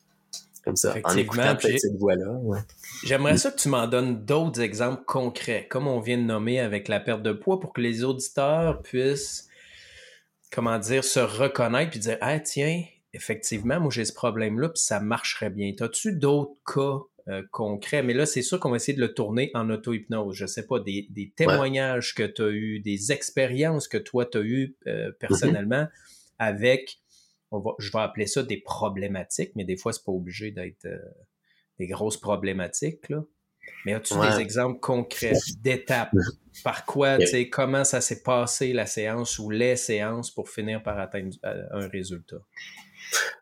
Comme 0.63 0.75
ça, 0.75 0.95
en 1.05 1.15
écoutant 1.15 1.57
cette 1.61 1.97
voix-là. 1.97 2.41
J'aimerais 3.05 3.37
ça 3.37 3.51
que 3.51 3.57
tu 3.57 3.69
m'en 3.69 3.87
donnes 3.87 4.25
d'autres 4.25 4.59
exemples 4.59 5.01
concrets, 5.05 5.65
comme 5.69 5.87
on 5.87 6.01
vient 6.01 6.17
de 6.17 6.23
nommer 6.23 6.59
avec 6.59 6.89
la 6.89 6.99
perte 6.99 7.21
de 7.21 7.31
poids, 7.31 7.61
pour 7.61 7.71
que 7.71 7.79
les 7.79 8.03
auditeurs 8.03 8.81
puissent 8.81 9.47
comment 10.51 10.79
dire, 10.79 11.03
se 11.03 11.19
reconnaître 11.19 11.91
puis 11.91 11.99
dire, 11.99 12.17
ah 12.21 12.39
tiens, 12.39 12.83
effectivement, 13.13 13.79
moi 13.79 13.91
j'ai 13.91 14.05
ce 14.05 14.13
problème-là, 14.13 14.69
puis 14.69 14.81
ça 14.81 14.99
marcherait 14.99 15.49
bien. 15.49 15.71
As-tu 15.79 16.13
d'autres 16.13 16.55
cas 16.65 16.99
euh, 17.29 17.43
concrets? 17.51 18.03
Mais 18.03 18.13
là, 18.13 18.25
c'est 18.25 18.41
sûr 18.41 18.59
qu'on 18.59 18.69
va 18.69 18.77
essayer 18.77 18.95
de 18.95 19.01
le 19.01 19.13
tourner 19.13 19.51
en 19.53 19.69
auto-hypnose. 19.69 20.35
Je 20.35 20.45
sais 20.45 20.65
pas, 20.65 20.79
des, 20.79 21.33
témoignages 21.35 22.15
que 22.15 22.23
tu 22.23 22.41
as 22.41 22.49
eus, 22.49 22.79
des 22.79 23.11
expériences 23.11 23.87
que 23.87 23.97
toi 23.97 24.25
tu 24.25 24.37
as 24.37 24.41
eues 24.41 24.75
euh, 24.87 25.11
personnellement 25.19 25.87
avec, 26.39 26.99
on 27.51 27.59
va, 27.59 27.71
je 27.79 27.91
vais 27.91 27.99
appeler 27.99 28.27
ça 28.27 28.43
des 28.43 28.57
problématiques, 28.57 29.51
mais 29.55 29.65
des 29.65 29.77
fois, 29.77 29.93
c'est 29.93 30.03
pas 30.03 30.11
obligé 30.11 30.51
d'être 30.51 30.85
euh, 30.85 30.97
des 31.79 31.87
grosses 31.87 32.17
problématiques. 32.17 33.09
Là. 33.09 33.23
Mais 33.85 33.93
as-tu 33.93 34.13
des 34.19 34.39
exemples 34.39 34.79
concrets 34.79 35.33
d'étapes? 35.59 36.13
Par 36.63 36.85
quoi, 36.85 37.17
tu 37.17 37.27
sais, 37.27 37.49
comment 37.49 37.83
ça 37.83 38.01
s'est 38.01 38.23
passé 38.23 38.73
la 38.73 38.85
séance 38.85 39.37
ou 39.37 39.49
les 39.49 39.75
séances 39.75 40.31
pour 40.31 40.49
finir 40.49 40.81
par 40.81 40.97
atteindre 40.97 41.35
un 41.43 41.87
résultat? 41.87 42.37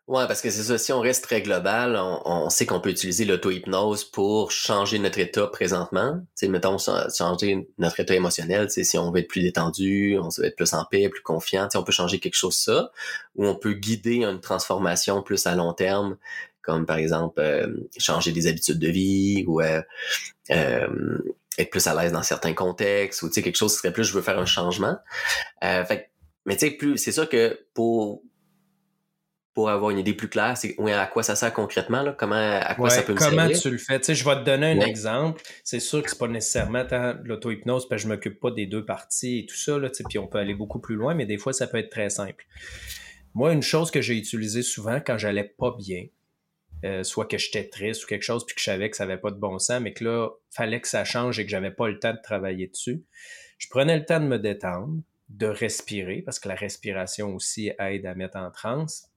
Ouais, 0.08 0.28
parce 0.28 0.40
que 0.40 0.50
c'est 0.50 0.62
ça, 0.62 0.78
si 0.78 0.92
on 0.92 1.00
reste 1.00 1.24
très 1.24 1.42
global, 1.42 1.96
on, 1.96 2.48
sait 2.48 2.64
qu'on 2.64 2.80
peut 2.80 2.90
utiliser 2.90 3.24
l'auto-hypnose 3.24 4.04
pour 4.04 4.52
changer 4.52 5.00
notre 5.00 5.18
état 5.18 5.48
présentement. 5.48 6.20
Sais, 6.36 6.46
mettons, 6.46 6.76
changer 6.78 7.68
notre 7.78 7.98
état 7.98 8.14
émotionnel, 8.14 8.70
si 8.70 8.98
on 8.98 9.10
veut 9.10 9.20
être 9.20 9.28
plus 9.28 9.42
détendu, 9.42 10.16
on 10.22 10.28
veut 10.28 10.44
être 10.44 10.54
plus 10.54 10.74
en 10.74 10.84
paix, 10.84 11.08
plus 11.08 11.22
confiant, 11.22 11.68
on 11.74 11.82
peut 11.82 11.90
changer 11.90 12.20
quelque 12.20 12.36
chose 12.36 12.54
ça, 12.54 12.92
ou 13.34 13.46
on 13.46 13.56
peut 13.56 13.72
guider 13.72 14.22
une 14.22 14.40
transformation 14.40 15.22
plus 15.22 15.44
à 15.46 15.56
long 15.56 15.72
terme, 15.72 16.16
comme 16.62 16.86
par 16.86 16.98
exemple 16.98 17.40
euh, 17.40 17.66
changer 17.98 18.30
des 18.30 18.46
habitudes 18.46 18.78
de 18.78 18.88
vie, 18.88 19.44
ou 19.48 19.60
euh, 19.60 19.82
euh, 20.52 21.18
être 21.58 21.70
plus 21.70 21.86
à 21.88 22.00
l'aise 22.00 22.12
dans 22.12 22.22
certains 22.22 22.54
contextes, 22.54 23.22
ou 23.22 23.30
quelque 23.30 23.56
chose 23.56 23.72
qui 23.72 23.78
serait 23.78 23.92
plus, 23.92 24.04
je 24.04 24.12
veux 24.12 24.22
faire 24.22 24.38
un 24.38 24.46
changement. 24.46 24.98
fait, 25.60 26.10
mais 26.44 26.56
tu 26.56 26.66
sais, 26.66 26.70
plus, 26.70 26.96
c'est 26.96 27.10
sûr 27.10 27.28
que 27.28 27.58
pour 27.74 28.22
pour 29.56 29.70
avoir 29.70 29.90
une 29.90 29.98
idée 29.98 30.12
plus 30.12 30.28
claire, 30.28 30.54
c'est 30.54 30.76
à 30.78 31.06
quoi 31.06 31.22
ça 31.22 31.34
sert 31.34 31.50
concrètement, 31.50 32.02
là? 32.02 32.12
comment 32.12 32.36
à 32.36 32.74
quoi 32.74 32.90
ça 32.90 33.00
peut 33.00 33.14
me 33.14 33.18
comment 33.18 33.48
servir? 33.48 33.58
tu 33.58 33.70
le 33.70 33.78
fais? 33.78 33.98
Tu 33.98 34.04
sais, 34.04 34.14
je 34.14 34.22
vais 34.22 34.34
te 34.34 34.44
donner 34.44 34.72
un 34.72 34.80
exemple. 34.80 35.40
C'est 35.64 35.80
sûr 35.80 36.02
que 36.02 36.10
c'est 36.10 36.18
pas 36.18 36.28
nécessairement 36.28 36.84
l'auto-hypnose, 37.24 37.88
parce 37.88 38.02
que 38.02 38.06
je 38.06 38.12
m'occupe 38.12 38.38
pas 38.38 38.50
des 38.50 38.66
deux 38.66 38.84
parties 38.84 39.38
et 39.38 39.46
tout 39.46 39.56
ça, 39.56 39.78
là, 39.78 39.88
tu 39.88 39.94
sais, 39.94 40.04
puis 40.06 40.18
on 40.18 40.26
peut 40.26 40.36
aller 40.36 40.52
beaucoup 40.52 40.78
plus 40.78 40.94
loin, 40.94 41.14
mais 41.14 41.24
des 41.24 41.38
fois, 41.38 41.54
ça 41.54 41.66
peut 41.66 41.78
être 41.78 41.88
très 41.88 42.10
simple. 42.10 42.44
Moi, 43.32 43.54
une 43.54 43.62
chose 43.62 43.90
que 43.90 44.02
j'ai 44.02 44.18
utilisée 44.18 44.60
souvent 44.60 45.00
quand 45.00 45.16
j'allais 45.16 45.54
pas 45.58 45.74
bien, 45.78 46.04
euh, 46.84 47.02
soit 47.02 47.24
que 47.24 47.38
j'étais 47.38 47.66
triste 47.66 48.04
ou 48.04 48.08
quelque 48.08 48.24
chose, 48.24 48.44
puis 48.44 48.56
que 48.56 48.60
je 48.60 48.66
savais 48.66 48.90
que 48.90 48.96
ça 48.98 49.04
avait 49.04 49.16
pas 49.16 49.30
de 49.30 49.38
bon 49.38 49.58
sens, 49.58 49.80
mais 49.80 49.94
que 49.94 50.04
là, 50.04 50.28
fallait 50.50 50.82
que 50.82 50.88
ça 50.88 51.06
change 51.06 51.38
et 51.38 51.46
que 51.46 51.50
j'avais 51.50 51.70
pas 51.70 51.88
le 51.88 51.98
temps 51.98 52.12
de 52.12 52.20
travailler 52.22 52.66
dessus. 52.66 53.04
Je 53.56 53.68
prenais 53.70 53.96
le 53.96 54.04
temps 54.04 54.20
de 54.20 54.26
me 54.26 54.38
détendre, 54.38 55.00
de 55.30 55.46
respirer, 55.46 56.20
parce 56.20 56.38
que 56.38 56.46
la 56.46 56.56
respiration 56.56 57.34
aussi 57.34 57.72
aide 57.78 58.04
à 58.04 58.14
mettre 58.14 58.36
en 58.36 58.50
transe 58.50 59.10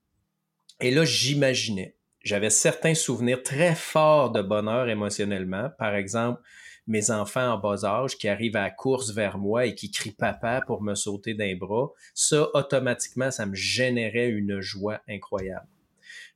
et 0.82 0.92
là, 0.92 1.06
j'imaginais. 1.06 1.96
J'avais 2.24 2.50
certains 2.50 2.96
souvenirs 2.96 3.44
très 3.44 3.76
forts 3.76 4.32
de 4.32 4.42
bonheur 4.42 4.90
émotionnellement. 4.90 5.70
Par 5.78 5.96
exemple, 5.96 6.42
mes 6.88 7.12
enfants 7.12 7.54
en 7.54 7.58
bas 7.58 7.86
âge 7.86 8.18
qui 8.18 8.28
arrivent 8.28 8.58
à 8.58 8.70
course 8.72 9.12
vers 9.12 9.38
moi 9.38 9.66
et 9.66 9.76
qui 9.76 9.92
crient 9.92 10.12
papa 10.12 10.62
pour 10.66 10.82
me 10.82 10.96
sauter 10.96 11.34
d'un 11.34 11.56
bras. 11.56 11.92
Ça, 12.14 12.50
automatiquement, 12.54 13.32
ça 13.32 13.46
me 13.46 13.56
générait 13.56 14.30
une 14.30 14.60
joie 14.60 15.00
incroyable. 15.08 15.68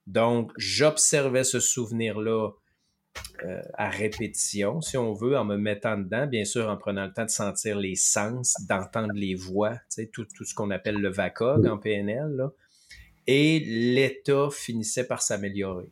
Donc, 0.06 0.52
j'observais 0.58 1.44
ce 1.44 1.60
souvenir-là 1.60 2.52
euh, 3.46 3.62
à 3.76 3.90
répétition, 3.90 4.82
si 4.82 4.98
on 4.98 5.14
veut, 5.14 5.38
en 5.38 5.46
me 5.46 5.58
mettant 5.58 5.98
dedans, 5.98 6.28
bien 6.28 6.46
sûr, 6.46 6.70
en 6.70 6.78
prenant 6.78 7.06
le 7.06 7.14
temps 7.14 7.26
de 7.26 7.30
sentir 7.30 7.78
les 7.78 7.96
sens, 7.96 8.56
d'entendre 8.68 9.14
les 9.14 9.36
voix, 9.36 9.76
tout, 10.14 10.26
tout 10.26 10.46
ce 10.46 10.54
qu'on 10.54 10.72
appelle 10.72 10.96
le 10.96 11.10
VACOG 11.10 11.66
en 11.68 11.78
PNL. 11.78 12.50
Et 13.28 13.60
l'état 13.60 14.50
finissait 14.52 15.08
par 15.08 15.22
s'améliorer. 15.22 15.90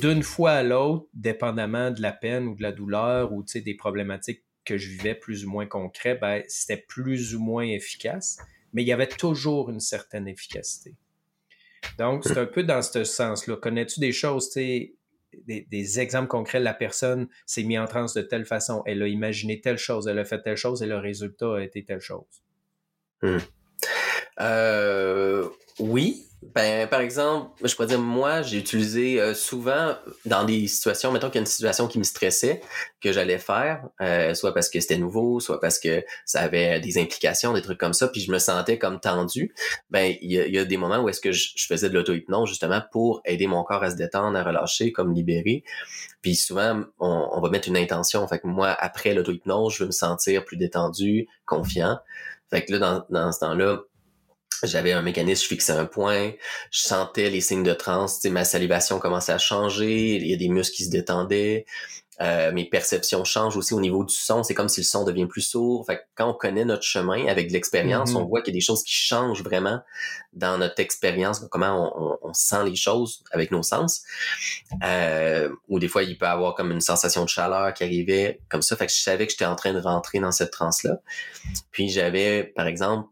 D'une 0.00 0.22
fois 0.22 0.52
à 0.52 0.62
l'autre, 0.62 1.06
dépendamment 1.14 1.90
de 1.90 2.02
la 2.02 2.12
peine 2.12 2.48
ou 2.48 2.54
de 2.54 2.62
la 2.62 2.72
douleur 2.72 3.32
ou 3.32 3.44
des 3.44 3.74
problématiques 3.74 4.42
que 4.64 4.76
je 4.76 4.90
vivais 4.90 5.14
plus 5.14 5.44
ou 5.44 5.50
moins 5.50 5.66
concrètes, 5.66 6.20
ben, 6.20 6.42
c'était 6.48 6.84
plus 6.88 7.34
ou 7.34 7.40
moins 7.40 7.64
efficace, 7.64 8.38
mais 8.72 8.82
il 8.82 8.88
y 8.88 8.92
avait 8.92 9.06
toujours 9.06 9.70
une 9.70 9.80
certaine 9.80 10.26
efficacité. 10.26 10.96
Donc, 11.98 12.24
c'est 12.24 12.36
un 12.36 12.46
peu 12.46 12.64
dans 12.64 12.82
ce 12.82 13.04
sens-là. 13.04 13.56
Connais-tu 13.56 14.00
des 14.00 14.10
choses, 14.10 14.52
des, 14.52 16.00
exemples 16.00 16.28
concrets, 16.28 16.58
la 16.58 16.74
personne 16.74 17.28
s'est 17.46 17.62
mise 17.62 17.78
en 17.78 17.86
transe 17.86 18.14
de 18.14 18.22
telle 18.22 18.44
façon, 18.44 18.82
elle 18.86 19.02
a 19.02 19.08
imaginé 19.08 19.60
telle 19.60 19.78
chose, 19.78 20.08
elle 20.08 20.18
a 20.18 20.24
fait 20.24 20.42
telle 20.42 20.56
chose 20.56 20.82
et 20.82 20.86
le 20.86 20.98
résultat 20.98 21.56
a 21.56 21.60
été 21.60 21.84
telle 21.84 22.00
chose? 22.00 22.24
Hmm. 23.22 23.38
Euh, 24.40 25.48
oui, 25.78 26.26
ben, 26.54 26.86
par 26.86 27.00
exemple, 27.00 27.50
je 27.66 27.74
pourrais 27.74 27.88
dire, 27.88 27.98
moi, 27.98 28.42
j'ai 28.42 28.58
utilisé 28.58 29.20
euh, 29.20 29.34
souvent 29.34 29.96
dans 30.26 30.44
des 30.44 30.68
situations, 30.68 31.10
mettons 31.10 31.28
qu'il 31.28 31.36
y 31.36 31.38
a 31.38 31.40
une 31.40 31.46
situation 31.46 31.88
qui 31.88 31.98
me 31.98 32.04
stressait, 32.04 32.60
que 33.00 33.12
j'allais 33.12 33.38
faire, 33.38 33.88
euh, 34.00 34.34
soit 34.34 34.52
parce 34.54 34.68
que 34.68 34.78
c'était 34.80 34.98
nouveau, 34.98 35.40
soit 35.40 35.60
parce 35.60 35.78
que 35.78 36.04
ça 36.24 36.40
avait 36.40 36.78
des 36.80 36.98
implications, 36.98 37.52
des 37.52 37.62
trucs 37.62 37.78
comme 37.78 37.94
ça, 37.94 38.08
puis 38.08 38.20
je 38.20 38.30
me 38.30 38.38
sentais 38.38 38.78
comme 38.78 39.00
tendu. 39.00 39.54
Ben, 39.90 40.14
il 40.20 40.30
y 40.30 40.58
a, 40.58 40.64
des 40.64 40.76
moments 40.76 40.98
où 40.98 41.08
est-ce 41.08 41.20
que 41.20 41.32
je, 41.32 41.66
faisais 41.66 41.88
de 41.88 41.94
l'auto-hypnose 41.94 42.48
justement 42.48 42.82
pour 42.92 43.22
aider 43.24 43.46
mon 43.46 43.64
corps 43.64 43.82
à 43.82 43.90
se 43.90 43.96
détendre, 43.96 44.36
à 44.38 44.44
relâcher, 44.44 44.92
comme 44.92 45.12
libérer. 45.14 45.64
Puis 46.22 46.36
souvent, 46.36 46.84
on, 46.98 47.40
va 47.40 47.50
mettre 47.50 47.68
une 47.68 47.76
intention. 47.76 48.26
Fait 48.28 48.38
que 48.38 48.46
moi, 48.46 48.76
après 48.78 49.14
l'auto-hypnose, 49.14 49.74
je 49.74 49.78
veux 49.80 49.86
me 49.86 49.92
sentir 49.92 50.44
plus 50.44 50.56
détendu, 50.56 51.28
confiant. 51.44 51.98
Fait 52.50 52.64
que 52.64 52.72
là, 52.72 52.78
dans, 52.78 53.06
dans 53.10 53.32
ce 53.32 53.40
temps-là, 53.40 53.80
j'avais 54.62 54.92
un 54.92 55.02
mécanisme, 55.02 55.42
je 55.42 55.48
fixais 55.48 55.72
un 55.72 55.84
point, 55.84 56.32
je 56.70 56.80
sentais 56.80 57.30
les 57.30 57.40
signes 57.40 57.62
de 57.62 57.74
transe, 57.74 58.24
ma 58.24 58.44
salivation 58.44 58.98
commençait 58.98 59.32
à 59.32 59.38
changer, 59.38 60.16
il 60.16 60.26
y 60.26 60.34
a 60.34 60.36
des 60.36 60.48
muscles 60.48 60.76
qui 60.76 60.84
se 60.84 60.90
détendaient, 60.90 61.66
euh, 62.22 62.50
mes 62.50 62.64
perceptions 62.64 63.24
changent 63.24 63.58
aussi 63.58 63.74
au 63.74 63.80
niveau 63.80 64.02
du 64.02 64.14
son, 64.14 64.42
c'est 64.42 64.54
comme 64.54 64.70
si 64.70 64.80
le 64.80 64.86
son 64.86 65.04
devient 65.04 65.26
plus 65.26 65.42
sourd. 65.42 65.84
Fait 65.84 66.06
quand 66.14 66.30
on 66.30 66.32
connaît 66.32 66.64
notre 66.64 66.82
chemin 66.82 67.26
avec 67.26 67.48
de 67.48 67.52
l'expérience, 67.52 68.14
on 68.14 68.22
mm-hmm. 68.22 68.28
voit 68.28 68.40
qu'il 68.40 68.54
y 68.54 68.56
a 68.56 68.58
des 68.58 68.64
choses 68.64 68.82
qui 68.82 68.94
changent 68.94 69.42
vraiment 69.42 69.80
dans 70.32 70.56
notre 70.56 70.80
expérience, 70.80 71.44
comment 71.50 72.18
on, 72.22 72.32
sent 72.32 72.64
les 72.64 72.74
choses 72.74 73.22
avec 73.32 73.50
nos 73.50 73.62
sens. 73.62 74.02
Euh, 74.82 75.50
ou 75.68 75.78
des 75.78 75.88
fois, 75.88 76.02
il 76.02 76.16
peut 76.16 76.26
avoir 76.26 76.54
comme 76.54 76.70
une 76.72 76.80
sensation 76.80 77.24
de 77.24 77.28
chaleur 77.28 77.72
qui 77.74 77.84
arrivait 77.84 78.40
comme 78.48 78.62
ça. 78.62 78.76
Fait 78.76 78.86
que 78.86 78.92
je 78.92 79.00
savais 79.00 79.26
que 79.26 79.32
j'étais 79.32 79.46
en 79.46 79.56
train 79.56 79.72
de 79.72 79.80
rentrer 79.80 80.18
dans 80.18 80.32
cette 80.32 80.50
transe-là. 80.50 81.00
Puis 81.70 81.88
j'avais, 81.88 82.44
par 82.44 82.66
exemple, 82.66 83.08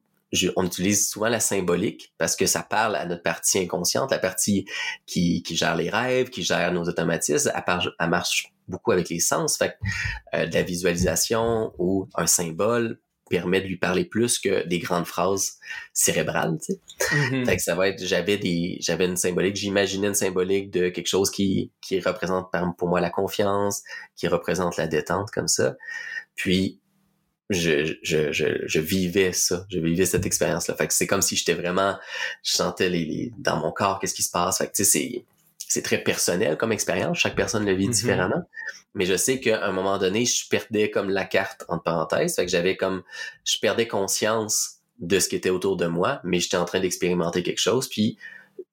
on 0.56 0.66
utilise 0.66 1.08
souvent 1.08 1.28
la 1.28 1.40
symbolique 1.40 2.12
parce 2.18 2.36
que 2.36 2.46
ça 2.46 2.62
parle 2.62 2.96
à 2.96 3.06
notre 3.06 3.22
partie 3.22 3.58
inconsciente, 3.58 4.10
la 4.10 4.18
partie 4.18 4.66
qui, 5.06 5.42
qui 5.42 5.56
gère 5.56 5.76
les 5.76 5.90
rêves, 5.90 6.30
qui 6.30 6.42
gère 6.42 6.72
nos 6.72 6.84
automatismes. 6.84 7.52
Elle, 8.00 8.10
marche 8.10 8.52
beaucoup 8.68 8.92
avec 8.92 9.08
les 9.08 9.20
sens. 9.20 9.56
Fait 9.56 9.76
euh, 10.34 10.46
de 10.46 10.54
la 10.54 10.62
visualisation 10.62 11.72
ou 11.78 12.08
un 12.14 12.26
symbole 12.26 12.98
permet 13.30 13.60
de 13.60 13.66
lui 13.66 13.76
parler 13.76 14.04
plus 14.04 14.38
que 14.38 14.66
des 14.66 14.78
grandes 14.78 15.06
phrases 15.06 15.58
cérébrales. 15.92 16.58
Tu 16.64 16.74
sais. 16.74 16.80
Mm-hmm. 17.16 17.46
Fait 17.46 17.56
que 17.56 17.62
ça 17.62 17.74
va 17.74 17.88
être, 17.88 18.04
j'avais 18.04 18.36
des, 18.36 18.76
j'avais 18.80 19.06
une 19.06 19.16
symbolique, 19.16 19.56
j'imaginais 19.56 20.08
une 20.08 20.14
symbolique 20.14 20.70
de 20.70 20.90
quelque 20.90 21.06
chose 21.06 21.30
qui, 21.30 21.70
qui 21.80 22.00
représente 22.00 22.50
pour 22.76 22.88
moi 22.88 23.00
la 23.00 23.10
confiance, 23.10 23.82
qui 24.14 24.28
représente 24.28 24.76
la 24.76 24.86
détente 24.86 25.30
comme 25.30 25.48
ça. 25.48 25.74
Puis 26.36 26.80
je, 27.50 27.94
je, 28.02 28.33
je, 28.33 28.66
je, 28.66 28.80
vivais 28.80 29.33
ça, 29.33 29.66
je 29.70 29.78
vivais 29.78 30.07
cette 30.07 30.24
expérience-là. 30.24 30.74
Fait 30.74 30.87
que 30.87 30.94
c'est 30.94 31.07
comme 31.07 31.22
si 31.22 31.37
j'étais 31.37 31.54
vraiment, 31.54 31.96
je 32.42 32.52
sentais 32.52 32.88
les, 32.88 33.33
dans 33.38 33.59
mon 33.59 33.70
corps 33.70 33.98
qu'est-ce 34.00 34.14
qui 34.14 34.22
se 34.22 34.30
passe. 34.30 34.59
Fait 34.59 34.66
que 34.66 34.72
tu 34.72 34.85
sais, 34.85 34.90
c'est, 34.90 35.24
c'est 35.59 35.83
très 35.83 35.98
personnel 35.98 36.57
comme 36.57 36.72
expérience. 36.72 37.18
Chaque 37.18 37.37
personne 37.37 37.66
le 37.66 37.74
vit 37.74 37.88
mm-hmm. 37.88 37.92
différemment. 37.92 38.42
Mais 38.94 39.07
je 39.07 39.16
sais 39.16 39.40
qu'à 39.40 39.64
un 39.64 39.72
moment 39.72 39.98
donné, 39.98 40.24
je 40.24 40.48
perdais 40.48 40.90
comme 40.90 41.11
la 41.11 41.24
carte 41.24 41.64
entre 41.68 41.83
parenthèses. 41.83 42.37
Fait 42.37 42.46
que 42.46 42.50
j'avais 42.50 42.76
comme, 42.76 43.02
je 43.44 43.59
perdais 43.59 43.88
conscience 43.88 44.76
de 45.00 45.18
ce 45.18 45.28
qui 45.28 45.37
était 45.37 45.50
autour 45.50 45.76
de 45.76 45.87
moi, 45.87 46.20
mais 46.22 46.38
j'étais 46.38 46.57
en 46.57 46.64
train 46.64 46.80
d'expérimenter 46.80 47.42
quelque 47.42 47.61
chose. 47.61 47.88
Puis, 47.88 48.16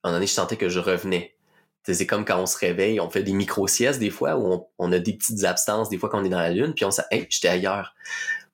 à 0.04 0.08
un 0.08 0.12
moment 0.12 0.18
donné, 0.18 0.28
je 0.28 0.34
sentais 0.34 0.58
que 0.58 0.70
je 0.70 0.80
revenais. 0.80 1.36
C'est 1.84 2.06
comme 2.06 2.26
quand 2.26 2.40
on 2.40 2.46
se 2.46 2.60
réveille, 2.60 3.00
on 3.00 3.10
fait 3.10 3.24
des 3.24 3.34
micro-siestes 3.34 4.00
des 4.00 4.12
fois, 4.12 4.38
où 4.38 4.54
on, 4.54 4.68
on, 4.78 4.92
a 4.92 5.00
des 5.00 5.14
petites 5.14 5.44
absences 5.46 5.90
des 5.90 5.98
fois 5.98 6.10
qu'on 6.10 6.24
est 6.24 6.30
dans 6.30 6.38
la 6.38 6.52
lune, 6.52 6.76
puis 6.76 6.86
on 6.86 6.92
sait, 6.92 7.02
hey, 7.10 7.26
j'étais 7.28 7.48
ailleurs 7.48 7.96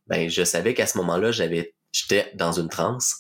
ben 0.07 0.29
je 0.29 0.43
savais 0.43 0.73
qu'à 0.73 0.87
ce 0.87 0.97
moment-là, 0.99 1.31
j'avais 1.31 1.73
j'étais 1.91 2.31
dans 2.35 2.51
une 2.51 2.69
transe. 2.69 3.17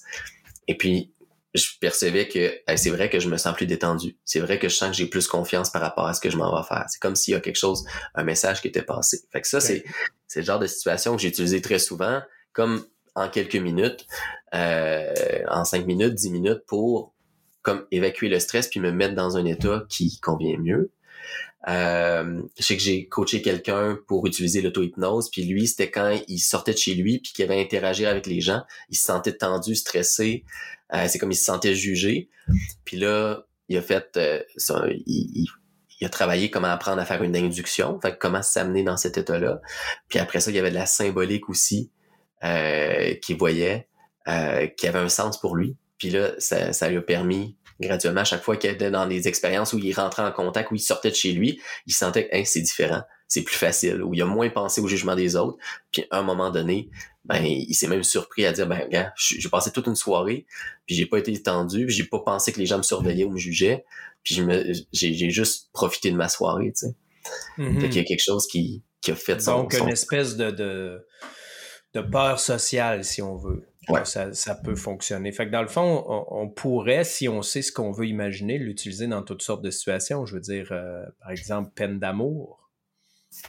Et 0.67 0.77
puis 0.77 1.13
je 1.53 1.65
percevais 1.79 2.27
que 2.27 2.59
c'est 2.75 2.89
vrai 2.89 3.09
que 3.09 3.19
je 3.19 3.29
me 3.29 3.37
sens 3.37 3.55
plus 3.55 3.65
détendu. 3.65 4.17
C'est 4.25 4.39
vrai 4.39 4.59
que 4.59 4.69
je 4.69 4.75
sens 4.75 4.89
que 4.89 4.95
j'ai 4.95 5.07
plus 5.07 5.27
confiance 5.27 5.69
par 5.71 5.81
rapport 5.81 6.05
à 6.05 6.13
ce 6.13 6.21
que 6.21 6.29
je 6.29 6.37
m'en 6.37 6.55
vais 6.55 6.67
faire. 6.67 6.85
C'est 6.89 6.99
comme 6.99 7.15
s'il 7.15 7.33
y 7.33 7.37
a 7.37 7.39
quelque 7.39 7.57
chose, 7.57 7.85
un 8.15 8.23
message 8.23 8.61
qui 8.61 8.67
était 8.67 8.83
passé. 8.83 9.21
Fait 9.31 9.41
que 9.41 9.47
ça, 9.47 9.59
c'est, 9.59 9.83
c'est 10.27 10.41
le 10.41 10.45
genre 10.45 10.59
de 10.59 10.67
situation 10.67 11.15
que 11.15 11.21
j'ai 11.21 11.29
utilisé 11.29 11.61
très 11.61 11.79
souvent, 11.79 12.21
comme 12.53 12.85
en 13.15 13.29
quelques 13.29 13.55
minutes, 13.55 14.05
euh, 14.53 15.13
en 15.49 15.65
cinq 15.65 15.85
minutes, 15.87 16.13
dix 16.13 16.29
minutes, 16.29 16.63
pour 16.67 17.13
comme 17.63 17.85
évacuer 17.91 18.29
le 18.29 18.39
stress 18.39 18.67
puis 18.67 18.79
me 18.79 18.91
mettre 18.91 19.15
dans 19.15 19.35
un 19.35 19.45
état 19.45 19.83
qui 19.89 20.19
convient 20.19 20.57
mieux. 20.57 20.91
Euh, 21.67 22.41
je 22.57 22.63
sais 22.63 22.77
que 22.77 22.83
j'ai 22.83 23.07
coaché 23.07 23.41
quelqu'un 23.41 23.97
pour 24.07 24.25
utiliser 24.27 24.61
l'auto-hypnose, 24.61 25.29
puis 25.31 25.43
lui, 25.43 25.67
c'était 25.67 25.91
quand 25.91 26.17
il 26.27 26.39
sortait 26.39 26.73
de 26.73 26.77
chez 26.77 26.93
lui, 26.93 27.19
puis 27.19 27.33
qu'il 27.33 27.43
avait 27.45 27.59
interagi 27.59 28.05
avec 28.05 28.27
les 28.27 28.41
gens, 28.41 28.63
il 28.89 28.97
se 28.97 29.05
sentait 29.05 29.33
tendu, 29.33 29.75
stressé, 29.75 30.43
Euh, 30.93 31.07
c'est 31.09 31.19
comme 31.19 31.31
il 31.31 31.35
se 31.35 31.43
sentait 31.43 31.75
jugé. 31.75 32.29
Puis 32.85 32.95
là, 32.97 33.45
il 33.69 33.77
a 33.77 33.81
fait 33.81 34.15
euh, 34.17 34.41
ça, 34.55 34.85
il, 35.05 35.47
a 36.01 36.09
travaillé 36.09 36.49
comment 36.49 36.67
apprendre 36.67 37.01
à 37.01 37.05
faire 37.05 37.23
une 37.23 37.35
induction, 37.35 37.99
fait 37.99 38.17
comment 38.17 38.41
s'amener 38.41 38.83
dans 38.83 38.97
cet 38.97 39.17
état-là. 39.17 39.61
Puis 40.07 40.19
après 40.19 40.39
ça, 40.39 40.51
il 40.51 40.55
y 40.55 40.59
avait 40.59 40.69
de 40.69 40.75
la 40.75 40.85
symbolique 40.85 41.49
aussi 41.49 41.91
euh, 42.43 43.15
qu'il 43.15 43.37
voyait, 43.37 43.87
euh, 44.27 44.67
qui 44.67 44.87
avait 44.87 44.99
un 44.99 45.09
sens 45.09 45.39
pour 45.39 45.55
lui. 45.55 45.75
Puis 45.97 46.09
là, 46.09 46.31
ça, 46.37 46.73
ça 46.73 46.89
lui 46.89 46.97
a 46.97 47.01
permis 47.01 47.57
graduellement, 47.79 48.21
à 48.21 48.25
chaque 48.25 48.43
fois 48.43 48.57
qu'il 48.57 48.69
était 48.69 48.91
dans 48.91 49.07
des 49.07 49.27
expériences 49.27 49.73
où 49.73 49.79
il 49.79 49.93
rentrait 49.93 50.23
en 50.23 50.31
contact, 50.31 50.71
où 50.71 50.75
il 50.75 50.79
sortait 50.79 51.11
de 51.11 51.15
chez 51.15 51.31
lui, 51.31 51.61
il 51.85 51.93
sentait 51.93 52.27
que 52.27 52.43
c'est 52.45 52.61
différent, 52.61 53.01
c'est 53.27 53.43
plus 53.43 53.55
facile, 53.55 54.01
où 54.03 54.13
il 54.13 54.21
a 54.21 54.25
moins 54.25 54.49
pensé 54.49 54.81
au 54.81 54.87
jugement 54.87 55.15
des 55.15 55.35
autres. 55.35 55.57
Puis 55.91 56.05
à 56.09 56.19
un 56.19 56.23
moment 56.23 56.49
donné, 56.49 56.89
ben 57.25 57.43
il 57.43 57.73
s'est 57.75 57.87
même 57.87 58.03
surpris 58.03 58.45
à 58.45 58.51
dire 58.51 58.67
ben 58.67 58.87
gars, 58.89 59.13
j'ai 59.17 59.49
passé 59.49 59.71
toute 59.71 59.87
une 59.87 59.95
soirée, 59.95 60.45
puis 60.85 60.95
j'ai 60.95 61.05
pas 61.05 61.19
été 61.19 61.41
tendu, 61.41 61.85
puis 61.85 61.95
j'ai 61.95 62.05
pas 62.05 62.19
pensé 62.19 62.51
que 62.51 62.59
les 62.59 62.65
gens 62.65 62.77
me 62.77 62.83
surveillaient 62.83 63.25
ou 63.25 63.31
me 63.31 63.37
jugeaient, 63.37 63.85
puis 64.23 64.41
j'ai 64.93 65.29
juste 65.29 65.69
profité 65.73 66.11
de 66.11 66.15
ma 66.15 66.29
soirée, 66.29 66.73
tu 66.77 66.87
sais. 66.87 66.95
Mm 67.57 67.79
y 67.79 67.99
a 67.99 68.03
quelque 68.05 68.23
chose 68.23 68.47
qui, 68.47 68.83
qui 69.01 69.11
a 69.11 69.15
fait 69.15 69.43
Donc 69.45 69.73
une 69.73 69.89
espèce 69.89 70.37
de, 70.37 70.49
de, 70.49 71.05
de 71.93 72.01
peur 72.01 72.39
sociale, 72.39 73.03
si 73.03 73.21
on 73.21 73.35
veut. 73.35 73.67
Ça, 74.03 74.33
ça, 74.33 74.55
peut 74.55 74.75
fonctionner. 74.75 75.31
Fait 75.31 75.45
que 75.45 75.51
dans 75.51 75.61
le 75.61 75.67
fond, 75.67 76.03
on, 76.29 76.49
pourrait, 76.49 77.03
si 77.03 77.29
on 77.29 77.41
sait 77.41 77.61
ce 77.61 77.71
qu'on 77.71 77.91
veut 77.91 78.07
imaginer, 78.07 78.57
l'utiliser 78.57 79.07
dans 79.07 79.23
toutes 79.23 79.41
sortes 79.41 79.61
de 79.61 79.71
situations. 79.71 80.25
Je 80.25 80.35
veux 80.35 80.41
dire, 80.41 80.67
euh, 80.71 81.05
par 81.21 81.31
exemple, 81.31 81.71
peine 81.73 81.99
d'amour. 81.99 82.69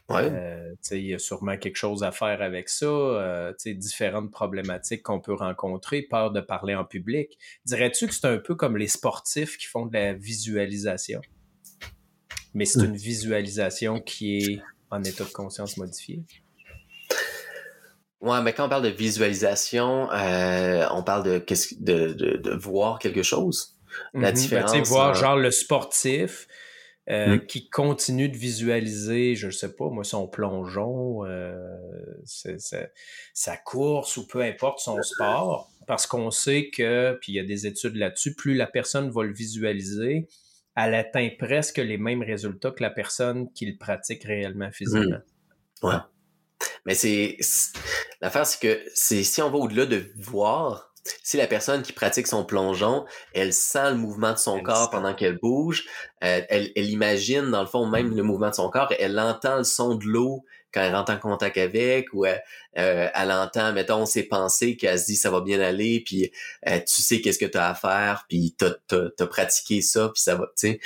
Ouais. 0.08 0.30
Euh, 0.30 0.74
il 0.92 1.06
y 1.06 1.14
a 1.14 1.18
sûrement 1.18 1.56
quelque 1.56 1.76
chose 1.76 2.02
à 2.02 2.12
faire 2.12 2.42
avec 2.42 2.68
ça. 2.68 2.86
Euh, 2.86 3.52
différentes 3.64 4.30
problématiques 4.30 5.02
qu'on 5.02 5.20
peut 5.20 5.34
rencontrer, 5.34 6.02
peur 6.02 6.30
de 6.30 6.40
parler 6.40 6.74
en 6.74 6.84
public. 6.84 7.38
Dirais-tu 7.64 8.06
que 8.06 8.14
c'est 8.14 8.26
un 8.26 8.38
peu 8.38 8.54
comme 8.54 8.76
les 8.76 8.88
sportifs 8.88 9.56
qui 9.56 9.66
font 9.66 9.86
de 9.86 9.94
la 9.94 10.12
visualisation? 10.12 11.20
Mais 12.54 12.64
c'est 12.64 12.84
une 12.84 12.96
visualisation 12.96 14.00
qui 14.00 14.38
est 14.38 14.62
en 14.90 15.02
état 15.02 15.24
de 15.24 15.30
conscience 15.30 15.76
modifié? 15.76 16.22
Ouais, 18.20 18.42
mais 18.42 18.52
quand 18.52 18.66
on 18.66 18.68
parle 18.68 18.82
de 18.82 18.88
visualisation, 18.88 20.10
euh, 20.10 20.86
on 20.90 21.02
parle 21.02 21.22
de, 21.22 21.44
de, 21.78 22.12
de, 22.12 22.36
de 22.36 22.50
voir 22.50 22.98
quelque 22.98 23.22
chose. 23.22 23.76
La 24.12 24.32
ben, 24.32 24.32
différence. 24.32 24.88
voir 24.88 25.14
genre 25.14 25.36
le 25.36 25.50
sportif 25.50 26.48
euh, 27.08 27.36
mm. 27.36 27.46
qui 27.46 27.68
continue 27.70 28.28
de 28.28 28.36
visualiser, 28.36 29.34
je 29.34 29.46
ne 29.46 29.52
sais 29.52 29.74
pas, 29.74 29.88
moi, 29.88 30.04
son 30.04 30.26
plongeon, 30.26 31.24
euh, 31.24 31.78
sa 32.24 33.56
course 33.56 34.16
ou 34.16 34.26
peu 34.26 34.42
importe 34.42 34.80
son 34.80 35.00
sport, 35.02 35.70
parce 35.86 36.06
qu'on 36.06 36.30
sait 36.30 36.70
que, 36.70 37.16
puis 37.20 37.32
il 37.32 37.36
y 37.36 37.40
a 37.40 37.44
des 37.44 37.66
études 37.66 37.96
là-dessus, 37.96 38.34
plus 38.34 38.54
la 38.54 38.66
personne 38.66 39.10
va 39.10 39.22
le 39.22 39.32
visualiser, 39.32 40.28
elle 40.76 40.94
atteint 40.94 41.30
presque 41.38 41.78
les 41.78 41.98
mêmes 41.98 42.22
résultats 42.22 42.72
que 42.72 42.82
la 42.82 42.90
personne 42.90 43.50
qui 43.52 43.66
le 43.66 43.76
pratique 43.78 44.24
réellement 44.24 44.70
physiquement. 44.70 45.20
Mm. 45.82 45.86
Ouais. 45.86 45.94
Mais 46.86 46.94
c'est 46.94 47.36
l'affaire, 48.20 48.46
c'est 48.46 48.60
que 48.60 48.82
c'est 48.94 49.22
si 49.22 49.42
on 49.42 49.50
va 49.50 49.58
au-delà 49.58 49.86
de 49.86 50.06
voir, 50.16 50.92
si 51.22 51.36
la 51.36 51.46
personne 51.46 51.82
qui 51.82 51.92
pratique 51.92 52.26
son 52.26 52.44
plongeon, 52.44 53.04
elle 53.32 53.52
sent 53.52 53.90
le 53.90 53.96
mouvement 53.96 54.32
de 54.32 54.38
son 54.38 54.60
corps 54.60 54.90
pendant 54.90 55.14
qu'elle 55.14 55.38
bouge, 55.38 55.86
euh, 56.24 56.42
elle, 56.48 56.70
elle, 56.76 56.90
imagine 56.90 57.50
dans 57.50 57.60
le 57.60 57.66
fond 57.66 57.86
même 57.86 58.14
le 58.14 58.22
mouvement 58.22 58.50
de 58.50 58.54
son 58.54 58.68
corps, 58.70 58.92
elle 58.98 59.18
entend 59.18 59.58
le 59.58 59.64
son 59.64 59.94
de 59.94 60.04
l'eau 60.04 60.44
quand 60.72 60.82
elle 60.82 60.94
rentre 60.94 61.12
en 61.12 61.18
contact 61.18 61.56
avec, 61.56 62.12
ou 62.12 62.26
elle, 62.26 62.42
euh, 62.78 63.08
elle 63.14 63.32
entend, 63.32 63.72
mettons, 63.72 64.04
ses 64.04 64.24
pensées, 64.24 64.76
qu'elle 64.76 64.98
se 64.98 65.06
dit 65.06 65.16
ça 65.16 65.30
va 65.30 65.40
bien 65.40 65.60
aller, 65.60 66.02
puis 66.04 66.30
euh, 66.68 66.78
tu 66.80 67.02
sais 67.02 67.20
qu'est-ce 67.20 67.38
que 67.38 67.46
tu 67.46 67.58
as 67.58 67.70
à 67.70 67.74
faire, 67.74 68.26
puis 68.28 68.54
tu 68.58 68.66
as, 68.66 69.26
pratiqué 69.26 69.80
ça, 69.80 70.10
puis 70.12 70.22
ça 70.22 70.34
va, 70.34 70.46
tu 70.46 70.68
sais, 70.68 70.80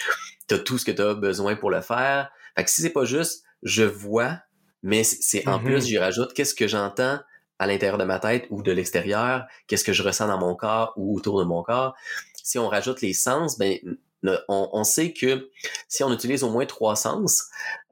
tu 0.48 0.54
as 0.54 0.58
tout 0.58 0.78
ce 0.78 0.84
que 0.84 0.92
tu 0.92 1.02
as 1.02 1.14
besoin 1.14 1.56
pour 1.56 1.70
le 1.70 1.80
faire. 1.80 2.30
Fait 2.56 2.64
que 2.64 2.70
si 2.70 2.82
c'est 2.82 2.90
pas 2.90 3.04
juste 3.04 3.44
je 3.62 3.84
vois, 3.84 4.38
mais 4.82 5.04
c'est 5.04 5.46
en 5.48 5.58
plus, 5.58 5.78
mm-hmm. 5.78 5.86
j'y 5.86 5.98
rajoute 5.98 6.32
qu'est-ce 6.32 6.54
que 6.54 6.66
j'entends 6.66 7.18
à 7.58 7.66
l'intérieur 7.66 7.98
de 7.98 8.04
ma 8.04 8.18
tête 8.18 8.46
ou 8.50 8.62
de 8.62 8.72
l'extérieur, 8.72 9.46
qu'est-ce 9.66 9.84
que 9.84 9.92
je 9.92 10.02
ressens 10.02 10.26
dans 10.26 10.38
mon 10.38 10.56
corps 10.56 10.92
ou 10.96 11.16
autour 11.16 11.38
de 11.38 11.44
mon 11.44 11.62
corps? 11.62 11.94
Si 12.42 12.58
on 12.58 12.68
rajoute 12.68 13.00
les 13.02 13.12
sens, 13.12 13.56
ben 13.56 13.78
on, 14.48 14.84
sait 14.84 15.12
que 15.12 15.50
si 15.88 16.02
on 16.04 16.12
utilise 16.12 16.44
au 16.44 16.50
moins 16.50 16.66
trois 16.66 16.96
sens, 16.96 17.44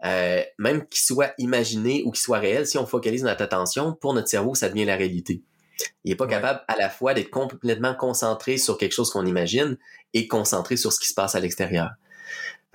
euh, 0.05 0.43
même 0.59 0.87
qu'ils 0.87 1.03
soient 1.03 1.33
imaginés 1.39 2.03
ou 2.05 2.11
qu'ils 2.11 2.23
soient 2.23 2.39
réels, 2.39 2.67
si 2.67 2.79
on 2.79 2.87
focalise 2.87 3.25
notre 3.25 3.43
attention, 3.43 3.95
pour 3.95 4.15
notre 4.15 4.29
cerveau, 4.29 4.55
ça 4.55 4.69
devient 4.69 4.85
la 4.85 4.97
réalité. 4.97 5.43
Il 6.05 6.11
n'est 6.11 6.17
pas 6.17 6.27
capable 6.27 6.63
à 6.69 6.77
la 6.77 6.91
fois 6.91 7.15
d'être 7.15 7.31
complètement 7.31 7.95
concentré 7.95 8.59
sur 8.59 8.79
quelque 8.79 8.93
chose 8.93 9.11
qu'on 9.11 9.27
imagine 9.27 9.77
et 10.15 10.29
concentré 10.29 10.77
sur 10.77 10.93
ce 10.93 11.01
qui 11.01 11.09
se 11.09 11.15
passe 11.15 11.35
à 11.35 11.41
l'extérieur. 11.41 11.91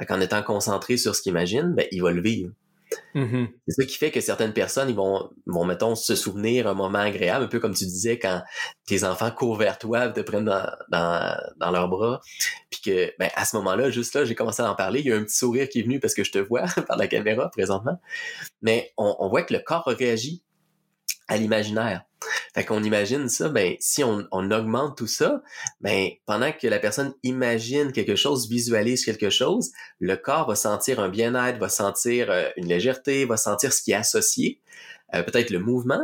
En 0.10 0.20
étant 0.20 0.44
concentré 0.44 0.98
sur 0.98 1.16
ce 1.16 1.22
qu'il 1.22 1.32
imagine, 1.32 1.74
ben, 1.74 1.88
il 1.92 2.02
va 2.02 2.12
le 2.12 2.22
vivre. 2.22 2.52
Mm-hmm. 3.14 3.48
C'est 3.68 3.82
ça 3.82 3.86
qui 3.88 3.98
fait 3.98 4.12
que 4.12 4.22
certaines 4.22 4.54
personnes, 4.54 4.90
ils 4.90 4.96
vont, 4.96 5.30
vont, 5.46 5.66
mettons, 5.66 5.96
se 5.96 6.16
souvenir 6.16 6.68
un 6.68 6.74
moment 6.74 7.00
agréable, 7.00 7.46
un 7.46 7.48
peu 7.48 7.60
comme 7.60 7.74
tu 7.74 7.86
disais 7.86 8.20
quand 8.20 8.42
tes 8.86 9.04
enfants 9.04 9.32
courent 9.32 9.58
vers 9.58 9.78
toi, 9.78 10.10
te 10.10 10.22
prennent 10.22 10.46
dans, 10.46 10.70
dans, 10.90 11.38
dans 11.58 11.72
leurs 11.72 11.90
bras. 11.90 12.22
Puis 12.70 12.82
que, 12.82 13.14
ben, 13.20 13.30
à 13.36 13.46
ce 13.46 13.56
moment-là, 13.58 13.90
juste 13.90 14.14
là, 14.16 14.26
j'ai 14.26 14.36
commencé 14.36 14.62
à 14.62 14.72
en 14.72 14.76
parler. 14.76 15.00
Il 15.00 15.08
y 15.08 15.12
a 15.12 15.18
un 15.18 15.24
petit 15.24 15.38
sourire 15.38 15.70
qui 15.70 15.80
est 15.80 15.84
venu 15.84 16.00
parce 16.00 16.14
que 16.14 16.24
je 16.24 16.32
te 16.32 16.40
vois 16.40 16.66
par 16.88 16.98
la 16.98 17.08
caméra 17.08 17.50
présentement. 17.50 18.00
Mais 18.62 18.92
on, 18.98 19.16
on 19.20 19.30
voit 19.30 19.44
que 19.44 19.54
le 19.54 19.60
corps 19.60 19.86
réagit 19.86 20.44
à 21.28 21.38
l'imaginaire. 21.38 22.04
Fait 22.54 22.66
qu'on 22.66 22.84
imagine 22.84 23.30
ça, 23.30 23.50
ben, 23.50 23.76
si 23.80 24.04
on, 24.04 24.28
on, 24.32 24.50
augmente 24.52 24.98
tout 24.98 25.08
ça, 25.08 25.44
ben, 25.82 26.10
pendant 26.26 26.52
que 26.52 26.68
la 26.68 26.80
personne 26.80 27.14
imagine 27.24 27.92
quelque 27.92 28.16
chose, 28.16 28.50
visualise 28.50 29.06
quelque 29.06 29.30
chose, 29.30 29.72
le 30.00 30.16
corps 30.16 30.48
va 30.48 30.56
sentir 30.56 31.00
un 31.00 31.10
bien-être, 31.10 31.60
va 31.60 31.70
sentir 31.70 32.32
euh, 32.32 32.50
une 32.58 32.68
légèreté, 32.68 33.26
va 33.26 33.38
sentir 33.38 33.74
ce 33.74 33.82
qui 33.82 33.92
est 33.92 33.96
associé, 33.96 34.62
euh, 35.14 35.24
peut-être 35.24 35.52
le 35.52 35.60
mouvement. 35.60 36.02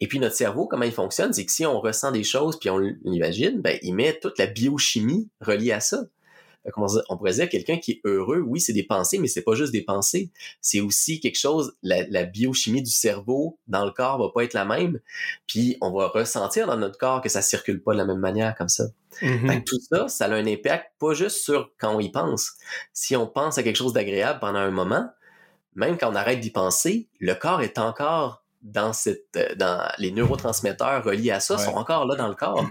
Et 0.00 0.08
puis 0.08 0.18
notre 0.18 0.34
cerveau, 0.34 0.66
comment 0.66 0.84
il 0.84 0.92
fonctionne, 0.92 1.32
c'est 1.32 1.46
que 1.46 1.52
si 1.52 1.64
on 1.64 1.80
ressent 1.80 2.10
des 2.10 2.24
choses 2.24 2.58
puis 2.58 2.70
on 2.70 2.78
l'imagine, 2.78 3.60
ben, 3.60 3.78
il 3.82 3.94
met 3.94 4.18
toute 4.20 4.38
la 4.38 4.46
biochimie 4.46 5.28
reliée 5.40 5.72
à 5.72 5.80
ça 5.80 6.04
on 7.08 7.16
pourrait 7.16 7.34
dire 7.34 7.48
quelqu'un 7.48 7.76
qui 7.78 7.92
est 7.92 8.00
heureux, 8.04 8.40
oui, 8.40 8.60
c'est 8.60 8.72
des 8.72 8.82
pensées, 8.82 9.18
mais 9.18 9.28
c'est 9.28 9.42
pas 9.42 9.54
juste 9.54 9.72
des 9.72 9.82
pensées. 9.82 10.30
C'est 10.60 10.80
aussi 10.80 11.20
quelque 11.20 11.38
chose, 11.38 11.76
la, 11.82 12.24
biochimie 12.24 12.82
du 12.82 12.90
cerveau 12.90 13.58
dans 13.68 13.84
le 13.84 13.90
corps 13.90 14.18
va 14.18 14.30
pas 14.32 14.44
être 14.44 14.54
la 14.54 14.64
même. 14.64 15.00
Puis 15.46 15.76
on 15.80 15.92
va 15.92 16.08
ressentir 16.08 16.66
dans 16.66 16.76
notre 16.76 16.98
corps 16.98 17.20
que 17.20 17.28
ça 17.28 17.42
circule 17.42 17.82
pas 17.82 17.92
de 17.92 17.98
la 17.98 18.04
même 18.04 18.18
manière 18.18 18.54
comme 18.54 18.68
ça. 18.68 18.84
Mm-hmm. 19.20 19.64
tout 19.64 19.78
ça, 19.90 20.08
ça 20.08 20.24
a 20.24 20.34
un 20.34 20.46
impact 20.46 20.92
pas 20.98 21.14
juste 21.14 21.42
sur 21.42 21.70
quand 21.78 21.94
on 21.94 22.00
y 22.00 22.10
pense. 22.10 22.54
Si 22.92 23.14
on 23.14 23.26
pense 23.26 23.58
à 23.58 23.62
quelque 23.62 23.76
chose 23.76 23.92
d'agréable 23.92 24.40
pendant 24.40 24.58
un 24.58 24.72
moment, 24.72 25.08
même 25.74 25.98
quand 25.98 26.10
on 26.10 26.16
arrête 26.16 26.40
d'y 26.40 26.50
penser, 26.50 27.08
le 27.20 27.34
corps 27.34 27.62
est 27.62 27.78
encore 27.78 28.44
dans 28.64 28.92
cette, 28.92 29.36
euh, 29.36 29.54
dans 29.56 29.86
les 29.98 30.10
neurotransmetteurs 30.10 31.04
reliés 31.04 31.30
à 31.30 31.40
ça 31.40 31.58
sont 31.58 31.74
encore 31.74 32.06
là 32.06 32.16
dans 32.16 32.28
le 32.28 32.34
corps 32.34 32.66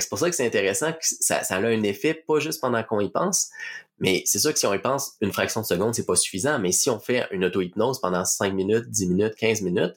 c'est 0.00 0.08
pour 0.08 0.18
ça 0.18 0.30
que 0.30 0.36
c'est 0.36 0.46
intéressant 0.46 0.92
que 0.92 0.98
ça, 1.02 1.38
a 1.38 1.56
un 1.56 1.82
effet 1.82 2.14
pas 2.14 2.38
juste 2.38 2.60
pendant 2.60 2.82
qu'on 2.82 3.00
y 3.00 3.10
pense, 3.10 3.50
mais 3.98 4.22
c'est 4.26 4.38
sûr 4.38 4.52
que 4.52 4.58
si 4.58 4.66
on 4.66 4.74
y 4.74 4.78
pense 4.78 5.12
une 5.20 5.32
fraction 5.32 5.60
de 5.60 5.66
seconde, 5.66 5.94
c'est 5.94 6.06
pas 6.06 6.16
suffisant. 6.16 6.58
Mais 6.58 6.72
si 6.72 6.90
on 6.90 6.98
fait 6.98 7.26
une 7.30 7.44
auto-hypnose 7.44 8.00
pendant 8.00 8.24
5 8.24 8.52
minutes, 8.52 8.88
10 8.88 9.08
minutes, 9.08 9.34
15 9.36 9.62
minutes, 9.62 9.94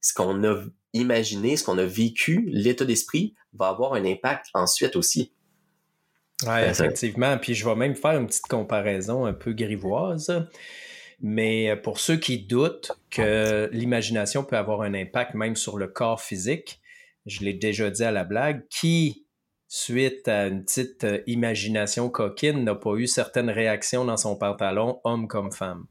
ce 0.00 0.14
qu'on 0.14 0.44
a 0.44 0.62
imaginé, 0.92 1.56
ce 1.56 1.64
qu'on 1.64 1.78
a 1.78 1.84
vécu, 1.84 2.48
l'état 2.52 2.84
d'esprit 2.84 3.34
va 3.54 3.68
avoir 3.68 3.94
un 3.94 4.04
impact 4.04 4.46
ensuite 4.54 4.96
aussi. 4.96 5.32
Oui, 6.46 6.60
effectivement. 6.66 7.38
Puis 7.38 7.54
je 7.54 7.64
vais 7.64 7.74
même 7.74 7.94
faire 7.94 8.18
une 8.18 8.26
petite 8.26 8.46
comparaison 8.46 9.26
un 9.26 9.32
peu 9.32 9.52
grivoise. 9.52 10.46
Mais 11.20 11.76
pour 11.76 12.00
ceux 12.00 12.16
qui 12.16 12.38
doutent 12.38 12.92
que 13.10 13.70
l'imagination 13.72 14.42
peut 14.42 14.56
avoir 14.56 14.82
un 14.82 14.92
impact 14.92 15.34
même 15.34 15.54
sur 15.54 15.78
le 15.78 15.86
corps 15.86 16.20
physique, 16.20 16.80
je 17.26 17.44
l'ai 17.44 17.54
déjà 17.54 17.90
dit 17.90 18.02
à 18.02 18.10
la 18.10 18.24
blague, 18.24 18.66
qui 18.68 19.21
suite 19.74 20.28
à 20.28 20.48
une 20.48 20.64
petite 20.66 21.02
euh, 21.04 21.22
imagination 21.26 22.10
coquine, 22.10 22.62
n'a 22.62 22.74
pas 22.74 22.94
eu 22.96 23.06
certaines 23.06 23.48
réactions 23.48 24.04
dans 24.04 24.18
son 24.18 24.36
pantalon, 24.36 25.00
homme 25.02 25.26
comme 25.28 25.50
femme. 25.50 25.86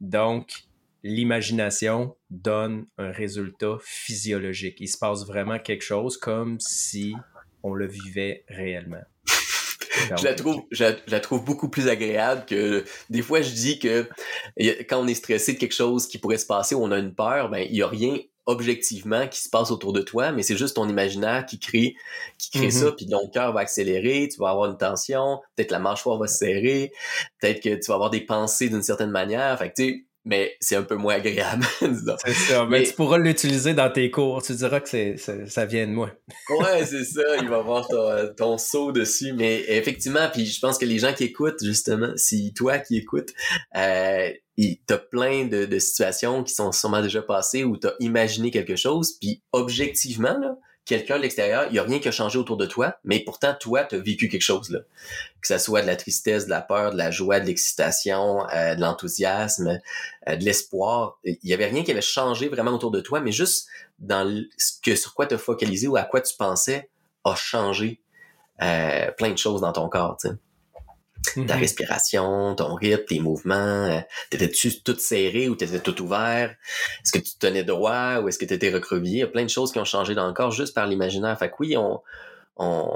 Donc, 0.00 0.50
l'imagination 1.04 2.16
donne 2.30 2.86
un 2.98 3.12
résultat 3.12 3.76
physiologique. 3.80 4.78
Il 4.80 4.88
se 4.88 4.98
passe 4.98 5.24
vraiment 5.24 5.60
quelque 5.60 5.84
chose 5.84 6.16
comme 6.16 6.58
si 6.58 7.14
on 7.62 7.74
le 7.74 7.86
vivait 7.86 8.44
réellement. 8.48 9.04
je, 10.18 10.24
la 10.24 10.34
trouve, 10.34 10.64
je, 10.72 10.84
la 11.06 11.20
trouve 11.20 11.44
beaucoup 11.44 11.68
plus 11.68 11.86
agréable 11.86 12.44
que 12.44 12.84
des 13.08 13.22
fois 13.22 13.40
je 13.40 13.52
dis 13.52 13.78
que 13.78 14.08
quand 14.88 15.00
on 15.00 15.06
est 15.06 15.14
stressé 15.14 15.52
de 15.52 15.58
quelque 15.58 15.74
chose 15.74 16.08
qui 16.08 16.18
pourrait 16.18 16.38
se 16.38 16.46
passer 16.46 16.74
on 16.74 16.90
a 16.90 16.98
une 16.98 17.14
peur, 17.14 17.50
ben 17.50 17.64
il 17.68 17.76
y 17.76 17.82
a 17.82 17.88
rien 17.88 18.16
objectivement 18.50 19.28
qui 19.28 19.40
se 19.40 19.48
passe 19.48 19.70
autour 19.70 19.92
de 19.92 20.00
toi, 20.00 20.32
mais 20.32 20.42
c'est 20.42 20.56
juste 20.56 20.76
ton 20.76 20.88
imaginaire 20.88 21.46
qui 21.46 21.58
crée, 21.58 21.94
qui 22.38 22.50
crée 22.50 22.70
ça, 22.70 22.86
mm-hmm. 22.86 22.96
puis 22.96 23.06
ton 23.06 23.28
cœur 23.28 23.52
va 23.52 23.60
accélérer, 23.60 24.28
tu 24.30 24.38
vas 24.38 24.50
avoir 24.50 24.70
une 24.70 24.76
tension, 24.76 25.40
peut-être 25.56 25.70
la 25.70 25.78
mâchoire 25.78 26.18
va 26.18 26.26
se 26.26 26.38
serrer, 26.38 26.92
peut-être 27.40 27.62
que 27.62 27.74
tu 27.74 27.86
vas 27.88 27.94
avoir 27.94 28.10
des 28.10 28.20
pensées 28.20 28.68
d'une 28.68 28.82
certaine 28.82 29.10
manière. 29.10 29.58
Fait 29.58 29.70
que 29.70 29.74
tu 29.76 29.88
sais, 29.88 30.04
mais 30.24 30.56
c'est 30.60 30.76
un 30.76 30.82
peu 30.82 30.96
moins 30.96 31.14
agréable, 31.14 31.66
disons. 31.80 32.16
C'est 32.24 32.32
ça, 32.32 32.66
mais, 32.66 32.82
tu 32.82 32.92
pourras 32.92 33.18
l'utiliser 33.18 33.74
dans 33.74 33.90
tes 33.90 34.10
cours, 34.10 34.42
tu 34.42 34.54
diras 34.54 34.80
que 34.80 34.88
c'est, 34.88 35.16
ça 35.16 35.66
vient 35.66 35.86
de 35.86 35.92
moi. 35.92 36.10
ouais, 36.50 36.84
c'est 36.84 37.04
ça, 37.04 37.22
il 37.40 37.48
va 37.48 37.58
avoir 37.58 37.88
ton, 37.88 38.34
ton 38.36 38.58
saut 38.58 38.92
dessus, 38.92 39.32
mais 39.32 39.64
effectivement, 39.68 40.28
puis 40.32 40.46
je 40.46 40.60
pense 40.60 40.78
que 40.78 40.84
les 40.84 40.98
gens 40.98 41.12
qui 41.12 41.24
écoutent, 41.24 41.62
justement, 41.62 42.12
si 42.16 42.52
toi 42.54 42.78
qui 42.78 42.98
écoutes, 42.98 43.32
euh, 43.76 44.30
t'as 44.86 44.98
plein 44.98 45.46
de, 45.46 45.64
de 45.64 45.78
situations 45.78 46.44
qui 46.44 46.54
sont 46.54 46.72
sûrement 46.72 47.00
déjà 47.00 47.22
passées 47.22 47.64
où 47.64 47.76
t'as 47.76 47.92
imaginé 48.00 48.50
quelque 48.50 48.76
chose, 48.76 49.16
puis 49.20 49.42
objectivement, 49.52 50.38
là, 50.38 50.56
quelqu'un 50.84 51.16
de 51.16 51.22
l'extérieur, 51.22 51.66
il 51.68 51.72
n'y 51.72 51.78
a 51.78 51.82
rien 51.82 51.98
qui 51.98 52.08
a 52.08 52.12
changé 52.12 52.38
autour 52.38 52.56
de 52.56 52.66
toi, 52.66 52.96
mais 53.04 53.20
pourtant, 53.20 53.54
toi, 53.58 53.84
tu 53.84 53.94
as 53.94 53.98
vécu 53.98 54.28
quelque 54.28 54.42
chose, 54.42 54.70
là. 54.70 54.80
Que 55.40 55.46
ce 55.46 55.58
soit 55.58 55.82
de 55.82 55.86
la 55.86 55.96
tristesse, 55.96 56.46
de 56.46 56.50
la 56.50 56.60
peur, 56.60 56.92
de 56.92 56.96
la 56.96 57.10
joie, 57.10 57.40
de 57.40 57.46
l'excitation, 57.46 58.48
euh, 58.50 58.74
de 58.74 58.80
l'enthousiasme, 58.80 59.78
euh, 60.28 60.36
de 60.36 60.44
l'espoir. 60.44 61.18
Il 61.24 61.38
n'y 61.44 61.52
avait 61.52 61.66
rien 61.66 61.82
qui 61.82 61.90
avait 61.90 62.00
changé 62.00 62.48
vraiment 62.48 62.72
autour 62.72 62.90
de 62.90 63.00
toi, 63.00 63.20
mais 63.20 63.32
juste 63.32 63.68
dans 63.98 64.28
ce 64.58 64.72
que 64.82 64.96
sur 64.96 65.14
quoi 65.14 65.26
tu 65.26 65.34
as 65.34 65.38
focalisé 65.38 65.86
ou 65.86 65.96
à 65.96 66.02
quoi 66.02 66.20
tu 66.20 66.34
pensais 66.36 66.90
a 67.24 67.34
changé 67.34 68.00
euh, 68.62 69.10
plein 69.12 69.30
de 69.30 69.38
choses 69.38 69.60
dans 69.60 69.72
ton 69.72 69.88
corps, 69.88 70.16
ta 71.24 71.40
mm-hmm. 71.40 71.58
respiration, 71.58 72.54
ton 72.54 72.74
rythme, 72.74 73.04
tes 73.04 73.20
mouvements. 73.20 73.84
Euh, 73.86 74.00
t'étais-tu 74.30 74.82
tout 74.82 74.96
serré 74.98 75.48
ou 75.48 75.54
t'étais 75.54 75.80
tout 75.80 76.00
ouvert? 76.02 76.50
Est-ce 76.50 77.12
que 77.12 77.18
tu 77.18 77.38
tenais 77.38 77.64
droit 77.64 78.20
ou 78.20 78.28
est-ce 78.28 78.38
que 78.38 78.44
tu 78.44 78.54
étais 78.54 78.70
recroquevillé? 78.70 79.16
Il 79.16 79.20
y 79.20 79.24
a 79.24 79.28
plein 79.28 79.44
de 79.44 79.50
choses 79.50 79.72
qui 79.72 79.78
ont 79.78 79.84
changé 79.84 80.14
dans 80.14 80.26
le 80.26 80.32
corps 80.32 80.50
juste 80.50 80.74
par 80.74 80.86
l'imaginaire. 80.86 81.38
Fait 81.38 81.50
que 81.50 81.56
oui, 81.60 81.76
on, 81.76 82.00
on 82.56 82.88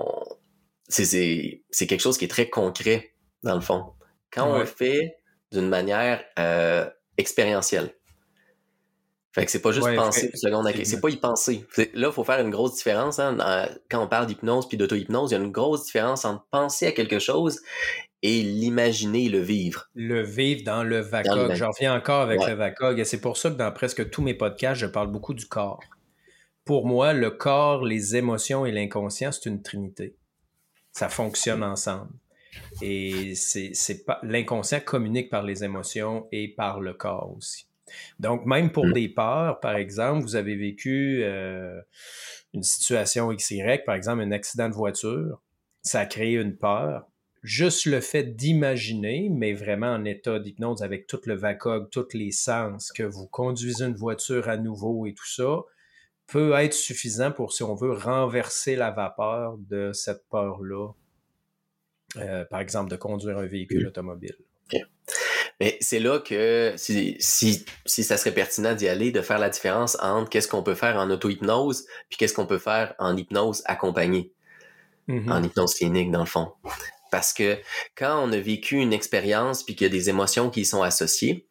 c'est, 0.89 1.63
c'est 1.71 1.87
quelque 1.87 2.01
chose 2.01 2.19
qui 2.19 2.25
est 2.25 2.29
très 2.29 2.49
concret, 2.49 3.15
dans 3.43 3.55
le 3.55 3.61
fond. 3.61 3.93
Quand 4.33 4.53
on 4.53 4.59
le 4.59 4.65
fait 4.65 5.17
d'une 5.53 5.69
manière 5.69 6.23
euh, 6.39 6.89
expérientielle. 7.17 7.95
Fait 9.35 9.45
que 9.45 9.51
c'est 9.51 9.61
pas 9.61 9.73
juste 9.73 9.93
penser 9.97 10.31
une 10.33 10.39
seconde, 10.39 10.71
c'est 10.85 11.01
pas 11.01 11.09
y 11.09 11.17
penser. 11.17 11.67
Là, 11.77 12.09
il 12.09 12.13
faut 12.13 12.23
faire 12.23 12.39
une 12.39 12.51
grosse 12.51 12.77
différence. 12.77 13.19
Hein, 13.19 13.37
quand 13.91 14.01
on 14.01 14.07
parle 14.07 14.27
d'hypnose 14.27 14.69
puis 14.69 14.77
d'auto-hypnose, 14.77 15.33
il 15.33 15.35
y 15.35 15.37
a 15.37 15.41
une 15.43 15.51
grosse 15.51 15.87
différence 15.87 16.25
entre 16.25 16.47
penser 16.53 16.87
à 16.87 16.93
quelque 16.93 17.19
chose 17.19 17.61
et 18.23 18.43
l'imaginer, 18.43 19.29
le 19.29 19.41
vivre. 19.41 19.91
Le 19.97 20.23
vivre 20.23 20.63
dans 20.65 20.85
le 20.85 21.01
VACOG. 21.01 21.55
J'en 21.55 21.71
reviens 21.71 21.97
encore 21.97 22.21
avec 22.21 22.47
le 22.47 22.55
VACOG 22.55 23.01
et 23.01 23.05
c'est 23.05 23.21
pour 23.21 23.37
ça 23.37 23.51
que 23.51 23.57
dans 23.57 23.73
presque 23.73 24.09
tous 24.09 24.23
mes 24.23 24.35
podcasts, 24.35 24.81
je 24.81 24.87
parle 24.87 25.09
beaucoup 25.09 25.35
du 25.35 25.47
corps. 25.47 25.81
Pour 26.65 26.87
moi, 26.87 27.13
le 27.13 27.33
corps, 27.33 27.85
les 27.85 28.15
émotions 28.15 28.65
et 28.65 28.71
l'inconscient, 28.71 29.33
c'est 29.33 29.47
une 29.47 29.63
trinité. 29.63 30.15
Ça 30.93 31.09
fonctionne 31.09 31.65
ensemble. 31.65 32.13
Et 32.83 33.35
c'est 33.35 34.05
pas 34.07 34.21
l'inconscient 34.23 34.79
communique 34.79 35.29
par 35.29 35.43
les 35.43 35.65
émotions 35.65 36.29
et 36.31 36.55
par 36.55 36.79
le 36.79 36.95
corps 36.95 37.35
aussi. 37.37 37.67
Donc, 38.19 38.47
même 38.47 38.71
pour 38.71 38.87
mm. 38.87 38.93
des 38.93 39.09
peurs, 39.09 39.61
par 39.61 39.77
exemple, 39.77 40.23
vous 40.23 40.37
avez 40.37 40.57
vécu 40.57 41.21
euh, 41.23 41.81
une 42.53 42.63
situation 42.63 43.33
XY, 43.33 43.63
par 43.85 43.95
exemple 43.95 44.23
un 44.23 44.33
accident 44.33 44.69
de 44.69 44.75
voiture, 44.75 45.43
ça 45.83 46.01
a 46.01 46.07
créé 46.07 46.35
une 46.35 46.57
peur 46.57 47.07
juste 47.45 47.85
le 47.85 48.01
fait 48.01 48.35
d'imaginer, 48.35 49.29
mais 49.31 49.53
vraiment 49.53 49.93
en 49.93 50.05
état 50.05 50.41
d'hypnose 50.41 50.83
avec 50.83 51.07
tout 51.07 51.21
le 51.27 51.35
VACOG, 51.35 51.91
tous 51.91 52.09
les 52.15 52.33
sens, 52.33 52.91
que 52.91 53.03
vous 53.03 53.29
conduisez 53.29 53.85
une 53.85 53.95
voiture 53.95 54.49
à 54.49 54.57
nouveau 54.57 55.07
et 55.07 55.13
tout 55.13 55.29
ça, 55.29 55.61
peut 56.27 56.55
être 56.55 56.73
suffisant 56.73 57.31
pour, 57.31 57.53
si 57.53 57.63
on 57.63 57.75
veut, 57.75 57.93
renverser 57.93 58.77
la 58.77 58.91
vapeur 58.91 59.59
de 59.59 59.93
cette 59.93 60.27
peur-là, 60.31 60.89
euh, 62.17 62.47
par 62.47 62.61
exemple, 62.61 62.91
de 62.91 62.97
conduire 62.97 63.37
un 63.37 63.47
véhicule 63.47 63.87
automobile. 63.87 64.37
Mais 65.61 65.79
c'est 65.81 66.01
là 66.01 66.19
que 66.19 66.75
si, 66.77 67.17
si, 67.21 67.65
si 67.87 68.05
ça 68.05 68.17
serait 68.17 68.33
pertinent 68.33 68.75
d'y 68.75 68.89
aller, 68.89 69.13
de 69.13 69.21
faire 69.21 69.39
la 69.39 69.51
différence 69.51 69.97
entre 70.01 70.29
qu'est-ce 70.29 70.49
qu'on 70.49 70.63
peut 70.63 70.75
faire 70.75 70.97
en 70.97 71.11
auto-hypnose, 71.11 71.87
puis 72.09 72.19
qu'est-ce 72.19 72.35
qu'on 72.35 72.47
peut 72.47 72.59
faire 72.59 72.95
en 72.99 73.17
hypnose 73.17 73.63
accompagnée, 73.67 74.33
mm-hmm. 75.09 75.31
en 75.31 75.43
hypnose 75.43 75.75
clinique, 75.75 76.11
dans 76.11 76.21
le 76.21 76.27
fond. 76.27 76.53
Parce 77.11 77.33
que 77.33 77.59
quand 77.97 78.21
on 78.23 78.33
a 78.33 78.39
vécu 78.39 78.77
une 78.77 78.93
expérience 78.93 79.63
puis 79.63 79.77
qu'il 79.77 79.87
y 79.87 79.91
a 79.91 79.93
des 79.93 80.11
émotions 80.11 80.51
qui 80.51 80.63
y 80.63 80.65
sont 80.65 80.83
associées, 80.83 81.47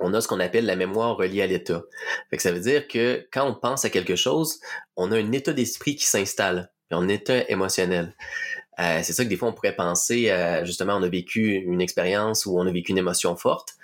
on 0.00 0.12
a 0.14 0.20
ce 0.20 0.28
qu'on 0.28 0.40
appelle 0.40 0.66
la 0.66 0.76
mémoire 0.76 1.16
reliée 1.16 1.42
à 1.42 1.46
l'état. 1.46 1.82
ça 2.36 2.50
veut 2.50 2.60
dire 2.60 2.88
que 2.88 3.26
quand 3.32 3.46
on 3.46 3.54
pense 3.54 3.84
à 3.84 3.90
quelque 3.90 4.16
chose, 4.16 4.60
on 4.96 5.12
a 5.12 5.16
un 5.18 5.32
état 5.32 5.52
d'esprit 5.52 5.94
qui 5.96 6.06
s'installe, 6.06 6.72
un 6.90 7.08
état 7.08 7.48
émotionnel. 7.48 8.14
Euh, 8.80 9.00
c'est 9.02 9.12
ça 9.12 9.24
que 9.24 9.28
des 9.28 9.36
fois 9.36 9.48
on 9.48 9.52
pourrait 9.52 9.76
penser, 9.76 10.34
justement, 10.64 10.96
on 10.96 11.02
a 11.02 11.08
vécu 11.08 11.54
une 11.54 11.80
expérience 11.80 12.46
ou 12.46 12.58
on 12.58 12.66
a 12.66 12.72
vécu 12.72 12.92
une 12.92 12.98
émotion 12.98 13.36
forte. 13.36 13.74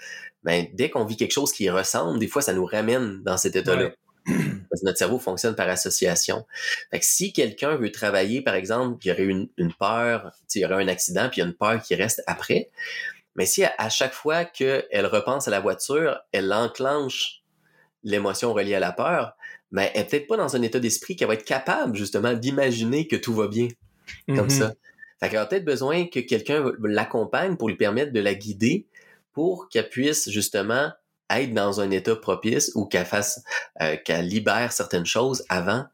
Ben, 0.45 0.67
dès 0.75 0.89
qu'on 0.89 1.05
vit 1.05 1.17
quelque 1.17 1.33
chose 1.33 1.53
qui 1.53 1.69
ressemble, 1.69 2.19
des 2.19 2.29
fois 2.29 2.43
ça 2.43 2.53
nous 2.53 2.65
ramène 2.65 3.23
dans 3.23 3.37
cet 3.37 3.57
état-là. 3.57 3.91
Parce 4.27 4.83
que 4.83 4.87
notre 4.87 4.99
cerveau 4.99 5.19
fonctionne 5.19 5.55
par 5.55 5.69
association. 5.69 6.47
Fait 6.91 7.01
que 7.01 7.05
si 7.05 7.33
quelqu'un 7.33 7.77
veut 7.77 7.91
travailler, 7.91 8.43
par 8.43 8.55
exemple, 8.55 8.99
il 9.05 9.09
y 9.09 9.13
aurait 9.13 9.25
une, 9.25 9.49
une 9.57 9.73
peur, 9.73 10.33
il 10.55 10.61
y 10.61 10.65
aurait 10.67 10.85
un 10.85 10.89
accident, 10.89 11.29
puis 11.31 11.39
il 11.39 11.45
y 11.45 11.47
a 11.47 11.47
une 11.47 11.55
peur 11.55 11.83
qui 11.83 11.95
reste 11.95 12.23
après, 12.27 12.69
mais 13.39 13.47
si 13.47 13.63
à, 13.63 13.89
chaque 13.89 14.15
fois 14.15 14.45
qu'elle 14.45 15.07
repense 15.07 15.47
à 15.47 15.53
la 15.53 15.61
voiture, 15.61 16.19
elle 16.33 16.53
enclenche 16.53 17.45
l'émotion 18.03 18.53
reliée 18.53 18.75
à 18.75 18.81
la 18.81 18.91
peur, 18.91 19.37
ben, 19.71 19.89
elle 19.95 20.01
n'est 20.01 20.09
peut-être 20.09 20.27
pas 20.27 20.37
dans 20.37 20.57
un 20.57 20.63
état 20.63 20.81
d'esprit 20.81 21.15
qui 21.15 21.25
va 21.25 21.35
être 21.35 21.45
capable, 21.45 21.97
justement, 21.97 22.33
d'imaginer 22.33 23.07
que 23.07 23.15
tout 23.15 23.33
va 23.33 23.47
bien. 23.47 23.69
Comme 24.27 24.49
mm-hmm. 24.49 24.51
ça. 24.51 24.75
Fait 25.21 25.29
qu'elle 25.29 25.39
a 25.41 25.47
peut-être 25.47 25.65
besoin 25.65 26.07
que 26.07 26.21
quelqu'un 26.21 26.73
l'accompagne 26.83 27.57
pour 27.57 27.69
lui 27.69 27.77
permettre 27.77 28.13
de 28.13 28.21
la 28.21 28.35
guider 28.35 28.87
pour 29.33 29.69
qu'elle 29.69 29.89
puisse, 29.89 30.31
justement, 30.31 30.91
être 31.31 31.53
dans 31.53 31.81
un 31.81 31.91
état 31.91 32.17
propice 32.17 32.73
ou 32.75 32.87
qu'elle 32.87 33.05
fasse, 33.05 33.43
euh, 33.83 33.97
qu'elle 34.05 34.27
libère 34.27 34.73
certaines 34.73 35.07
choses 35.07 35.45
avant 35.49 35.85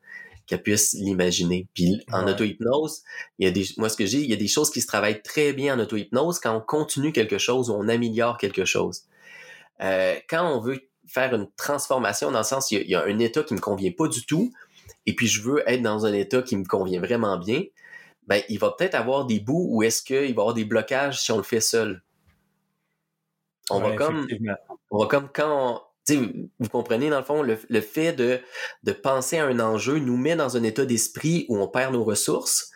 qu'elle 0.47 0.63
puisse 0.63 0.93
l'imaginer. 0.93 1.69
Puis 1.75 2.03
en 2.13 2.29
auto-hypnose, 2.29 3.03
il 3.39 3.47
y 3.47 3.49
a 3.49 3.51
des, 3.51 3.67
moi 3.79 3.89
ce 3.89 3.97
que 3.97 4.07
j'ai, 4.07 4.19
il 4.19 4.31
y 4.31 4.35
a 4.35 4.37
des 4.37 4.49
choses 4.49 4.71
qui 4.71 4.81
se 4.81 4.87
travaillent 4.87 5.23
très 5.23 5.53
bien 5.53 5.75
en 5.75 5.81
auto-hypnose 5.81 6.39
quand 6.39 6.55
on 6.55 6.61
continue 6.61 7.13
quelque 7.13 7.39
chose 7.39 7.71
ou 7.71 7.75
on 7.75 7.89
améliore 7.89 8.37
quelque 8.37 8.65
chose. 8.65 9.05
Euh, 9.81 10.15
quand 10.29 10.47
on 10.55 10.61
veut 10.61 10.81
faire 11.07 11.35
une 11.35 11.49
transformation 11.57 12.31
dans 12.31 12.39
le 12.39 12.45
sens, 12.45 12.71
il 12.71 12.79
y, 12.79 12.81
a, 12.81 12.83
il 12.83 12.91
y 12.91 12.95
a 12.95 13.05
un 13.05 13.19
état 13.19 13.43
qui 13.43 13.55
me 13.55 13.61
convient 13.61 13.93
pas 13.97 14.09
du 14.09 14.25
tout, 14.27 14.53
et 15.07 15.15
puis 15.15 15.27
je 15.27 15.43
veux 15.43 15.63
être 15.67 15.83
dans 15.83 16.07
un 16.07 16.13
état 16.13 16.43
qui 16.43 16.57
me 16.57 16.65
convient 16.65 17.01
vraiment 17.01 17.39
bien, 17.39 17.63
ben 18.27 18.43
il 18.49 18.59
va 18.59 18.71
peut-être 18.71 18.95
avoir 18.95 19.27
des 19.27 19.41
bouts 19.41 19.67
où 19.71 19.83
est-ce 19.83 20.03
qu'il 20.03 20.17
va 20.17 20.25
y 20.25 20.31
avoir 20.31 20.55
des 20.55 20.65
blocages 20.65 21.23
si 21.23 21.33
on 21.33 21.37
le 21.37 21.43
fait 21.43 21.61
seul. 21.61 22.03
On 23.71 23.81
va 23.81 23.97
comme, 23.97 24.27
on 24.91 24.99
va 24.99 25.07
comme 25.07 25.29
quand 25.33 25.83
vous 26.07 26.69
comprenez, 26.71 27.09
dans 27.09 27.19
le 27.19 27.25
fond, 27.25 27.43
le, 27.43 27.81
fait 27.81 28.13
de, 28.13 28.41
de 28.83 28.93
penser 28.93 29.39
à 29.39 29.47
un 29.47 29.59
enjeu 29.59 29.99
nous 29.99 30.17
met 30.17 30.37
dans 30.37 30.57
un 30.57 30.63
état 30.63 30.85
d'esprit 30.85 31.47
où 31.49 31.59
on 31.59 31.69
perd 31.69 31.95
nos 31.95 32.05
ressources 32.05 32.71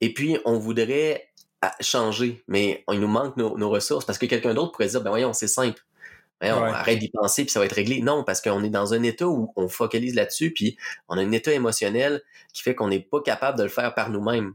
et 0.00 0.14
puis 0.14 0.38
on 0.44 0.58
voudrait 0.58 1.30
changer, 1.80 2.42
mais 2.48 2.84
il 2.90 3.00
nous 3.00 3.08
manque 3.08 3.36
nos, 3.36 3.68
ressources 3.68 4.06
parce 4.06 4.18
que 4.18 4.26
quelqu'un 4.26 4.54
d'autre 4.54 4.72
pourrait 4.72 4.88
dire, 4.88 5.02
ben 5.02 5.10
voyons, 5.10 5.34
c'est 5.34 5.48
simple. 5.48 5.82
on 6.40 6.46
arrête 6.46 6.98
d'y 6.98 7.10
penser 7.10 7.44
puis 7.44 7.50
ça 7.50 7.60
va 7.60 7.66
être 7.66 7.74
réglé. 7.74 8.00
Non, 8.00 8.24
parce 8.24 8.40
qu'on 8.40 8.64
est 8.64 8.70
dans 8.70 8.94
un 8.94 9.02
état 9.02 9.28
où 9.28 9.52
on 9.56 9.68
focalise 9.68 10.14
là-dessus 10.14 10.52
puis 10.52 10.78
on 11.08 11.18
a 11.18 11.20
un 11.20 11.32
état 11.32 11.52
émotionnel 11.52 12.22
qui 12.54 12.62
fait 12.62 12.74
qu'on 12.74 12.88
n'est 12.88 13.00
pas 13.00 13.20
capable 13.20 13.58
de 13.58 13.64
le 13.64 13.68
faire 13.68 13.94
par 13.94 14.08
nous-mêmes 14.08 14.54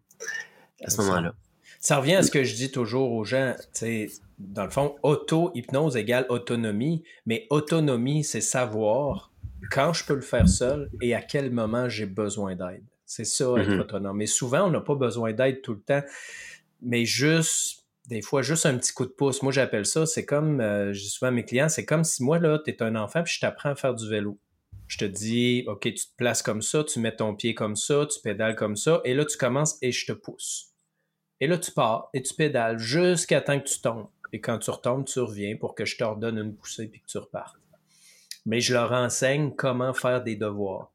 à 0.84 0.90
ce 0.90 1.02
moment-là. 1.02 1.34
Ça 1.80 1.98
revient 1.98 2.16
à 2.16 2.24
ce 2.24 2.32
que 2.32 2.44
je 2.44 2.56
dis 2.56 2.72
toujours 2.72 3.12
aux 3.12 3.24
gens, 3.24 3.54
tu 3.74 4.10
dans 4.40 4.66
le 4.66 4.70
fond, 4.70 4.96
auto-hypnose 5.04 5.96
égale 5.96 6.26
autonomie, 6.30 7.04
mais 7.26 7.48
autonomie, 7.50 8.24
c'est 8.24 8.42
savoir 8.42 9.32
quand 9.72 9.94
je 9.94 10.06
peux 10.06 10.16
le 10.16 10.22
faire 10.22 10.48
seul 10.48 10.90
et 11.02 11.16
à 11.16 11.22
quel 11.22 11.52
moment 11.52 11.88
j'ai 11.90 12.06
besoin 12.06 12.56
d'aide. 12.56 12.84
C'est 13.06 13.26
ça, 13.26 13.46
être 13.58 13.70
mm-hmm. 13.70 13.80
autonome. 13.80 14.18
Mais 14.18 14.26
souvent, 14.26 14.68
on 14.68 14.72
n'a 14.72 14.82
pas 14.82 14.96
besoin 14.96 15.32
d'aide 15.32 15.62
tout 15.62 15.74
le 15.74 15.82
temps, 15.82 16.02
mais 16.82 17.06
juste, 17.06 17.86
des 18.08 18.22
fois, 18.22 18.42
juste 18.42 18.66
un 18.66 18.78
petit 18.78 18.94
coup 18.94 19.06
de 19.06 19.12
pouce. 19.12 19.42
Moi, 19.42 19.52
j'appelle 19.52 19.86
ça, 19.86 20.06
c'est 20.06 20.26
comme, 20.26 20.60
euh, 20.60 20.92
je 20.92 21.02
dis 21.02 21.10
souvent 21.10 21.30
à 21.30 21.32
mes 21.32 21.46
clients, 21.46 21.70
c'est 21.70 21.86
comme 21.86 22.04
si 22.04 22.24
moi, 22.24 22.40
là, 22.40 22.60
tu 22.64 22.72
es 22.72 22.84
un 22.84 22.96
enfant, 22.96 23.24
puis 23.24 23.34
je 23.36 23.40
t'apprends 23.40 23.70
à 23.70 23.76
faire 23.76 23.94
du 23.94 24.10
vélo. 24.10 24.38
Je 24.88 24.98
te 24.98 25.06
dis, 25.06 25.64
OK, 25.68 25.82
tu 25.82 25.94
te 25.94 26.16
places 26.16 26.42
comme 26.42 26.62
ça, 26.62 26.84
tu 26.84 27.00
mets 27.00 27.16
ton 27.16 27.36
pied 27.36 27.54
comme 27.54 27.76
ça, 27.76 28.06
tu 28.06 28.20
pédales 28.22 28.56
comme 28.56 28.76
ça, 28.76 29.02
et 29.04 29.14
là, 29.14 29.26
tu 29.26 29.38
commences 29.38 29.78
et 29.82 29.92
je 29.92 30.06
te 30.06 30.12
pousse. 30.12 30.72
Et 31.40 31.48
là, 31.48 31.58
tu 31.58 31.72
pars 31.72 32.10
et 32.14 32.22
tu 32.22 32.34
pédales 32.34 32.78
jusqu'à 32.78 33.42
temps 33.42 33.60
que 33.60 33.68
tu 33.68 33.82
tombes. 33.82 34.08
Et 34.32 34.40
quand 34.40 34.60
tu 34.60 34.70
retombes, 34.70 35.06
tu 35.06 35.20
reviens 35.20 35.56
pour 35.58 35.76
que 35.76 35.86
je 35.86 35.98
te 35.98 36.04
redonne 36.04 36.38
une 36.38 36.56
poussée 36.56 36.88
puis 36.88 37.02
que 37.02 37.08
tu 37.08 37.18
repartes. 37.18 37.58
Mais 38.46 38.62
je 38.62 38.74
leur 38.74 38.92
enseigne 38.92 39.52
comment 39.56 39.94
faire 39.94 40.24
des 40.24 40.36
devoirs, 40.36 40.92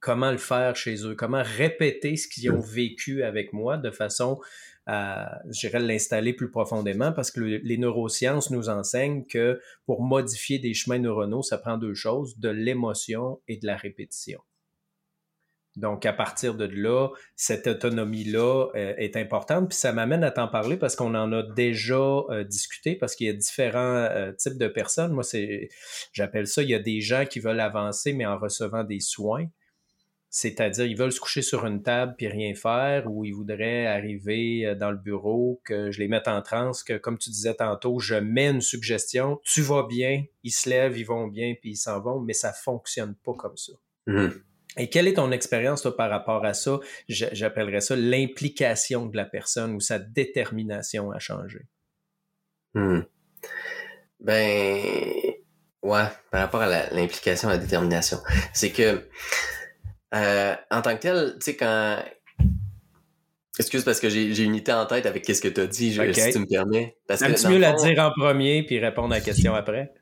comment 0.00 0.30
le 0.30 0.38
faire 0.38 0.74
chez 0.74 1.06
eux, 1.06 1.14
comment 1.14 1.42
répéter 1.44 2.16
ce 2.16 2.28
qu'ils 2.28 2.50
ont 2.50 2.60
vécu 2.60 3.22
avec 3.22 3.52
moi 3.52 3.76
de 3.76 3.90
façon 3.90 4.40
à, 4.86 5.40
je 5.50 5.68
l'installer 5.76 6.32
plus 6.32 6.50
profondément 6.50 7.12
parce 7.12 7.30
que 7.30 7.40
les 7.40 7.78
neurosciences 7.78 8.50
nous 8.50 8.68
enseignent 8.68 9.26
que 9.26 9.60
pour 9.84 10.02
modifier 10.02 10.58
des 10.58 10.74
chemins 10.74 10.98
neuronaux, 10.98 11.42
ça 11.42 11.58
prend 11.58 11.76
deux 11.76 11.94
choses, 11.94 12.38
de 12.38 12.48
l'émotion 12.48 13.40
et 13.48 13.56
de 13.56 13.66
la 13.66 13.76
répétition. 13.76 14.40
Donc, 15.76 16.06
à 16.06 16.12
partir 16.14 16.54
de 16.54 16.64
là, 16.64 17.10
cette 17.36 17.66
autonomie-là 17.66 18.68
euh, 18.74 18.94
est 18.96 19.14
importante. 19.16 19.68
Puis 19.68 19.78
ça 19.78 19.92
m'amène 19.92 20.24
à 20.24 20.30
t'en 20.30 20.48
parler 20.48 20.78
parce 20.78 20.96
qu'on 20.96 21.14
en 21.14 21.30
a 21.32 21.42
déjà 21.42 21.94
euh, 21.96 22.44
discuté, 22.44 22.96
parce 22.96 23.14
qu'il 23.14 23.26
y 23.26 23.30
a 23.30 23.34
différents 23.34 24.06
euh, 24.10 24.32
types 24.32 24.56
de 24.56 24.68
personnes. 24.68 25.12
Moi, 25.12 25.22
c'est, 25.22 25.68
j'appelle 26.12 26.46
ça, 26.46 26.62
il 26.62 26.70
y 26.70 26.74
a 26.74 26.78
des 26.78 27.02
gens 27.02 27.26
qui 27.26 27.40
veulent 27.40 27.60
avancer, 27.60 28.14
mais 28.14 28.24
en 28.24 28.38
recevant 28.38 28.84
des 28.84 29.00
soins. 29.00 29.46
C'est-à-dire, 30.38 30.84
ils 30.84 30.98
veulent 30.98 31.12
se 31.12 31.18
coucher 31.18 31.40
sur 31.40 31.64
une 31.64 31.82
table 31.82 32.14
puis 32.18 32.28
rien 32.28 32.54
faire, 32.54 33.10
ou 33.10 33.24
ils 33.24 33.32
voudraient 33.32 33.86
arriver 33.86 34.74
dans 34.78 34.90
le 34.90 34.98
bureau, 34.98 35.62
que 35.64 35.90
je 35.90 35.98
les 35.98 36.08
mette 36.08 36.28
en 36.28 36.42
transe, 36.42 36.84
que 36.84 36.98
comme 36.98 37.16
tu 37.16 37.30
disais 37.30 37.54
tantôt, 37.54 38.00
je 38.00 38.16
mets 38.16 38.48
une 38.48 38.60
suggestion, 38.60 39.40
tu 39.44 39.62
vas 39.62 39.84
bien, 39.84 40.24
ils 40.42 40.50
se 40.50 40.68
lèvent, 40.68 40.98
ils 40.98 41.06
vont 41.06 41.26
bien, 41.26 41.54
puis 41.58 41.70
ils 41.70 41.76
s'en 41.76 42.02
vont, 42.02 42.20
mais 42.20 42.34
ça 42.34 42.52
fonctionne 42.52 43.14
pas 43.24 43.32
comme 43.32 43.56
ça. 43.56 43.72
Mhm. 44.08 44.42
Et 44.76 44.90
quelle 44.90 45.08
est 45.08 45.14
ton 45.14 45.32
expérience 45.32 45.80
toi, 45.80 45.96
par 45.96 46.10
rapport 46.10 46.44
à 46.44 46.52
ça? 46.52 46.80
J'appellerais 47.08 47.80
ça 47.80 47.96
l'implication 47.96 49.06
de 49.06 49.16
la 49.16 49.24
personne 49.24 49.72
ou 49.72 49.80
sa 49.80 49.98
détermination 49.98 51.12
à 51.12 51.18
changer. 51.18 51.66
Hmm. 52.74 53.00
Ben, 54.20 54.82
ouais, 55.82 56.04
par 56.30 56.40
rapport 56.42 56.60
à 56.60 56.90
l'implication, 56.90 57.48
à 57.48 57.52
la 57.52 57.58
détermination, 57.58 58.18
c'est 58.52 58.70
que 58.70 59.08
euh, 60.14 60.54
en 60.70 60.82
tant 60.82 60.94
que 60.96 61.00
tel, 61.00 61.34
tu 61.34 61.44
sais, 61.44 61.56
quand. 61.56 61.98
Excuse 63.58 63.84
parce 63.84 64.00
que 64.00 64.10
j'ai 64.10 64.42
une 64.42 64.54
idée 64.54 64.72
en 64.72 64.84
tête 64.84 65.06
avec 65.06 65.24
ce 65.24 65.40
que 65.40 65.48
tu 65.48 65.60
as 65.62 65.66
dit, 65.66 65.92
si 65.92 66.30
tu 66.30 66.38
me 66.38 66.46
permets. 66.46 66.96
Parce 67.08 67.22
que, 67.22 67.48
mieux 67.48 67.58
la 67.58 67.72
dire 67.72 67.98
en 68.00 68.10
premier 68.10 68.62
puis 68.64 68.78
répondre 68.78 69.14
à 69.14 69.18
la 69.18 69.24
question 69.24 69.54
après? 69.54 69.94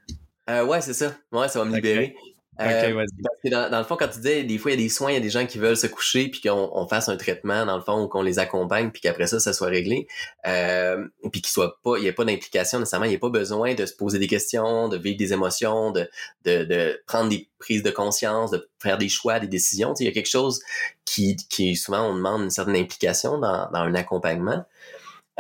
Euh, 0.51 0.65
ouais, 0.65 0.81
c'est 0.81 0.93
ça. 0.93 1.15
Ouais, 1.31 1.49
ça 1.49 1.61
va 1.61 1.65
me 1.65 1.75
libérer. 1.75 2.17
Euh, 2.61 2.95
parce 2.95 3.37
que 3.45 3.49
dans, 3.49 3.79
le 3.79 3.85
fond, 3.85 3.97
quand 3.97 4.09
tu 4.09 4.19
disais, 4.21 4.45
des 4.45 4.59
fois, 4.59 4.71
il 4.71 4.75
y 4.75 4.81
a 4.81 4.83
des 4.83 4.89
soins, 4.89 5.11
il 5.11 5.15
y 5.15 5.17
a 5.17 5.21
des 5.21 5.31
gens 5.31 5.45
qui 5.45 5.59
veulent 5.59 5.77
se 5.77 5.89
coucher, 5.89 6.29
puis 6.29 6.41
qu'on 6.41 6.71
on 6.73 6.87
fasse 6.87 7.09
un 7.09 7.17
traitement, 7.17 7.67
dans 7.67 7.77
le 7.77 7.83
fond, 7.83 8.03
ou 8.03 8.09
qu'on 8.09 8.23
les 8.23 8.39
accompagne, 8.39 8.91
puis 8.91 9.01
qu'après 9.01 9.27
ça, 9.27 9.41
ça 9.41 9.53
soit 9.53 9.69
réglé. 9.69 10.07
Euh, 10.47 11.05
puis 11.33 11.41
qu'il 11.41 11.51
soit 11.51 11.79
pas, 11.83 11.97
il 11.97 12.03
n'y 12.03 12.09
a 12.09 12.13
pas 12.13 12.25
d'implication 12.25 12.79
nécessairement, 12.79 13.07
il 13.07 13.11
n'y 13.11 13.17
a 13.17 13.19
pas 13.19 13.31
besoin 13.31 13.75
de 13.75 13.87
se 13.87 13.95
poser 13.95 14.19
des 14.19 14.29
questions, 14.29 14.89
de 14.89 14.97
vivre 14.97 15.17
des 15.17 15.33
émotions, 15.33 15.91
de, 15.91 16.09
de, 16.45 16.65
de 16.65 17.03
prendre 17.07 17.29
des 17.29 17.49
prises 17.59 17.83
de 17.83 17.91
conscience, 17.91 18.51
de 18.51 18.69
faire 18.81 18.99
des 18.99 19.09
choix, 19.09 19.41
des 19.41 19.49
décisions. 19.49 19.95
il 19.99 20.07
y 20.07 20.09
a 20.09 20.13
quelque 20.13 20.31
chose 20.31 20.61
qui, 21.05 21.37
qui 21.51 21.75
souvent, 21.75 22.11
on 22.11 22.15
demande 22.15 22.43
une 22.43 22.51
certaine 22.51 22.77
implication 22.77 23.39
dans, 23.39 23.69
dans 23.73 23.81
un 23.81 23.95
accompagnement. 23.95 24.65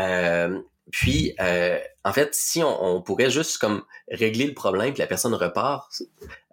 Euh, 0.00 0.60
puis, 0.90 1.34
euh, 1.40 1.78
en 2.04 2.12
fait, 2.12 2.34
si 2.34 2.62
on, 2.62 3.00
pourrait 3.00 3.30
juste 3.30 3.58
comme 3.58 3.82
régler 4.10 4.46
le 4.46 4.54
problème 4.54 4.92
que 4.92 4.98
la 4.98 5.06
personne 5.06 5.34
repart 5.34 6.02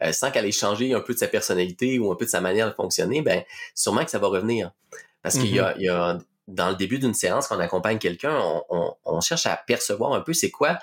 euh, 0.01 0.11
sans 0.13 0.31
qu'elle 0.31 0.45
ait 0.45 0.51
changé 0.51 0.93
un 0.93 1.01
peu 1.01 1.13
de 1.13 1.19
sa 1.19 1.27
personnalité 1.27 1.99
ou 1.99 2.11
un 2.11 2.15
peu 2.15 2.25
de 2.25 2.29
sa 2.29 2.41
manière 2.41 2.69
de 2.69 2.73
fonctionner, 2.73 3.21
ben 3.21 3.43
sûrement 3.75 4.05
que 4.05 4.11
ça 4.11 4.19
va 4.19 4.27
revenir. 4.27 4.71
Parce 5.21 5.37
qu'il 5.37 5.53
y, 5.53 5.59
a, 5.59 5.75
mm-hmm. 5.75 6.21
dans 6.47 6.69
le 6.69 6.75
début 6.75 6.97
d'une 6.97 7.13
séance, 7.13 7.47
quand 7.47 7.57
on 7.57 7.59
accompagne 7.59 7.99
quelqu'un, 7.99 8.39
on, 8.69 9.21
cherche 9.21 9.45
à 9.45 9.55
percevoir 9.55 10.13
un 10.13 10.21
peu 10.21 10.33
c'est 10.33 10.49
quoi 10.49 10.79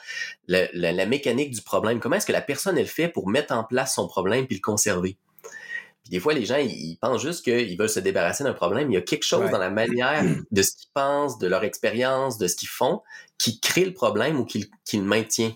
la, 0.47 1.07
mécanique 1.07 1.51
du 1.51 1.63
problème. 1.63 1.99
Comment 1.99 2.17
est-ce 2.17 2.27
que 2.27 2.33
la 2.33 2.41
personne 2.41 2.79
elle 2.79 2.87
fait 2.87 3.09
pour 3.09 3.29
mettre 3.29 3.53
en 3.53 3.65
place 3.65 3.95
son 3.95 4.07
problème 4.07 4.47
puis 4.47 4.57
le 4.57 4.63
conserver? 4.63 5.17
Des 6.11 6.21
fois, 6.21 6.33
les 6.33 6.47
gens, 6.47 6.57
ils, 6.57 6.97
pensent 7.01 7.21
juste 7.21 7.45
qu'ils 7.45 7.77
veulent 7.77 7.89
se 7.89 8.01
débarrasser 8.01 8.45
d'un 8.45 8.55
problème. 8.55 8.91
Il 8.91 8.95
y 8.95 8.97
a 8.97 9.03
quelque 9.03 9.25
chose 9.25 9.51
dans 9.51 9.59
la 9.59 9.71
manière 9.71 10.23
de 10.51 10.63
ce 10.63 10.71
qu'ils 10.77 10.91
pensent, 10.95 11.39
de 11.39 11.49
leur 11.49 11.65
expérience, 11.65 12.39
de 12.39 12.47
ce 12.47 12.57
qu'ils 12.57 12.69
font, 12.69 13.03
qui 13.39 13.61
crée 13.61 13.85
le 13.85 13.95
problème 13.95 14.39
ou 14.39 14.45
qui, 14.45 14.69
le 14.93 15.03
maintient. 15.03 15.53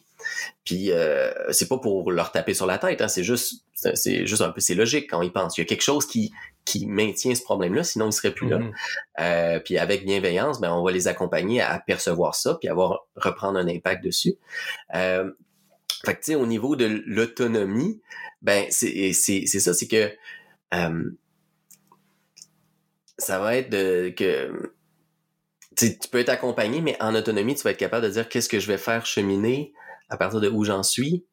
Puis 0.64 0.92
euh, 0.92 1.32
c'est 1.50 1.68
pas 1.68 1.78
pour 1.78 2.12
leur 2.12 2.30
taper 2.30 2.54
sur 2.54 2.66
la 2.66 2.78
tête, 2.78 3.00
hein, 3.00 3.08
c'est 3.08 3.24
juste 3.24 3.64
c'est 3.74 4.24
juste 4.24 4.42
un 4.42 4.50
peu 4.50 4.60
c'est 4.60 4.76
logique 4.76 5.10
quand 5.10 5.22
ils 5.22 5.32
pensent. 5.32 5.58
Il 5.58 5.62
y 5.62 5.64
a 5.64 5.66
quelque 5.66 5.82
chose 5.82 6.06
qui 6.06 6.32
qui 6.64 6.86
maintient 6.86 7.34
ce 7.34 7.42
problème-là, 7.42 7.82
sinon 7.82 8.08
ils 8.08 8.12
seraient 8.12 8.32
plus 8.32 8.48
là. 8.48 8.58
Mm-hmm. 8.58 8.72
Euh, 9.20 9.60
puis 9.60 9.78
avec 9.78 10.04
bienveillance, 10.04 10.60
ben 10.60 10.72
on 10.72 10.84
va 10.84 10.92
les 10.92 11.08
accompagner 11.08 11.60
à 11.60 11.80
percevoir 11.80 12.36
ça, 12.36 12.54
puis 12.54 12.68
avoir 12.68 13.08
reprendre 13.16 13.58
un 13.58 13.66
impact 13.66 14.04
dessus. 14.04 14.36
Euh, 14.94 15.32
fait 16.04 16.14
que 16.14 16.20
tu 16.20 16.26
sais 16.26 16.34
au 16.36 16.46
niveau 16.46 16.76
de 16.76 17.02
l'autonomie, 17.06 18.00
ben 18.42 18.66
c'est 18.70 19.12
c'est 19.12 19.44
c'est 19.46 19.60
ça, 19.60 19.74
c'est 19.74 19.88
que 19.88 20.12
euh, 20.74 21.10
ça 23.18 23.38
va 23.38 23.56
être 23.56 23.70
de, 23.70 24.12
que 24.16 24.72
tu 25.76 26.08
peux 26.10 26.18
être 26.18 26.28
accompagné, 26.28 26.80
mais 26.80 26.96
en 27.00 27.14
autonomie, 27.14 27.54
tu 27.54 27.62
vas 27.62 27.70
être 27.70 27.78
capable 27.78 28.06
de 28.06 28.10
dire 28.10 28.28
qu'est-ce 28.28 28.48
que 28.48 28.60
je 28.60 28.66
vais 28.66 28.78
faire 28.78 29.06
cheminer 29.06 29.72
à 30.08 30.16
partir 30.16 30.40
de 30.40 30.48
où 30.48 30.64
j'en 30.64 30.82
suis? 30.82 31.24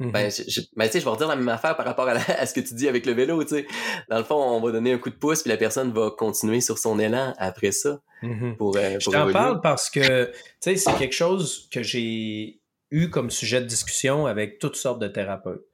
Mm-hmm. 0.00 0.10
Ben, 0.10 0.30
je, 0.30 0.60
ben, 0.76 0.86
tu 0.86 0.92
sais, 0.92 1.00
je 1.00 1.04
vais 1.04 1.10
redire 1.10 1.28
la 1.28 1.36
même 1.36 1.48
affaire 1.48 1.76
par 1.76 1.86
rapport 1.86 2.08
à, 2.08 2.46
ce 2.46 2.54
que 2.54 2.60
tu 2.60 2.74
dis 2.74 2.88
avec 2.88 3.06
le 3.06 3.12
vélo, 3.12 3.42
tu 3.44 3.56
sais. 3.56 3.66
Dans 4.08 4.18
le 4.18 4.24
fond, 4.24 4.36
on 4.36 4.60
va 4.60 4.72
donner 4.72 4.92
un 4.92 4.98
coup 4.98 5.10
de 5.10 5.16
pouce, 5.16 5.42
puis 5.42 5.50
la 5.50 5.56
personne 5.56 5.92
va 5.92 6.10
continuer 6.16 6.60
sur 6.60 6.78
son 6.78 6.98
élan 6.98 7.34
après 7.38 7.72
ça. 7.72 8.00
Mm-hmm. 8.22 8.56
pour, 8.56 8.76
euh, 8.76 8.98
je 9.00 9.10
t'en 9.10 9.32
parle 9.32 9.60
parce 9.60 9.90
que, 9.90 10.26
tu 10.26 10.32
sais, 10.60 10.76
c'est 10.76 10.96
quelque 10.96 11.14
chose 11.14 11.68
que 11.72 11.82
j'ai 11.82 12.60
eu 12.92 13.10
comme 13.10 13.30
sujet 13.30 13.60
de 13.60 13.66
discussion 13.66 14.26
avec 14.26 14.58
toutes 14.60 14.76
sortes 14.76 15.00
de 15.00 15.08
thérapeutes. 15.08 15.66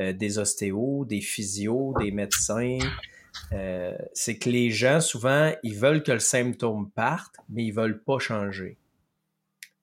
Euh, 0.00 0.12
des 0.12 0.38
ostéos, 0.38 1.04
des 1.06 1.20
physios, 1.20 1.92
des 1.98 2.12
médecins. 2.12 2.78
Euh, 3.52 3.96
c'est 4.12 4.38
que 4.38 4.50
les 4.50 4.70
gens, 4.70 5.00
souvent, 5.00 5.52
ils 5.62 5.76
veulent 5.76 6.02
que 6.02 6.12
le 6.12 6.18
symptôme 6.18 6.90
parte, 6.90 7.36
mais 7.48 7.64
ils 7.64 7.72
veulent 7.72 8.02
pas 8.02 8.18
changer. 8.18 8.76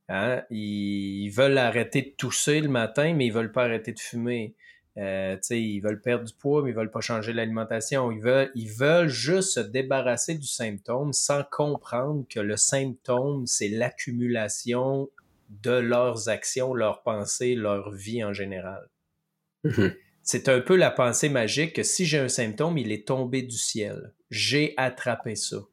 Hein? 0.10 0.44
Ils, 0.50 1.30
veulent 1.30 1.58
arrêter 1.58 2.02
de 2.02 2.10
tousser 2.10 2.62
le 2.62 2.70
matin, 2.70 3.14
mais 3.14 3.28
ils 3.28 3.34
veulent 3.34 3.52
pas 3.52 3.64
arrêter 3.64 3.92
de 3.92 4.00
fumer. 4.00 4.56
Euh, 4.98 5.36
ils 5.50 5.82
veulent 5.82 6.02
perdre 6.02 6.26
du 6.26 6.34
poids, 6.34 6.64
mais 6.64 6.70
ils 6.70 6.76
veulent 6.76 6.92
pas 6.92 7.02
changer 7.02 7.34
l'alimentation. 7.34 8.12
Ils 8.12 8.22
veulent, 8.22 9.08
juste 9.08 9.54
se 9.56 9.60
débarrasser 9.60 10.36
du 10.36 10.48
symptôme 10.48 11.12
sans 11.12 11.44
comprendre 11.44 12.26
que 12.30 12.40
le 12.40 12.56
symptôme, 12.56 13.46
c'est 13.46 13.68
l'accumulation 13.68 15.10
de 15.50 15.72
leurs 15.72 16.30
actions, 16.30 16.74
leurs 16.74 17.04
pensées, 17.04 17.56
leur 17.56 17.92
vie 17.92 18.24
en 18.24 18.34
général. 18.34 18.88
Mm-hmm 19.66 19.96
c'est 20.26 20.50
un 20.50 20.60
peu 20.60 20.76
la 20.76 20.90
pensée 20.90 21.30
magique 21.30 21.74
que 21.74 21.84
si 21.84 22.04
j'ai 22.04 22.18
un 22.18 22.28
symptôme, 22.28 22.80
il 22.80 22.92
est 22.92 23.08
tombé 23.08 23.44
du 23.44 23.58
ciel. 23.58 24.12
J'ai 24.32 24.74
attrapé 24.76 25.36
ça. 25.36 25.58
Tu 25.58 25.68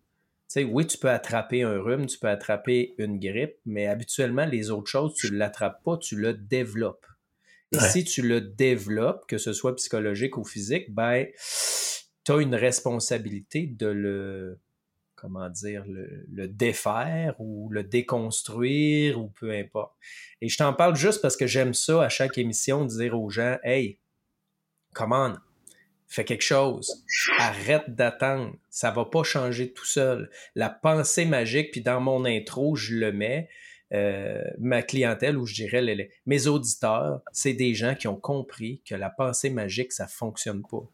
sais, 0.49 0.65
oui, 0.65 0.87
tu 0.87 0.99
peux 0.99 1.09
attraper 1.09 1.63
un 1.63 1.81
rhume, 1.81 2.05
tu 2.05 2.19
peux 2.19 2.29
attraper 2.29 2.95
une 2.99 3.19
grippe, 3.19 3.57
mais 3.65 3.87
habituellement, 3.87 4.45
les 4.45 4.71
autres 4.71 4.91
choses, 4.91 5.15
tu 5.15 5.33
ne 5.33 5.39
l'attrapes 5.39 5.83
pas, 5.83 5.97
tu 5.97 6.17
le 6.17 6.35
développes. 6.35 7.07
Et 7.73 7.81
si 7.81 8.05
tu 8.05 8.21
le 8.21 8.43
développes, 8.43 9.25
que 9.27 9.39
ce 9.39 9.55
soit 9.55 9.75
psychologique 9.77 10.37
ou 10.37 10.45
physique, 10.45 10.93
ben, 10.93 11.27
tu 12.23 12.33
as 12.33 12.37
une 12.37 12.55
responsabilité 12.55 13.67
de 13.67 13.87
le, 13.87 14.59
comment 15.15 15.49
dire, 15.49 15.87
le, 15.87 16.27
le, 16.31 16.47
défaire 16.47 17.35
ou 17.39 17.71
le 17.71 17.85
déconstruire 17.85 19.19
ou 19.19 19.29
peu 19.29 19.51
importe. 19.53 19.95
Et 20.43 20.51
je 20.51 20.59
t'en 20.59 20.75
parle 20.75 20.95
juste 20.95 21.23
parce 21.23 21.39
que 21.39 21.47
j'aime 21.47 21.73
ça 21.73 22.03
à 22.03 22.11
chaque 22.11 22.37
émission, 22.37 22.85
dire 22.85 23.19
aux 23.19 23.31
gens, 23.31 23.57
hey, 23.65 23.99
come 24.93 25.13
on, 25.13 25.37
fais 26.09 26.25
quelque 26.25 26.43
chose. 26.43 27.05
Arrête 27.39 27.95
d'attendre. 27.95 28.55
Ça 28.71 28.91
va 28.91 29.05
pas 29.05 29.23
changer 29.23 29.73
tout 29.73 29.87
seul. 29.87 30.31
La 30.55 30.71
pensée 30.71 31.25
magique, 31.25 31.71
puis 31.73 31.81
dans 31.81 32.01
mon 32.01 32.25
intro, 32.25 32.77
je 32.77 32.97
le 32.97 33.13
mets, 33.13 33.49
euh, 33.93 34.43
ma 34.59 34.83
clientèle, 34.83 35.37
ou 35.37 35.47
je 35.47 35.55
dirais 35.55 35.83
les, 35.83 36.11
mes 36.27 36.47
auditeurs, 36.47 37.21
c'est 37.33 37.55
des 37.55 37.75
gens 37.75 37.95
qui 37.95 38.09
ont 38.09 38.17
compris 38.17 38.83
que 38.85 38.95
la 38.95 39.11
pensée 39.11 39.51
magique, 39.51 39.93
ça 39.93 40.07
fonctionne 40.07 40.63
pas. 40.63 40.87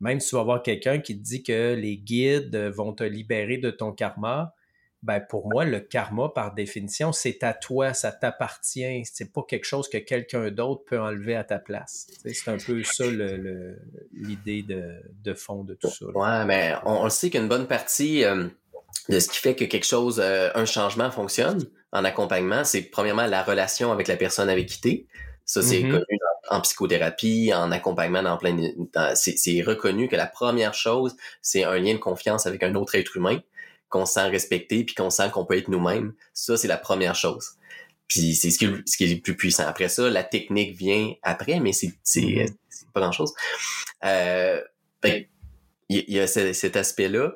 Même 0.00 0.20
si 0.20 0.30
tu 0.30 0.36
vas 0.36 0.44
voir 0.44 0.62
quelqu'un 0.62 1.00
qui 1.00 1.18
te 1.18 1.22
dit 1.22 1.42
que 1.42 1.74
les 1.74 1.96
guides 1.96 2.56
vont 2.56 2.92
te 2.92 3.04
libérer 3.04 3.58
de 3.58 3.70
ton 3.70 3.92
karma, 3.92 4.54
ben 5.02 5.20
pour 5.20 5.48
moi, 5.48 5.64
le 5.64 5.78
karma, 5.78 6.28
par 6.28 6.54
définition, 6.54 7.12
c'est 7.12 7.44
à 7.44 7.52
toi, 7.54 7.94
ça 7.94 8.10
t'appartient. 8.10 9.04
C'est 9.04 9.32
pas 9.32 9.42
quelque 9.42 9.64
chose 9.64 9.88
que 9.88 9.98
quelqu'un 9.98 10.50
d'autre 10.50 10.82
peut 10.84 11.00
enlever 11.00 11.36
à 11.36 11.44
ta 11.44 11.58
place. 11.58 12.08
C'est 12.24 12.50
un 12.50 12.56
peu 12.56 12.82
ça 12.82 13.04
l'idée 14.12 14.62
de, 14.62 15.34
fond 15.34 15.62
de 15.62 15.74
tout 15.74 15.88
ça. 15.88 16.06
Ouais, 16.06 16.44
mais 16.46 16.74
on, 16.84 17.08
sait 17.10 17.30
qu'une 17.30 17.46
bonne 17.46 17.68
partie 17.68 18.24
euh, 18.24 18.48
de 19.08 19.20
ce 19.20 19.28
qui 19.28 19.38
fait 19.38 19.54
que 19.54 19.64
quelque 19.64 19.86
chose, 19.86 20.20
euh, 20.20 20.50
un 20.54 20.64
changement 20.64 21.12
fonctionne 21.12 21.64
en 21.92 22.04
accompagnement, 22.04 22.64
c'est 22.64 22.82
premièrement 22.82 23.26
la 23.26 23.42
relation 23.42 23.92
avec 23.92 24.08
la 24.08 24.16
personne 24.16 24.50
avec 24.50 24.66
qui 24.66 24.80
t'es. 24.80 25.06
Ça, 25.44 25.62
c'est 25.62 25.80
mm-hmm. 25.80 25.90
connu 25.90 26.18
en, 26.50 26.60
psychothérapie, 26.60 27.52
en 27.54 27.70
accompagnement 27.70 28.22
dans 28.22 28.36
plein... 28.36 28.56
C'est 29.14 29.62
reconnu 29.62 30.08
que 30.08 30.16
la 30.16 30.26
première 30.26 30.74
chose, 30.74 31.16
c'est 31.40 31.64
un 31.64 31.78
lien 31.78 31.94
de 31.94 31.98
confiance 31.98 32.46
avec 32.46 32.64
un 32.64 32.74
autre 32.74 32.96
être 32.96 33.16
humain 33.16 33.40
qu'on 33.88 34.06
sent 34.06 34.28
respecté 34.28 34.84
puis 34.84 34.94
qu'on 34.94 35.10
sent 35.10 35.30
qu'on 35.32 35.44
peut 35.44 35.56
être 35.56 35.68
nous-mêmes. 35.68 36.12
Ça, 36.32 36.56
c'est 36.56 36.68
la 36.68 36.76
première 36.76 37.14
chose. 37.14 37.52
Puis 38.08 38.34
c'est 38.34 38.50
ce 38.50 38.58
qui, 38.58 38.68
ce 38.86 38.96
qui 38.96 39.04
est 39.04 39.14
le 39.14 39.20
plus 39.20 39.36
puissant. 39.36 39.66
Après 39.66 39.88
ça, 39.88 40.08
la 40.08 40.24
technique 40.24 40.76
vient 40.76 41.12
après, 41.22 41.60
mais 41.60 41.72
c'est 41.72 41.92
mm-hmm. 42.06 42.54
pas 42.94 43.00
grand-chose. 43.00 43.34
Euh, 44.04 44.60
il 45.90 46.04
y, 46.08 46.18
a 46.18 46.26
cet 46.26 46.76
aspect-là. 46.76 47.32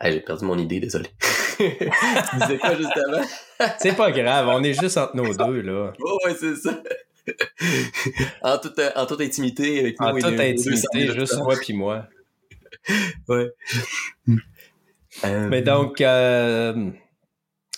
Ah, 0.00 0.10
j'ai 0.10 0.20
perdu 0.20 0.44
mon 0.44 0.58
idée, 0.58 0.80
désolé. 0.80 1.08
tu 1.58 1.66
disais 2.40 2.58
quoi 2.58 2.74
juste 2.74 2.96
avant? 2.96 3.24
c'est 3.78 3.96
pas 3.96 4.10
grave, 4.10 4.48
on 4.48 4.62
est 4.64 4.74
juste 4.74 4.96
entre 4.96 5.16
nos 5.16 5.32
deux, 5.32 5.60
là. 5.60 5.92
Oh, 6.00 6.18
ouais, 6.24 6.34
c'est 6.38 6.56
ça. 6.56 6.82
en, 8.42 8.58
toute, 8.58 8.80
en 8.96 9.06
toute 9.06 9.20
intimité 9.20 9.78
avec 9.78 10.00
En 10.00 10.12
toute 10.12 10.24
intimité, 10.40 11.12
juste 11.14 11.38
moi 11.38 11.54
puis 11.60 11.72
moi. 11.72 12.08
ouais. 13.28 13.52
Mais 15.24 15.62
donc, 15.62 16.02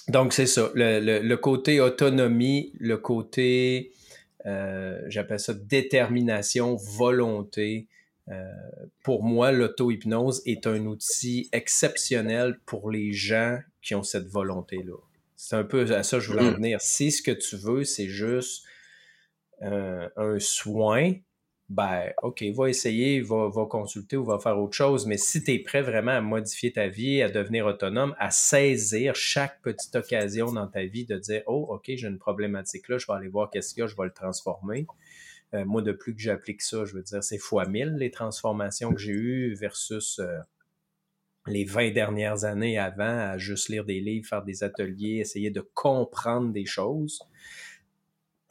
donc 0.08 0.32
c'est 0.32 0.46
ça. 0.46 0.70
Le, 0.74 1.34
côté 1.36 1.80
autonomie, 1.80 2.72
le 2.78 2.96
côté, 2.96 3.92
j'appelle 4.44 5.40
ça 5.40 5.54
détermination, 5.54 6.76
volonté. 6.76 7.88
pour 9.02 9.24
moi, 9.24 9.52
l'auto-hypnose 9.52 10.42
est 10.46 10.66
un 10.66 10.86
outil 10.86 11.48
exceptionnel 11.52 12.58
pour 12.66 12.90
les 12.90 13.12
gens 13.12 13.58
qui 13.82 13.94
ont 13.94 14.02
cette 14.02 14.28
volonté-là. 14.28 14.96
C'est 15.36 15.56
un 15.56 15.64
peu 15.64 15.92
à 15.92 16.02
ça 16.02 16.16
que 16.16 16.22
je 16.22 16.30
voulais 16.30 16.46
en 16.46 16.52
mm. 16.52 16.56
venir. 16.56 16.80
Si 16.80 17.12
ce 17.12 17.22
que 17.22 17.30
tu 17.30 17.56
veux, 17.56 17.84
c'est 17.84 18.08
juste 18.08 18.64
euh, 19.62 20.08
un 20.16 20.38
soin, 20.38 21.12
ben, 21.70 22.12
OK, 22.22 22.42
va 22.54 22.68
essayer, 22.68 23.20
va, 23.20 23.48
va, 23.48 23.64
consulter 23.66 24.16
ou 24.16 24.24
va 24.24 24.38
faire 24.38 24.58
autre 24.58 24.74
chose. 24.74 25.06
Mais 25.06 25.16
si 25.16 25.42
tu 25.42 25.52
es 25.52 25.58
prêt 25.58 25.82
vraiment 25.82 26.12
à 26.12 26.20
modifier 26.20 26.72
ta 26.72 26.88
vie, 26.88 27.22
à 27.22 27.30
devenir 27.30 27.66
autonome, 27.66 28.14
à 28.18 28.30
saisir 28.30 29.14
chaque 29.14 29.62
petite 29.62 29.94
occasion 29.96 30.52
dans 30.52 30.66
ta 30.66 30.84
vie 30.84 31.06
de 31.06 31.16
dire, 31.16 31.42
oh, 31.46 31.66
OK, 31.70 31.84
j'ai 31.86 32.06
une 32.06 32.18
problématique 32.18 32.88
là, 32.88 32.98
je 32.98 33.06
vais 33.06 33.14
aller 33.14 33.28
voir 33.28 33.50
qu'est-ce 33.50 33.74
qu'il 33.74 33.80
y 33.80 33.84
a, 33.84 33.86
je 33.86 33.96
vais 33.96 34.04
le 34.04 34.12
transformer. 34.12 34.86
Euh, 35.54 35.64
moi, 35.64 35.82
de 35.82 35.92
plus 35.92 36.14
que 36.14 36.20
j'applique 36.20 36.62
ça, 36.62 36.84
je 36.84 36.94
veux 36.94 37.02
dire, 37.02 37.22
c'est 37.22 37.38
fois 37.38 37.66
mille 37.66 37.96
les 37.96 38.10
transformations 38.10 38.92
que 38.92 39.00
j'ai 39.00 39.12
eues 39.12 39.54
versus 39.54 40.18
euh, 40.18 40.38
les 41.46 41.64
20 41.64 41.92
dernières 41.92 42.44
années 42.44 42.78
avant 42.78 43.30
à 43.30 43.38
juste 43.38 43.68
lire 43.68 43.84
des 43.84 44.00
livres, 44.00 44.26
faire 44.26 44.42
des 44.42 44.64
ateliers, 44.64 45.18
essayer 45.18 45.50
de 45.50 45.60
comprendre 45.74 46.52
des 46.52 46.66
choses. 46.66 47.20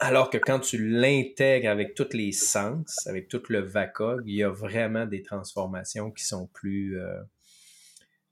Alors 0.04 0.28
que 0.28 0.36
quand 0.36 0.60
tu 0.60 0.86
l'intègres 0.86 1.70
avec 1.70 1.94
tous 1.94 2.12
les 2.12 2.30
sens, 2.30 3.06
avec 3.06 3.26
tout 3.28 3.40
le 3.48 3.60
VACOG, 3.60 4.20
il 4.26 4.36
y 4.36 4.42
a 4.42 4.50
vraiment 4.50 5.06
des 5.06 5.22
transformations 5.22 6.10
qui 6.10 6.26
sont 6.26 6.46
plus, 6.48 7.00
euh, 7.00 7.22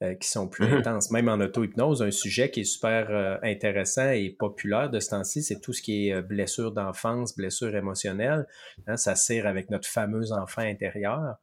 euh, 0.03 0.15
qui 0.17 0.29
sont 0.29 0.49
plus 0.49 0.67
mm-hmm. 0.67 0.79
intenses. 0.81 1.11
Même 1.11 1.31
en 1.31 1.41
auto-hypnose, 1.41 2.03
un 2.03 2.11
sujet 2.11 2.51
qui 2.51 2.61
est 2.61 2.65
super 2.65 3.07
euh, 3.09 3.39
intéressant 3.43 4.11
et 4.11 4.29
populaire 4.29 4.91
de 4.91 5.01
ce 5.01 5.09
temps-ci, 5.09 5.43
c'est 5.43 5.61
tout 5.61 5.73
ce 5.73 5.81
qui 5.81 6.11
est 6.11 6.21
blessure 6.21 6.73
d'enfance, 6.73 7.35
blessure 7.35 7.75
émotionnelle. 7.75 8.47
Hein, 8.87 8.99
ça 8.99 9.15
sert 9.15 9.47
avec 9.47 9.71
notre 9.71 9.89
fameux 9.89 10.31
enfant 10.33 10.61
intérieur. 10.61 11.37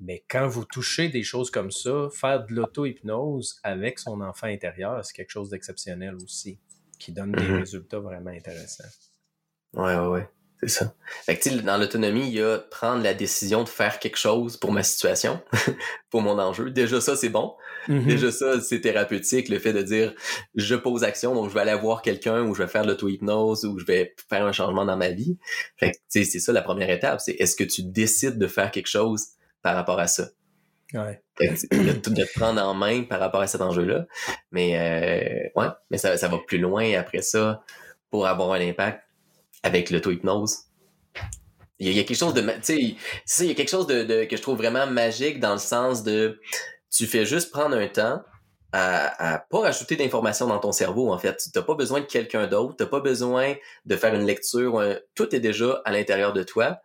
Mais 0.00 0.22
quand 0.28 0.48
vous 0.48 0.66
touchez 0.66 1.08
des 1.08 1.22
choses 1.22 1.50
comme 1.50 1.70
ça, 1.70 2.08
faire 2.12 2.44
de 2.44 2.52
l'auto-hypnose 2.52 3.58
avec 3.62 4.00
son 4.00 4.20
enfant 4.20 4.48
intérieur, 4.48 5.02
c'est 5.02 5.14
quelque 5.14 5.30
chose 5.30 5.48
d'exceptionnel 5.48 6.14
aussi, 6.16 6.58
qui 6.98 7.12
donne 7.12 7.32
des 7.32 7.48
mhm. 7.48 7.60
résultats 7.60 8.00
vraiment 8.00 8.32
intéressants. 8.32 9.09
Ouais, 9.74 9.94
ouais, 9.94 10.06
ouais. 10.06 10.28
C'est 10.62 10.68
ça. 10.68 10.94
Fait 11.24 11.38
que, 11.38 11.48
dans 11.60 11.78
l'autonomie, 11.78 12.26
il 12.26 12.34
y 12.34 12.42
a 12.42 12.58
prendre 12.58 13.02
la 13.02 13.14
décision 13.14 13.64
de 13.64 13.68
faire 13.68 13.98
quelque 13.98 14.18
chose 14.18 14.58
pour 14.58 14.72
ma 14.72 14.82
situation, 14.82 15.40
pour 16.10 16.20
mon 16.20 16.38
enjeu. 16.38 16.70
Déjà, 16.70 17.00
ça, 17.00 17.16
c'est 17.16 17.30
bon. 17.30 17.54
Mhm. 17.88 18.06
Déjà, 18.06 18.30
ça, 18.30 18.60
c'est 18.60 18.82
thérapeutique. 18.82 19.48
Le 19.48 19.58
fait 19.58 19.72
de 19.72 19.80
dire, 19.80 20.12
je 20.54 20.74
pose 20.74 21.02
action, 21.02 21.34
donc 21.34 21.48
je 21.48 21.54
vais 21.54 21.60
aller 21.60 21.74
voir 21.74 22.02
quelqu'un 22.02 22.42
ou 22.42 22.54
je 22.54 22.62
vais 22.62 22.68
faire 22.68 22.82
de 22.82 22.88
l'auto-hypnose 22.88 23.64
ou 23.64 23.78
je 23.78 23.86
vais 23.86 24.14
faire 24.28 24.44
un 24.44 24.52
changement 24.52 24.84
dans 24.84 24.98
ma 24.98 25.08
vie. 25.08 25.38
Fait 25.78 25.92
que, 25.92 25.96
c'est 26.08 26.24
ça 26.24 26.52
la 26.52 26.62
première 26.62 26.90
étape. 26.90 27.20
C'est 27.20 27.32
est-ce 27.32 27.56
que 27.56 27.64
tu 27.64 27.82
décides 27.82 28.38
de 28.38 28.46
faire 28.46 28.70
quelque 28.70 28.88
chose 28.88 29.28
par 29.62 29.74
rapport 29.74 29.98
à 29.98 30.08
ça? 30.08 30.28
Ouais. 30.92 31.22
De, 31.40 31.92
te 31.92 32.38
prendre 32.38 32.60
en 32.62 32.74
main 32.74 33.04
par 33.04 33.20
rapport 33.20 33.40
à 33.40 33.46
cet 33.46 33.62
enjeu-là. 33.62 34.06
Mais 34.52 34.76
euh, 34.76 35.60
ouais, 35.60 35.68
mais 35.90 35.96
ça, 35.96 36.18
ça 36.18 36.28
va 36.28 36.36
plus 36.46 36.58
loin 36.58 36.92
après 36.98 37.22
ça 37.22 37.62
pour 38.10 38.26
avoir 38.26 38.52
un 38.52 38.60
impact 38.60 39.00
avec 39.62 39.90
l'auto-hypnose. 39.90 40.64
Il 41.78 41.90
y, 41.90 41.98
a, 41.98 42.04
quelque 42.04 42.16
chose 42.16 42.34
de, 42.34 42.42
tu 42.42 42.96
sais, 43.24 43.44
il 43.44 43.48
y 43.48 43.50
a 43.50 43.54
quelque 43.54 43.70
chose 43.70 43.86
de, 43.86 44.24
que 44.24 44.36
je 44.36 44.42
trouve 44.42 44.58
vraiment 44.58 44.86
magique 44.86 45.40
dans 45.40 45.52
le 45.52 45.58
sens 45.58 46.02
de, 46.02 46.38
tu 46.90 47.06
fais 47.06 47.24
juste 47.24 47.50
prendre 47.50 47.74
un 47.74 47.88
temps 47.88 48.22
à, 48.72 49.34
à 49.34 49.38
pas 49.38 49.60
rajouter 49.60 49.96
d'informations 49.96 50.46
dans 50.46 50.58
ton 50.58 50.72
cerveau 50.72 51.10
en 51.10 51.16
fait. 51.16 51.38
Tu 51.38 51.58
n'as 51.58 51.64
pas 51.64 51.74
besoin 51.74 52.00
de 52.00 52.04
quelqu'un 52.04 52.46
d'autre, 52.46 52.76
tu 52.76 52.82
n'as 52.82 52.88
pas 52.88 53.00
besoin 53.00 53.54
de 53.86 53.96
faire 53.96 54.14
une 54.14 54.26
lecture, 54.26 54.82
tout 55.14 55.34
est 55.34 55.40
déjà 55.40 55.80
à 55.86 55.90
l'intérieur 55.90 56.34
de 56.34 56.42
toi 56.42 56.80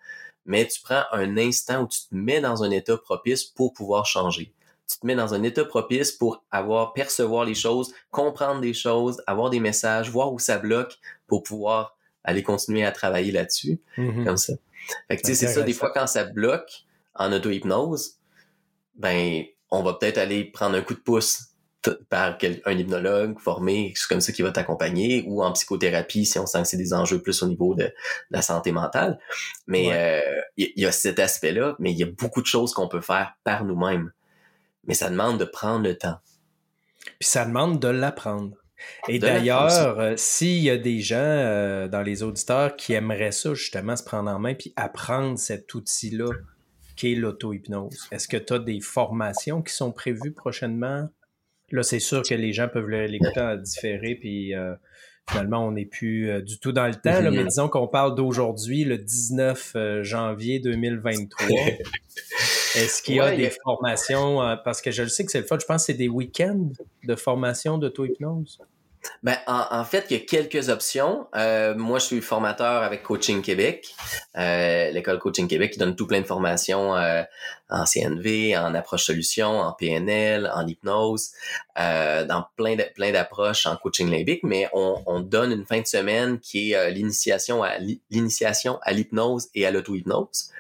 mais 0.45 0.67
tu 0.67 0.81
prends 0.81 1.03
un 1.11 1.37
instant 1.37 1.83
où 1.83 1.87
tu 1.87 2.01
te 2.01 2.15
mets 2.15 2.39
dans 2.39 2.63
un 2.63 2.71
état 2.71 2.97
propice 2.97 3.43
pour 3.43 3.73
pouvoir 3.73 4.05
changer. 4.05 4.53
Tu 4.87 4.99
te 4.99 5.05
mets 5.05 5.15
dans 5.15 5.33
un 5.33 5.41
état 5.41 5.65
propice 5.65 6.11
pour 6.11 6.43
avoir, 6.51 6.93
percevoir 6.93 7.45
les 7.45 7.55
choses, 7.55 7.93
comprendre 8.11 8.61
des 8.61 8.73
choses, 8.73 9.23
avoir 9.25 9.49
des 9.49 9.59
messages, 9.59 10.11
voir 10.11 10.31
où 10.31 10.37
ça 10.37 10.59
bloque 10.59 10.99
pour 11.27 11.41
pouvoir 11.41 11.97
aller 12.25 12.43
continuer 12.43 12.85
à 12.85 12.91
travailler 12.91 13.31
là-dessus, 13.31 13.79
mm-hmm. 13.97 14.25
comme 14.25 14.37
ça. 14.37 14.53
Fait 15.07 15.17
que, 15.17 15.21
tu 15.21 15.27
sais, 15.29 15.35
c'est 15.35 15.53
ça, 15.53 15.61
des 15.61 15.73
fois, 15.73 15.91
quand 15.93 16.07
ça 16.07 16.25
bloque 16.25 16.85
en 17.15 17.31
auto-hypnose, 17.31 18.17
ben, 18.95 19.43
on 19.71 19.83
va 19.83 19.93
peut-être 19.93 20.17
aller 20.17 20.45
prendre 20.45 20.75
un 20.75 20.81
coup 20.81 20.93
de 20.93 20.99
pouce 20.99 21.55
par 22.09 22.37
un 22.65 22.77
hypnologue 22.77 23.39
formé, 23.39 23.93
c'est 23.95 24.07
comme 24.07 24.21
ça 24.21 24.31
qui 24.31 24.41
va 24.41 24.51
t'accompagner, 24.51 25.23
ou 25.27 25.43
en 25.43 25.51
psychothérapie 25.51 26.25
si 26.25 26.39
on 26.39 26.45
sent 26.45 26.63
que 26.63 26.67
c'est 26.67 26.77
des 26.77 26.93
enjeux 26.93 27.21
plus 27.21 27.43
au 27.43 27.47
niveau 27.47 27.75
de, 27.75 27.93
la 28.31 28.41
santé 28.41 28.71
mentale. 28.71 29.19
Mais 29.67 29.89
euh, 29.91 30.41
il 30.57 30.71
y, 30.75 30.85
a 30.85 30.91
cet 30.91 31.19
aspect-là, 31.19 31.75
mais 31.79 31.91
il 31.91 31.97
y 31.97 32.03
a 32.03 32.07
beaucoup 32.07 32.41
de 32.41 32.47
choses 32.47 32.73
qu'on 32.73 32.87
peut 32.87 33.01
faire 33.01 33.33
par 33.43 33.65
nous-mêmes. 33.65 34.11
Mais 34.85 34.93
ça 34.93 35.09
demande 35.09 35.39
de 35.39 35.45
prendre 35.45 35.83
le 35.83 35.97
temps. 35.97 36.17
Puis 37.19 37.29
ça 37.29 37.45
demande 37.45 37.79
de 37.79 37.87
l'apprendre. 37.87 38.57
Et 39.07 39.19
d'ailleurs, 39.19 39.99
euh, 39.99 40.13
s'il 40.17 40.61
y 40.61 40.69
a 40.69 40.77
des 40.77 40.99
gens 40.99 41.15
euh, 41.17 41.87
dans 41.87 42.01
les 42.01 42.23
auditeurs 42.23 42.75
qui 42.75 42.93
aimeraient 42.93 43.31
ça, 43.31 43.53
justement, 43.53 43.95
se 43.95 44.03
prendre 44.03 44.29
en 44.29 44.39
main 44.39 44.53
puis 44.53 44.73
apprendre 44.75 45.37
cet 45.37 45.73
outil-là 45.73 46.31
qu'est 46.95 47.15
l'auto-hypnose, 47.15 48.07
est-ce 48.11 48.27
que 48.27 48.37
tu 48.37 48.53
as 48.53 48.59
des 48.59 48.81
formations 48.81 49.61
qui 49.61 49.73
sont 49.73 49.91
prévues 49.91 50.33
prochainement? 50.33 51.09
Là, 51.71 51.83
c'est 51.83 51.99
sûr 51.99 52.21
que 52.21 52.35
les 52.35 52.53
gens 52.53 52.67
peuvent 52.67 52.89
l'écouter 52.89 53.39
à 53.39 53.57
différer, 53.57 54.15
puis 54.15 54.53
euh, 54.53 54.75
finalement, 55.29 55.65
on 55.65 55.71
n'est 55.71 55.85
plus 55.85 56.29
euh, 56.29 56.41
du 56.41 56.59
tout 56.59 56.71
dans 56.71 56.87
le 56.87 56.95
temps. 56.95 57.19
Là, 57.21 57.31
mais 57.31 57.43
disons 57.43 57.67
qu'on 57.67 57.87
parle 57.87 58.15
d'aujourd'hui, 58.15 58.83
le 58.83 58.97
19 58.97 59.71
euh, 59.75 60.03
janvier 60.03 60.59
2023. 60.59 61.47
Est-ce 62.75 63.01
qu'il 63.01 63.15
y 63.15 63.19
a 63.19 63.35
des 63.35 63.51
formations, 63.63 64.57
parce 64.65 64.81
que 64.81 64.91
je 64.91 65.03
le 65.03 65.07
sais 65.07 65.23
que 65.23 65.31
c'est 65.31 65.39
le 65.39 65.45
fun, 65.45 65.57
je 65.59 65.65
pense 65.65 65.83
que 65.83 65.85
c'est 65.93 65.97
des 65.97 66.09
week-ends 66.09 66.71
de 67.05 67.15
formation 67.15 67.77
d'auto-hypnose? 67.77 68.59
Ben, 69.23 69.37
en, 69.47 69.83
fait, 69.83 70.05
il 70.09 70.17
y 70.17 70.21
a 70.21 70.25
quelques 70.25 70.69
options. 70.69 71.27
Euh, 71.35 71.75
moi, 71.75 71.99
je 71.99 72.05
suis 72.05 72.21
formateur 72.21 72.83
avec 72.83 73.03
Coaching 73.03 73.41
Québec, 73.41 73.93
euh, 74.37 74.91
l'école 74.91 75.19
Coaching 75.19 75.47
Québec 75.47 75.73
qui 75.73 75.79
donne 75.79 75.95
tout 75.95 76.07
plein 76.07 76.21
de 76.21 76.25
formations 76.25 76.95
euh, 76.95 77.23
en 77.69 77.85
CNV, 77.85 78.55
en 78.57 78.73
approche 78.75 79.05
solution, 79.05 79.59
en 79.59 79.73
PNL, 79.73 80.51
en 80.53 80.67
hypnose, 80.67 81.31
dans 81.75 82.45
plein 82.55 82.75
de, 82.75 82.83
plein 82.93 83.11
d'approches 83.11 83.65
en 83.65 83.75
coaching 83.75 84.09
limbique. 84.09 84.43
Mais 84.43 84.69
on, 84.73 85.19
donne 85.19 85.51
une 85.51 85.65
fin 85.65 85.81
de 85.81 85.87
semaine 85.87 86.39
qui 86.39 86.73
est 86.73 86.91
l'initiation 86.91 87.63
à 87.63 87.77
l'initiation 88.11 88.79
à 88.83 88.91
l'hypnose 88.93 89.47
et 89.55 89.65
à 89.65 89.71
l'auto-hypnose. 89.71 90.51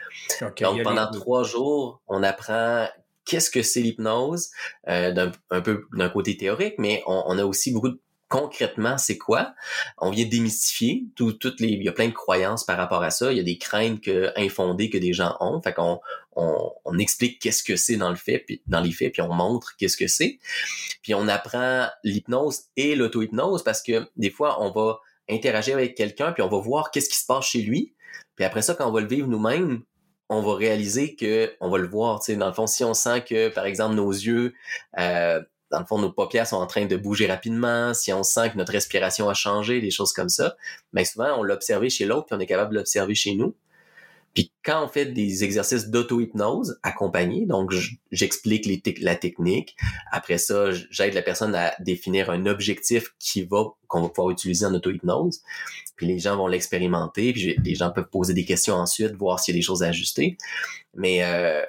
Donc, 0.41 0.81
pendant 0.83 1.11
trois 1.11 1.43
jours, 1.43 2.01
on 2.07 2.23
apprend 2.23 2.87
qu'est-ce 3.25 3.51
que 3.51 3.61
c'est 3.61 3.81
l'hypnose, 3.81 4.49
d'un 4.87 5.31
un 5.51 5.61
peu 5.61 5.85
d'un 5.93 6.09
côté 6.09 6.37
théorique, 6.37 6.75
mais 6.79 7.03
on, 7.05 7.23
on, 7.27 7.37
a 7.37 7.45
aussi 7.45 7.71
beaucoup 7.71 7.89
de 7.89 7.99
concrètement, 8.27 8.97
c'est 8.97 9.17
quoi? 9.17 9.53
On 9.97 10.09
vient 10.09 10.25
démystifier 10.25 11.05
tout, 11.15 11.33
toutes 11.33 11.59
les, 11.59 11.69
il 11.69 11.83
y 11.83 11.89
a 11.89 11.91
plein 11.91 12.07
de 12.07 12.13
croyances 12.13 12.63
par 12.63 12.77
rapport 12.77 13.03
à 13.03 13.11
ça. 13.11 13.31
Il 13.31 13.37
y 13.37 13.39
a 13.39 13.43
des 13.43 13.57
craintes 13.57 14.01
que, 14.01 14.31
infondées 14.35 14.89
que 14.89 14.97
des 14.97 15.13
gens 15.13 15.35
ont. 15.39 15.61
Fait 15.61 15.73
qu'on, 15.73 15.99
on, 16.35 16.71
on 16.85 16.97
explique 16.97 17.39
qu'est-ce 17.39 17.63
que 17.63 17.75
c'est 17.75 17.97
dans 17.97 18.09
le 18.09 18.15
fait, 18.15 18.39
puis 18.39 18.61
dans 18.67 18.81
les 18.81 18.91
faits, 18.91 19.13
puis 19.13 19.21
on 19.21 19.33
montre 19.33 19.75
qu'est-ce 19.77 19.97
que 19.97 20.07
c'est. 20.07 20.39
Puis 21.01 21.13
on 21.13 21.27
apprend 21.27 21.87
l'hypnose 22.03 22.63
et 22.77 22.95
l'auto-hypnose 22.95 23.63
parce 23.63 23.81
que 23.81 24.09
des 24.15 24.31
fois, 24.31 24.61
on 24.61 24.71
va 24.71 24.99
interagir 25.29 25.75
avec 25.75 25.95
quelqu'un, 25.95 26.31
puis 26.31 26.43
on 26.43 26.49
va 26.49 26.59
voir 26.59 26.91
qu'est-ce 26.91 27.09
qui 27.09 27.17
se 27.17 27.25
passe 27.25 27.45
chez 27.45 27.61
lui. 27.61 27.93
Puis 28.35 28.45
après 28.45 28.61
ça, 28.61 28.73
quand 28.75 28.87
on 28.87 28.91
va 28.91 29.01
le 29.01 29.07
vivre 29.07 29.27
nous-mêmes, 29.27 29.83
on 30.29 30.41
va 30.41 30.55
réaliser 30.55 31.15
que 31.15 31.53
on 31.59 31.69
va 31.69 31.77
le 31.77 31.87
voir. 31.87 32.19
Tu 32.19 32.31
sais, 32.31 32.35
dans 32.35 32.47
le 32.47 32.53
fond, 32.53 32.67
si 32.67 32.83
on 32.83 32.93
sent 32.93 33.21
que, 33.21 33.49
par 33.49 33.65
exemple, 33.65 33.95
nos 33.95 34.11
yeux 34.11 34.53
euh, 34.97 35.41
dans 35.75 35.81
le 35.81 35.85
fond, 35.85 35.99
nos 35.99 36.11
paupières 36.11 36.47
sont 36.47 36.55
en 36.55 36.67
train 36.67 36.85
de 36.85 36.95
bouger 36.95 37.27
rapidement, 37.27 37.93
si 37.93 38.13
on 38.13 38.23
sent 38.23 38.51
que 38.51 38.57
notre 38.57 38.71
respiration 38.71 39.27
a 39.27 39.33
changé, 39.33 39.81
des 39.81 39.91
choses 39.91 40.13
comme 40.13 40.29
ça, 40.29 40.55
mais 40.93 41.01
ben, 41.01 41.05
souvent, 41.05 41.39
on 41.39 41.43
l'a 41.43 41.59
chez 41.89 42.05
l'autre, 42.05 42.27
puis 42.27 42.35
on 42.37 42.39
est 42.39 42.45
capable 42.45 42.71
de 42.71 42.77
l'observer 42.77 43.13
chez 43.13 43.35
nous. 43.35 43.53
Puis 44.33 44.53
quand 44.63 44.85
on 44.85 44.87
fait 44.87 45.05
des 45.05 45.43
exercices 45.43 45.89
d'auto-hypnose 45.89 46.79
accompagnés, 46.83 47.45
donc 47.45 47.73
j'explique 48.11 48.69
la 49.01 49.15
technique. 49.15 49.75
Après 50.11 50.37
ça, 50.37 50.71
j'aide 50.71 51.13
la 51.13 51.21
personne 51.21 51.55
à 51.55 51.73
définir 51.79 52.29
un 52.29 52.45
objectif 52.45 53.15
qui 53.19 53.43
va 53.43 53.63
qu'on 53.87 54.01
va 54.01 54.09
pouvoir 54.09 54.31
utiliser 54.31 54.65
en 54.65 54.73
auto-hypnose. 54.73 55.41
Puis 55.95 56.05
les 56.05 56.19
gens 56.19 56.35
vont 56.35 56.47
l'expérimenter. 56.47 57.31
Puis 57.31 57.55
les 57.63 57.75
gens 57.75 57.91
peuvent 57.91 58.09
poser 58.09 58.33
des 58.33 58.43
questions 58.43 58.75
ensuite, 58.75 59.13
voir 59.15 59.39
s'il 59.39 59.55
y 59.55 59.57
a 59.57 59.59
des 59.59 59.65
choses 59.65 59.83
à 59.83 59.87
ajuster. 59.87 60.37
Mais 60.93 61.23
euh, 61.23 61.63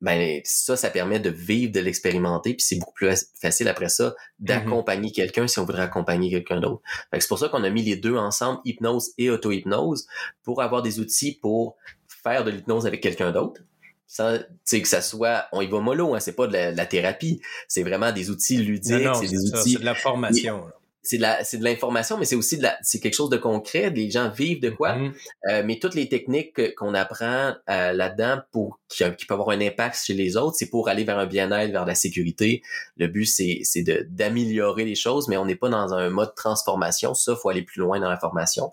ben 0.00 0.40
ça, 0.44 0.76
ça 0.76 0.90
permet 0.90 1.18
de 1.18 1.30
vivre, 1.30 1.72
de 1.72 1.80
l'expérimenter, 1.80 2.54
puis 2.54 2.64
c'est 2.64 2.76
beaucoup 2.76 2.94
plus 2.94 3.08
facile 3.40 3.68
après 3.68 3.88
ça 3.88 4.14
d'accompagner 4.38 5.10
quelqu'un 5.10 5.48
si 5.48 5.58
on 5.58 5.64
voudrait 5.64 5.82
accompagner 5.82 6.30
quelqu'un 6.30 6.60
d'autre. 6.60 6.82
C'est 7.12 7.28
pour 7.28 7.38
ça 7.38 7.48
qu'on 7.48 7.64
a 7.64 7.70
mis 7.70 7.82
les 7.82 7.96
deux 7.96 8.16
ensemble, 8.16 8.60
hypnose 8.64 9.10
et 9.18 9.30
auto-hypnose, 9.30 10.06
pour 10.44 10.62
avoir 10.62 10.82
des 10.82 11.00
outils 11.00 11.32
pour 11.40 11.76
faire 12.06 12.44
de 12.44 12.50
l'hypnose 12.50 12.86
avec 12.86 13.00
quelqu'un 13.00 13.32
d'autre, 13.32 13.60
sans 14.06 14.38
que 14.70 14.88
ça 14.88 15.02
soit, 15.02 15.46
on 15.52 15.60
y 15.60 15.66
va 15.66 15.80
mollo, 15.80 16.14
hein, 16.14 16.20
c'est 16.20 16.34
pas 16.34 16.46
de 16.46 16.76
la, 16.76 16.86
thérapie, 16.86 17.40
c'est 17.66 17.82
vraiment 17.82 18.12
des 18.12 18.30
outils 18.30 18.58
ludiques, 18.58 19.08
c'est 19.14 19.28
des 19.28 19.52
outils. 19.52 19.72
C'est 19.72 19.80
de 19.80 19.84
la 19.84 19.94
formation 19.94 20.64
c'est 21.02 21.16
de 21.16 21.22
la, 21.22 21.44
c'est 21.44 21.58
de 21.58 21.64
l'information, 21.64 22.18
mais 22.18 22.24
c'est 22.24 22.36
aussi 22.36 22.58
de 22.58 22.64
la, 22.64 22.76
c'est 22.82 23.00
quelque 23.00 23.14
chose 23.14 23.30
de 23.30 23.36
concret. 23.36 23.90
Les 23.90 24.10
gens 24.10 24.30
vivent 24.30 24.60
de 24.60 24.70
quoi. 24.70 24.96
Mm-hmm. 24.96 25.12
Euh, 25.50 25.62
mais 25.64 25.78
toutes 25.78 25.94
les 25.94 26.08
techniques 26.08 26.74
qu'on 26.74 26.94
apprend 26.94 27.54
euh, 27.70 27.92
là-dedans 27.92 28.40
pour 28.52 28.78
qui, 28.88 29.04
qui 29.16 29.26
peut 29.26 29.34
avoir 29.34 29.50
un 29.50 29.60
impact 29.60 29.96
chez 30.04 30.14
les 30.14 30.36
autres, 30.36 30.56
c'est 30.58 30.68
pour 30.68 30.88
aller 30.88 31.04
vers 31.04 31.18
un 31.18 31.26
bien-être, 31.26 31.70
vers 31.70 31.86
la 31.86 31.94
sécurité. 31.94 32.62
Le 32.96 33.06
but, 33.06 33.26
c'est, 33.26 33.60
c'est 33.62 33.82
de, 33.82 34.06
d'améliorer 34.10 34.84
les 34.84 34.96
choses, 34.96 35.28
mais 35.28 35.36
on 35.36 35.46
n'est 35.46 35.56
pas 35.56 35.68
dans 35.68 35.94
un 35.94 36.10
mode 36.10 36.34
transformation. 36.34 37.14
Ça, 37.14 37.36
faut 37.36 37.48
aller 37.48 37.62
plus 37.62 37.80
loin 37.80 38.00
dans 38.00 38.10
la 38.10 38.18
formation. 38.18 38.72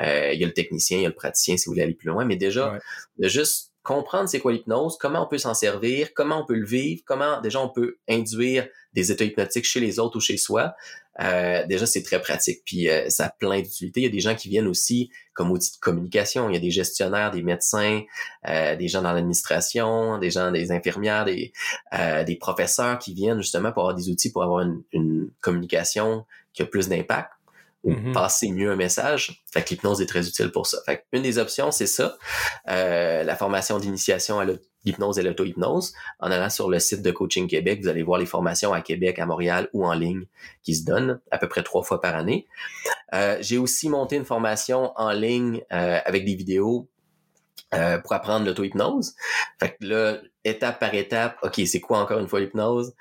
Euh, 0.00 0.32
il 0.32 0.40
y 0.40 0.44
a 0.44 0.46
le 0.46 0.52
technicien, 0.52 0.98
il 0.98 1.02
y 1.02 1.06
a 1.06 1.08
le 1.08 1.14
praticien 1.14 1.56
si 1.56 1.66
vous 1.66 1.72
voulez 1.72 1.82
aller 1.82 1.94
plus 1.94 2.08
loin, 2.08 2.24
mais 2.24 2.36
déjà, 2.36 2.78
de 3.18 3.28
juste 3.28 3.72
comprendre 3.82 4.28
c'est 4.28 4.38
quoi 4.38 4.52
l'hypnose, 4.52 4.96
comment 4.98 5.24
on 5.24 5.26
peut 5.26 5.38
s'en 5.38 5.54
servir, 5.54 6.14
comment 6.14 6.42
on 6.42 6.46
peut 6.46 6.54
le 6.54 6.66
vivre, 6.66 7.02
comment 7.04 7.40
déjà 7.40 7.60
on 7.60 7.68
peut 7.68 7.98
induire 8.08 8.68
des 8.92 9.10
états 9.10 9.24
hypnotiques 9.24 9.64
chez 9.64 9.80
les 9.80 9.98
autres 9.98 10.16
ou 10.16 10.20
chez 10.20 10.36
soi. 10.36 10.74
Euh, 11.20 11.66
déjà, 11.66 11.86
c'est 11.86 12.02
très 12.02 12.20
pratique. 12.20 12.62
Puis 12.64 12.88
euh, 12.88 13.08
ça 13.08 13.26
a 13.26 13.30
plein 13.30 13.60
d'utilités. 13.60 14.00
Il 14.00 14.04
y 14.04 14.06
a 14.06 14.10
des 14.10 14.20
gens 14.20 14.34
qui 14.34 14.48
viennent 14.48 14.66
aussi 14.66 15.10
comme 15.34 15.50
outil 15.50 15.72
de 15.72 15.78
communication. 15.78 16.48
Il 16.48 16.54
y 16.54 16.56
a 16.56 16.60
des 16.60 16.70
gestionnaires, 16.70 17.30
des 17.30 17.42
médecins, 17.42 18.02
euh, 18.48 18.76
des 18.76 18.88
gens 18.88 19.02
dans 19.02 19.12
l'administration, 19.12 20.18
des 20.18 20.30
gens, 20.30 20.50
des 20.50 20.72
infirmières, 20.72 21.24
des, 21.24 21.52
professeurs 22.40 22.98
qui 22.98 23.14
viennent 23.14 23.40
justement 23.40 23.72
pour 23.72 23.82
avoir 23.82 23.94
des 23.94 24.08
outils 24.08 24.32
pour 24.32 24.42
avoir 24.42 24.66
une 24.92 25.30
communication 25.40 26.24
qui 26.54 26.62
a 26.62 26.66
plus 26.66 26.88
d'impact 26.88 27.30
ou 27.84 27.92
mm-hmm. 27.92 28.12
passer 28.12 28.50
mieux 28.52 28.70
un 28.70 28.76
message. 28.76 29.42
Fait 29.52 29.62
que 29.62 29.70
l'hypnose 29.70 30.00
est 30.00 30.06
très 30.06 30.26
utile 30.28 30.50
pour 30.50 30.66
ça. 30.66 30.78
Fait 30.86 31.04
une 31.12 31.22
des 31.22 31.38
options, 31.38 31.70
c'est 31.70 31.86
ça. 31.86 32.16
la 32.66 33.36
formation 33.36 33.78
d'initiation 33.78 34.38
à 34.38 34.46
l'hypnose 34.84 35.18
et 35.18 35.22
l'auto-hypnose. 35.22 35.94
En 36.20 36.30
allant 36.30 36.50
sur 36.50 36.68
le 36.68 36.78
site 36.78 37.02
de 37.02 37.10
Coaching 37.10 37.48
Québec, 37.48 37.80
vous 37.82 37.88
allez 37.88 38.02
voir 38.02 38.18
les 38.18 38.26
formations 38.26 38.72
à 38.72 38.80
Québec, 38.80 39.18
à 39.18 39.26
Montréal 39.26 39.68
ou 39.72 39.86
en 39.86 39.92
ligne 39.92 40.24
qui 40.62 40.74
se 40.74 40.84
donnent 40.84 41.20
à 41.30 41.38
peu 41.38 41.48
près 41.48 41.62
trois 41.62 41.82
fois 41.82 42.00
par 42.00 42.14
année. 42.14 42.46
Euh, 43.14 43.36
j'ai 43.40 43.58
aussi 43.58 43.88
monté 43.88 44.16
une 44.16 44.24
formation 44.24 44.92
en 44.96 45.12
ligne 45.12 45.62
euh, 45.72 45.98
avec 46.04 46.24
des 46.24 46.34
vidéos 46.34 46.88
euh, 47.74 47.98
pour 47.98 48.12
apprendre 48.12 48.46
l'auto-hypnose. 48.46 49.14
Fait 49.60 49.76
que 49.76 49.86
là, 49.86 50.18
étape 50.44 50.78
par 50.78 50.94
étape, 50.94 51.38
OK, 51.42 51.60
c'est 51.66 51.80
quoi 51.80 51.98
encore 51.98 52.18
une 52.18 52.28
fois 52.28 52.40
l'hypnose? 52.40 52.94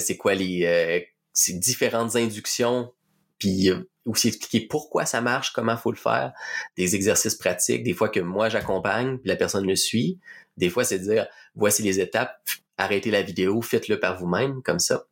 c'est 0.00 0.16
quoi 0.16 0.34
les 0.34 1.06
ces 1.34 1.52
différentes 1.52 2.16
inductions 2.16 2.90
puis 3.38 3.70
aussi 4.04 4.28
expliquer 4.28 4.66
pourquoi 4.66 5.04
ça 5.04 5.20
marche, 5.20 5.52
comment 5.52 5.76
faut 5.76 5.90
le 5.92 5.98
faire, 5.98 6.32
des 6.76 6.94
exercices 6.94 7.34
pratiques, 7.34 7.84
des 7.84 7.92
fois 7.92 8.08
que 8.08 8.20
moi 8.20 8.48
j'accompagne, 8.48 9.18
puis 9.18 9.28
la 9.28 9.36
personne 9.36 9.66
me 9.66 9.74
suit, 9.74 10.18
des 10.58 10.68
fois, 10.70 10.84
c'est 10.84 10.98
de 10.98 11.04
dire, 11.04 11.26
voici 11.54 11.82
les 11.82 12.00
étapes, 12.00 12.36
arrêtez 12.76 13.10
la 13.10 13.22
vidéo, 13.22 13.62
faites-le 13.62 13.98
par 14.00 14.18
vous-même, 14.18 14.60
comme 14.62 14.80
ça. 14.80 15.04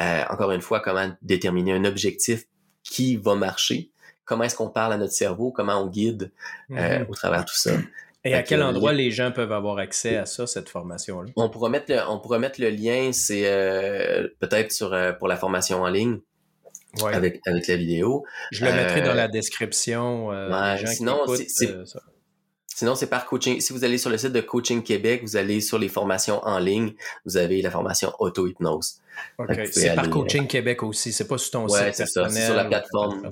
Euh, 0.00 0.24
encore 0.28 0.50
une 0.50 0.60
fois, 0.60 0.80
comment 0.80 1.12
déterminer 1.22 1.72
un 1.72 1.84
objectif 1.84 2.44
qui 2.82 3.16
va 3.16 3.36
marcher, 3.36 3.90
comment 4.24 4.44
est-ce 4.44 4.56
qu'on 4.56 4.70
parle 4.70 4.92
à 4.92 4.96
notre 4.98 5.12
cerveau, 5.12 5.52
comment 5.52 5.80
on 5.80 5.86
guide 5.86 6.32
euh, 6.72 6.98
mhm. 6.98 7.06
au 7.08 7.14
travers 7.14 7.44
de 7.44 7.48
tout 7.48 7.56
ça? 7.56 7.72
Et 8.24 8.34
à 8.34 8.42
quel 8.42 8.62
endroit 8.62 8.92
les 8.92 9.10
gens 9.10 9.32
peuvent 9.32 9.50
avoir 9.50 9.78
accès 9.78 10.16
à 10.16 10.26
ça, 10.26 10.46
cette 10.46 10.68
formation-là? 10.68 11.32
On 11.34 11.48
pourra 11.48 11.68
mettre 11.68 11.92
le, 11.92 11.98
on 12.08 12.20
pourra 12.20 12.38
mettre 12.38 12.60
le 12.60 12.70
lien, 12.70 13.10
c'est 13.12 13.46
euh, 13.46 14.28
peut-être 14.38 14.70
sur 14.70 14.96
pour 15.18 15.26
la 15.26 15.36
formation 15.36 15.82
en 15.82 15.88
ligne. 15.88 16.20
Avec, 17.04 17.40
avec 17.46 17.66
la 17.68 17.76
vidéo. 17.76 18.24
Je 18.50 18.64
le 18.64 18.72
mettrai 18.72 19.02
dans 19.02 19.14
la 19.14 19.28
description. 19.28 20.28
Ouais, 20.28 20.86
sinon, 20.86 21.20
c'est 21.26 21.68
Sinon, 22.74 22.94
c'est 22.94 23.06
par 23.06 23.26
coaching. 23.26 23.60
Si 23.60 23.72
vous 23.72 23.84
allez 23.84 23.98
sur 23.98 24.10
le 24.10 24.16
site 24.18 24.32
de 24.32 24.40
Coaching 24.40 24.82
Québec, 24.82 25.20
vous 25.22 25.36
allez 25.36 25.60
sur 25.60 25.78
les 25.78 25.88
formations 25.88 26.40
en 26.44 26.58
ligne, 26.58 26.94
vous 27.26 27.36
avez 27.36 27.60
la 27.60 27.70
formation 27.70 28.12
auto-hypnose. 28.18 29.00
C'est 29.70 29.94
par 29.94 30.08
Coaching 30.08 30.46
Québec 30.46 30.82
aussi, 30.82 31.12
c'est 31.12 31.28
pas 31.28 31.38
sur 31.38 31.50
ton 31.50 31.68
ouais, 31.68 31.92
c'est 31.92 32.06
ça, 32.06 32.28
c'est 32.28 32.46
sur 32.46 32.54
la 32.54 32.64
plateforme. 32.64 33.28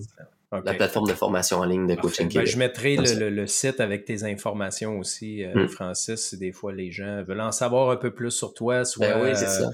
La 0.53 0.75
plateforme 0.75 1.09
de 1.09 1.15
formation 1.15 1.59
en 1.59 1.65
ligne 1.65 1.87
de 1.87 1.95
Coaching 1.95 2.27
ben, 2.27 2.33
Québec. 2.33 2.49
je 2.49 2.59
mettrai 2.59 2.97
le, 2.97 3.47
site 3.47 3.81
avec 3.81 4.05
tes 4.05 4.25
informations 4.25 4.99
aussi, 4.99 5.45
euh, 5.45 5.65
hmm. 5.65 5.69
Francis, 5.69 6.21
si 6.21 6.39
des 6.39 6.53
fois 6.53 6.73
les 6.73 6.91
gens 6.91 7.23
veulent 7.23 7.41
en 7.41 7.53
savoir 7.53 7.91
un 7.91 7.97
peu 7.97 8.13
plus 8.13 8.33
sur 8.33 8.53
toi, 8.53 8.85
soit 8.85 9.09
ben 9.09 9.35
euh, 9.35 9.71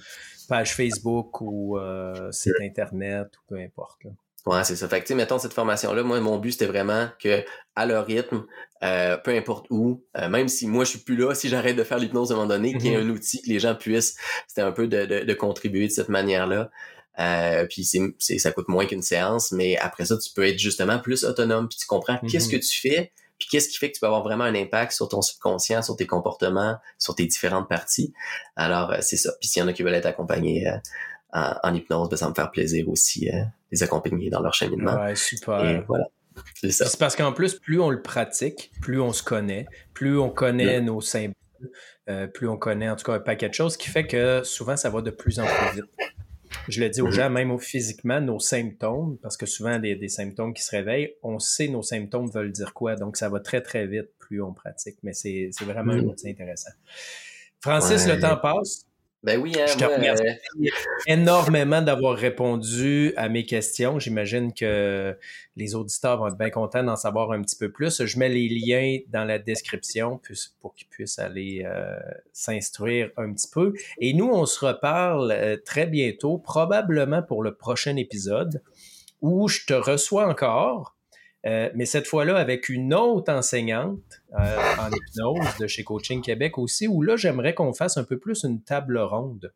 page 0.46 0.74
Facebook 0.74 1.40
ou 1.40 1.78
euh, 1.78 2.30
site 2.32 2.54
Internet 2.60 3.28
ou 3.36 3.54
peu 3.54 3.60
importe. 3.60 4.02
Ouais, 4.46 4.62
c'est 4.62 4.76
ça. 4.76 4.88
Fait 4.88 5.00
que, 5.00 5.02
tu 5.02 5.08
sais, 5.08 5.14
mettons 5.16 5.40
cette 5.40 5.52
formation-là, 5.52 6.04
moi, 6.04 6.20
mon 6.20 6.38
but, 6.38 6.52
c'était 6.52 6.66
vraiment 6.66 7.08
que, 7.20 7.44
à 7.74 7.84
leur 7.84 8.06
rythme, 8.06 8.46
euh, 8.84 9.16
peu 9.16 9.32
importe 9.32 9.66
où, 9.70 10.04
euh, 10.16 10.28
même 10.28 10.46
si 10.46 10.68
moi, 10.68 10.84
je 10.84 10.90
suis 10.90 10.98
plus 11.00 11.16
là, 11.16 11.34
si 11.34 11.48
j'arrête 11.48 11.74
de 11.74 11.82
faire 11.82 11.98
l'hypnose 11.98 12.30
à 12.30 12.34
un 12.34 12.36
moment 12.36 12.48
donné, 12.48 12.72
qu'il 12.74 12.86
y 12.86 12.94
ait 12.94 12.96
mm-hmm. 12.96 13.06
un 13.06 13.10
outil 13.10 13.42
que 13.42 13.48
les 13.48 13.58
gens 13.58 13.74
puissent, 13.74 14.16
c'était 14.46 14.62
un 14.62 14.70
peu 14.70 14.86
de, 14.86 15.24
de, 15.24 15.34
contribuer 15.34 15.88
de 15.88 15.92
cette 15.92 16.08
manière-là. 16.08 16.70
Euh, 17.18 17.66
puis 17.68 17.84
c'est, 17.84 18.38
ça 18.38 18.52
coûte 18.52 18.68
moins 18.68 18.86
qu'une 18.86 19.02
séance, 19.02 19.50
mais 19.50 19.76
après 19.78 20.04
ça, 20.04 20.16
tu 20.16 20.30
peux 20.32 20.46
être 20.46 20.60
justement 20.60 21.00
plus 21.00 21.24
autonome, 21.24 21.68
puis 21.68 21.78
tu 21.78 21.86
comprends 21.86 22.18
qu'est-ce 22.30 22.48
que 22.48 22.56
mm-hmm. 22.56 22.70
tu 22.70 22.80
fais, 22.88 23.12
puis 23.38 23.48
qu'est-ce 23.50 23.68
qui 23.68 23.76
fait 23.76 23.88
que 23.90 23.94
tu 23.94 24.00
peux 24.00 24.06
avoir 24.06 24.22
vraiment 24.22 24.44
un 24.44 24.54
impact 24.54 24.92
sur 24.92 25.08
ton 25.08 25.22
subconscient, 25.22 25.82
sur 25.82 25.96
tes 25.96 26.06
comportements, 26.06 26.78
sur 26.98 27.14
tes 27.14 27.26
différentes 27.26 27.68
parties? 27.68 28.12
Alors, 28.56 28.94
c'est 29.00 29.16
ça. 29.16 29.32
Puis 29.40 29.48
s'il 29.48 29.60
y 29.60 29.64
en 29.64 29.68
a 29.68 29.72
qui 29.72 29.82
veulent 29.82 29.94
être 29.94 30.06
accompagnés 30.06 30.66
en, 31.32 31.74
hypnose, 31.74 32.08
ben, 32.08 32.16
ça 32.16 32.28
me 32.28 32.34
faire 32.34 32.50
plaisir 32.50 32.88
aussi 32.88 33.28
euh, 33.28 33.42
les 33.70 33.82
accompagner 33.82 34.30
dans 34.30 34.40
leur 34.40 34.54
cheminement. 34.54 34.94
Ouais, 34.94 35.16
super. 35.16 35.84
voilà. 35.86 36.06
C'est 36.54 36.70
ça. 36.70 36.86
C'est 36.86 36.98
parce 36.98 37.16
qu'en 37.16 37.32
plus, 37.32 37.54
plus 37.54 37.80
on 37.80 37.90
le 37.90 38.02
pratique, 38.02 38.70
plus 38.82 39.00
on 39.00 39.12
se 39.12 39.22
connaît, 39.22 39.66
plus 39.94 40.18
on 40.18 40.28
connaît 40.28 40.80
nos 40.80 41.00
symboles, 41.00 41.34
euh, 42.08 42.26
plus 42.26 42.48
on 42.48 42.58
connaît 42.58 42.90
en 42.90 42.96
tout 42.96 43.04
cas 43.04 43.14
un 43.14 43.20
paquet 43.20 43.48
de 43.48 43.54
choses, 43.54 43.76
qui 43.76 43.88
fait 43.88 44.06
que 44.06 44.42
souvent 44.44 44.76
ça 44.76 44.90
va 44.90 45.00
de 45.00 45.10
plus 45.10 45.40
en 45.40 45.46
plus 45.46 45.80
vite. 45.80 45.90
Je 46.68 46.80
le 46.80 46.88
dis 46.88 47.00
aux 47.00 47.08
mm-hmm. 47.08 47.12
gens, 47.12 47.30
même 47.30 47.58
physiquement, 47.58 48.20
nos 48.20 48.38
symptômes, 48.38 49.18
parce 49.22 49.36
que 49.36 49.46
souvent 49.46 49.78
des, 49.78 49.94
des, 49.96 50.08
symptômes 50.08 50.54
qui 50.54 50.62
se 50.62 50.74
réveillent, 50.74 51.14
on 51.22 51.38
sait 51.38 51.68
nos 51.68 51.82
symptômes 51.82 52.30
veulent 52.30 52.52
dire 52.52 52.74
quoi, 52.74 52.96
donc 52.96 53.16
ça 53.16 53.28
va 53.28 53.40
très 53.40 53.60
très 53.60 53.86
vite 53.86 54.10
plus 54.18 54.42
on 54.42 54.52
pratique, 54.52 54.98
mais 55.02 55.12
c'est 55.12 55.50
vraiment 55.62 55.92
un 55.92 55.98
mm-hmm. 55.98 56.06
outil 56.06 56.30
intéressant. 56.30 56.72
Francis, 57.60 58.06
le 58.06 58.18
temps 58.18 58.36
passe. 58.36 58.85
Ben 59.26 59.40
oui, 59.40 59.54
hein, 59.58 59.66
je 59.66 59.76
te 59.76 59.84
remercie 59.84 60.22
euh, 60.24 60.68
énormément 61.08 61.82
d'avoir 61.82 62.16
répondu 62.16 63.12
à 63.16 63.28
mes 63.28 63.44
questions. 63.44 63.98
J'imagine 63.98 64.54
que 64.54 65.18
les 65.56 65.74
auditeurs 65.74 66.18
vont 66.18 66.28
être 66.28 66.38
bien 66.38 66.50
contents 66.50 66.84
d'en 66.84 66.94
savoir 66.94 67.32
un 67.32 67.42
petit 67.42 67.56
peu 67.56 67.72
plus. 67.72 68.04
Je 68.04 68.18
mets 68.20 68.28
les 68.28 68.48
liens 68.48 68.98
dans 69.08 69.24
la 69.24 69.40
description 69.40 70.20
pour 70.60 70.76
qu'ils 70.76 70.86
puissent 70.86 71.18
aller 71.18 71.64
euh, 71.66 71.98
s'instruire 72.32 73.10
un 73.16 73.32
petit 73.32 73.50
peu. 73.52 73.74
Et 73.98 74.14
nous, 74.14 74.30
on 74.30 74.46
se 74.46 74.64
reparle 74.64 75.32
euh, 75.32 75.56
très 75.56 75.86
bientôt, 75.86 76.38
probablement 76.38 77.20
pour 77.20 77.42
le 77.42 77.52
prochain 77.52 77.96
épisode, 77.96 78.62
où 79.22 79.48
je 79.48 79.66
te 79.66 79.74
reçois 79.74 80.28
encore 80.28 80.95
euh, 81.46 81.70
mais 81.74 81.86
cette 81.86 82.06
fois-là 82.08 82.36
avec 82.36 82.68
une 82.68 82.92
autre 82.92 83.32
enseignante 83.32 84.20
euh, 84.38 84.58
en 84.80 84.90
hypnose 84.90 85.56
de 85.60 85.66
chez 85.68 85.84
Coaching 85.84 86.20
Québec 86.20 86.58
aussi, 86.58 86.88
où 86.88 87.02
là, 87.02 87.16
j'aimerais 87.16 87.54
qu'on 87.54 87.72
fasse 87.72 87.96
un 87.96 88.04
peu 88.04 88.18
plus 88.18 88.42
une 88.42 88.62
table 88.62 88.98
ronde 88.98 89.52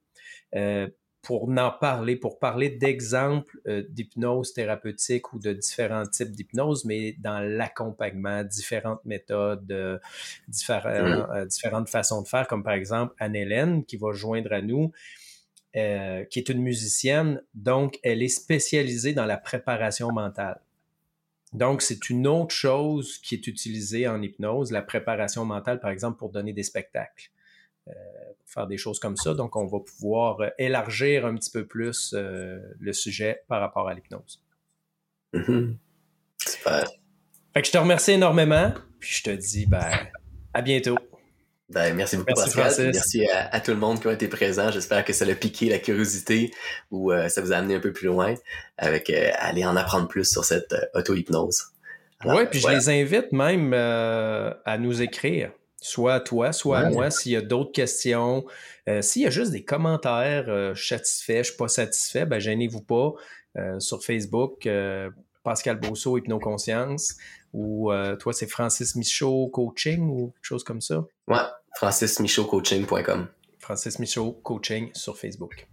euh, 0.54 0.88
pour 1.22 1.50
en 1.50 1.70
parler, 1.70 2.16
pour 2.16 2.38
parler 2.38 2.70
d'exemples 2.70 3.58
d'hypnose 3.90 4.54
thérapeutique 4.54 5.34
ou 5.34 5.38
de 5.38 5.52
différents 5.52 6.06
types 6.06 6.30
d'hypnose, 6.30 6.86
mais 6.86 7.14
dans 7.18 7.40
l'accompagnement, 7.40 8.42
différentes 8.42 9.04
méthodes, 9.04 10.00
différentes 10.48 11.90
façons 11.90 12.22
de 12.22 12.28
faire, 12.28 12.46
comme 12.48 12.62
par 12.62 12.72
exemple 12.72 13.14
Anne-Hélène 13.18 13.84
qui 13.84 13.98
va 13.98 14.12
joindre 14.12 14.54
à 14.54 14.62
nous. 14.62 14.92
qui 15.74 16.38
est 16.38 16.48
une 16.48 16.62
musicienne, 16.62 17.42
donc 17.52 17.98
elle 18.02 18.22
est 18.22 18.28
spécialisée 18.28 19.12
dans 19.12 19.26
la 19.26 19.36
préparation 19.36 20.10
mentale. 20.12 20.62
Donc, 21.52 21.82
c'est 21.82 22.10
une 22.10 22.26
autre 22.26 22.54
chose 22.54 23.18
qui 23.18 23.34
est 23.34 23.46
utilisée 23.46 24.06
en 24.06 24.22
hypnose, 24.22 24.70
la 24.70 24.82
préparation 24.82 25.44
mentale, 25.44 25.80
par 25.80 25.90
exemple, 25.90 26.18
pour 26.18 26.30
donner 26.30 26.52
des 26.52 26.62
spectacles, 26.62 27.30
euh, 27.88 27.92
pour 28.38 28.48
faire 28.48 28.66
des 28.68 28.76
choses 28.76 29.00
comme 29.00 29.16
ça. 29.16 29.34
Donc, 29.34 29.56
on 29.56 29.66
va 29.66 29.80
pouvoir 29.80 30.40
euh, 30.40 30.50
élargir 30.58 31.26
un 31.26 31.34
petit 31.34 31.50
peu 31.50 31.66
plus 31.66 32.14
euh, 32.14 32.60
le 32.78 32.92
sujet 32.92 33.42
par 33.48 33.60
rapport 33.60 33.88
à 33.88 33.94
l'hypnose. 33.94 34.44
Mm-hmm. 35.34 35.76
Super. 36.38 36.88
Fait 37.52 37.62
que 37.62 37.66
je 37.66 37.72
te 37.72 37.78
remercie 37.78 38.12
énormément, 38.12 38.72
puis 39.00 39.10
je 39.10 39.22
te 39.24 39.30
dis 39.30 39.66
ben, 39.66 39.90
à 40.54 40.62
bientôt. 40.62 40.96
Ben, 41.70 41.94
merci 41.94 42.16
beaucoup, 42.16 42.34
Pascal. 42.34 42.72
Merci 42.92 43.28
à, 43.28 43.60
tout 43.60 43.70
le 43.70 43.76
monde 43.76 44.00
qui 44.00 44.08
a 44.08 44.12
été 44.12 44.26
présent. 44.26 44.72
J'espère 44.72 45.04
que 45.04 45.12
ça 45.12 45.24
a 45.24 45.34
piqué 45.34 45.68
la 45.68 45.78
curiosité 45.78 46.50
ou 46.90 47.12
euh, 47.12 47.28
ça 47.28 47.40
vous 47.40 47.52
a 47.52 47.56
amené 47.56 47.76
un 47.76 47.80
peu 47.80 47.92
plus 47.92 48.06
loin 48.06 48.34
avec 48.76 49.08
euh, 49.08 49.30
aller 49.36 49.64
en 49.64 49.76
apprendre 49.76 50.08
plus 50.08 50.28
sur 50.28 50.44
cette 50.44 50.72
euh, 50.72 50.98
auto-hypnose. 50.98 51.66
Oui, 52.24 52.42
puis 52.50 52.58
je 52.58 52.68
les 52.68 52.88
invite 52.90 53.32
même 53.32 53.72
à 53.72 54.78
nous 54.78 55.00
écrire, 55.00 55.52
soit 55.80 56.14
à 56.14 56.20
toi, 56.20 56.52
soit 56.52 56.80
à 56.80 56.90
moi, 56.90 57.10
s'il 57.10 57.32
y 57.32 57.36
a 57.36 57.40
d'autres 57.40 57.72
questions. 57.72 58.44
s'il 59.00 59.22
y 59.22 59.26
a 59.26 59.30
juste 59.30 59.52
des 59.52 59.64
commentaires, 59.64 60.74
je 60.74 60.78
suis 60.78 60.88
satisfait, 60.96 61.38
je 61.38 61.48
suis 61.48 61.56
pas 61.56 61.68
satisfait, 61.68 62.26
ben 62.26 62.38
gênez-vous 62.38 62.82
pas. 62.82 63.14
sur 63.78 64.04
Facebook, 64.04 64.68
Pascal 65.44 65.80
Bosso, 65.80 66.18
Hypnoconscience 66.18 67.16
ou 67.54 67.90
toi, 68.18 68.34
c'est 68.34 68.48
Francis 68.48 68.96
Michaud 68.96 69.48
Coaching 69.48 70.06
ou 70.10 70.32
quelque 70.32 70.44
chose 70.44 70.62
comme 70.62 70.82
ça? 70.82 71.06
Ouais, 71.30 71.38
francismichaudcoaching.com. 71.76 73.28
Francis 73.58 73.98
Michaud 73.98 74.32
Coaching 74.42 74.90
sur 74.94 75.16
Facebook. 75.16 75.66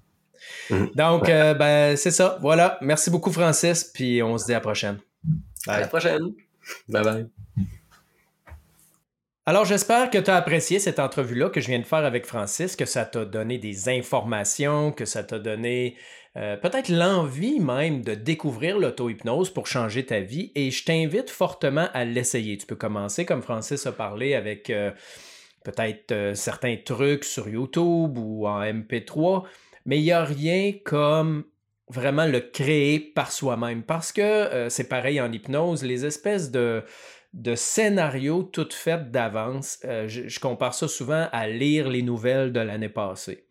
Mhm. 0.69 0.91
Donc, 0.93 1.27
euh, 1.29 1.53
ben, 1.53 1.97
c'est 1.97 2.11
ça. 2.11 2.37
Voilà. 2.41 2.77
Merci 2.81 3.09
beaucoup, 3.09 3.31
Francis. 3.31 3.83
Puis 3.83 4.21
on 4.21 4.37
se 4.37 4.45
dit 4.45 4.51
à 4.51 4.55
la 4.55 4.61
prochaine. 4.61 4.99
À 5.67 5.79
la 5.79 5.87
prochaine. 5.87 6.33
Bye 6.87 7.03
bye. 7.03 7.27
Alors, 9.47 9.65
j'espère 9.65 10.09
que 10.09 10.17
tu 10.17 10.29
as 10.29 10.35
apprécié 10.35 10.77
cette 10.77 10.99
entrevue-là 10.99 11.49
que 11.49 11.61
je 11.61 11.67
viens 11.67 11.79
de 11.79 11.85
faire 11.85 12.03
avec 12.03 12.25
Francis, 12.25 12.75
que 12.75 12.85
ça 12.85 13.05
t'a 13.05 13.23
donné 13.25 13.57
des 13.57 13.87
informations, 13.87 14.91
que 14.91 15.05
ça 15.05 15.23
t'a 15.23 15.39
donné 15.39 15.95
euh, 16.35 16.57
peut-être 16.57 16.89
l'envie 16.89 17.59
même 17.59 18.01
de 18.01 18.13
découvrir 18.13 18.77
l'auto-hypnose 18.77 19.49
pour 19.49 19.65
changer 19.65 20.05
ta 20.05 20.19
vie. 20.19 20.51
Et 20.53 20.69
je 20.69 20.83
t'invite 20.83 21.29
fortement 21.29 21.87
à 21.93 22.03
l'essayer. 22.03 22.57
Tu 22.57 22.67
peux 22.67 22.75
commencer, 22.75 23.25
comme 23.25 23.41
Francis 23.41 23.87
a 23.87 23.93
parlé, 23.93 24.35
avec 24.35 24.69
euh, 24.69 24.91
peut-être 25.63 26.11
euh, 26.11 26.35
certains 26.35 26.77
trucs 26.77 27.23
sur 27.23 27.47
YouTube 27.47 28.17
ou 28.17 28.47
en 28.47 28.61
MP3, 28.61 29.45
mais 29.85 29.99
il 29.99 30.03
n'y 30.03 30.11
a 30.11 30.23
rien 30.23 30.73
comme 30.83 31.45
vraiment 31.89 32.25
le 32.25 32.39
créer 32.41 32.99
par 32.99 33.31
soi-même. 33.31 33.83
Parce 33.83 34.11
que 34.11 34.67
c'est 34.69 34.89
pareil 34.89 35.21
en 35.21 35.31
hypnose, 35.31 35.83
les 35.83 36.05
espèces 36.05 36.51
de 36.51 36.83
de 37.33 37.55
scénarios 37.55 38.43
toutes 38.43 38.73
faites 38.73 39.11
d'avance. 39.11 39.79
Euh, 39.85 40.07
je, 40.07 40.39
compare 40.39 40.73
ça 40.73 40.87
souvent 40.87 41.27
à 41.31 41.47
lire 41.47 41.89
les 41.89 42.01
nouvelles 42.01 42.51
de 42.51 42.59
l'année 42.59 42.89
passée. 42.89 43.46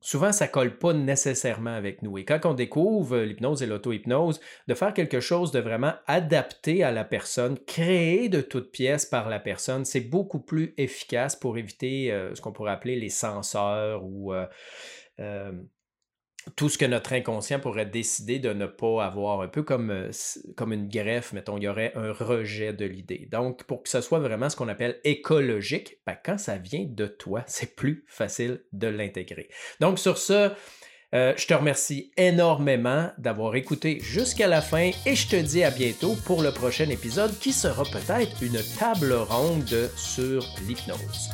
Souvent, 0.00 0.30
ça 0.30 0.46
colle 0.46 0.78
pas 0.78 0.92
nécessairement 0.92 1.74
avec 1.74 2.02
nous. 2.02 2.18
Et 2.18 2.24
quand 2.24 2.44
on 2.44 2.54
découvre 2.54 3.18
l'hypnose 3.18 3.62
et 3.62 3.66
l'auto-hypnose, 3.66 4.40
de 4.68 4.74
faire 4.74 4.94
quelque 4.94 5.20
chose 5.20 5.50
de 5.50 5.58
vraiment 5.58 5.94
adapté 6.06 6.84
à 6.84 6.92
la 6.92 7.04
personne, 7.04 7.58
créé 7.58 8.28
de 8.28 8.40
toutes 8.40 8.70
pièces 8.70 9.06
par 9.06 9.28
la 9.28 9.40
personne, 9.40 9.84
c'est 9.84 10.00
beaucoup 10.00 10.40
plus 10.40 10.74
efficace 10.76 11.34
pour 11.34 11.58
éviter 11.58 12.12
euh, 12.12 12.34
ce 12.34 12.40
qu'on 12.40 12.52
pourrait 12.52 12.72
appeler 12.72 12.96
les 12.96 13.08
censeurs 13.08 14.04
ou 14.04 14.32
euh, 14.32 15.52
tout 16.54 16.68
ce 16.68 16.78
que 16.78 16.84
notre 16.84 17.12
inconscient 17.12 17.58
pourrait 17.58 17.86
décider 17.86 18.38
de 18.38 18.52
ne 18.52 18.66
pas 18.66 19.04
avoir, 19.04 19.40
un 19.40 19.48
peu 19.48 19.62
comme, 19.62 19.90
euh, 19.90 20.10
comme 20.56 20.72
une 20.72 20.88
greffe, 20.88 21.32
mettons, 21.32 21.56
il 21.56 21.64
y 21.64 21.68
aurait 21.68 21.92
un 21.96 22.12
rejet 22.12 22.72
de 22.72 22.84
l'idée. 22.84 23.28
Donc, 23.30 23.64
pour 23.64 23.82
que 23.82 23.88
ce 23.88 24.00
soit 24.00 24.20
vraiment 24.20 24.48
ce 24.48 24.56
qu'on 24.56 24.68
appelle 24.68 25.00
écologique, 25.04 25.98
ben, 26.06 26.16
quand 26.24 26.38
ça 26.38 26.56
vient 26.56 26.86
de 26.88 27.06
toi, 27.06 27.42
c'est 27.46 27.74
plus 27.74 28.04
facile 28.06 28.60
de 28.72 28.86
l'intégrer. 28.86 29.48
Donc, 29.80 29.98
sur 29.98 30.18
ce, 30.18 30.52
euh, 31.14 31.32
je 31.36 31.46
te 31.46 31.54
remercie 31.54 32.10
énormément 32.16 33.10
d'avoir 33.16 33.54
écouté 33.54 34.00
jusqu'à 34.00 34.48
la 34.48 34.60
fin 34.60 34.90
et 35.06 35.14
je 35.14 35.28
te 35.28 35.36
dis 35.36 35.62
à 35.62 35.70
bientôt 35.70 36.16
pour 36.26 36.42
le 36.42 36.50
prochain 36.50 36.88
épisode 36.90 37.38
qui 37.38 37.52
sera 37.52 37.84
peut-être 37.84 38.42
une 38.42 38.58
table 38.78 39.12
ronde 39.12 39.90
sur 39.96 40.44
l'hypnose. 40.66 41.30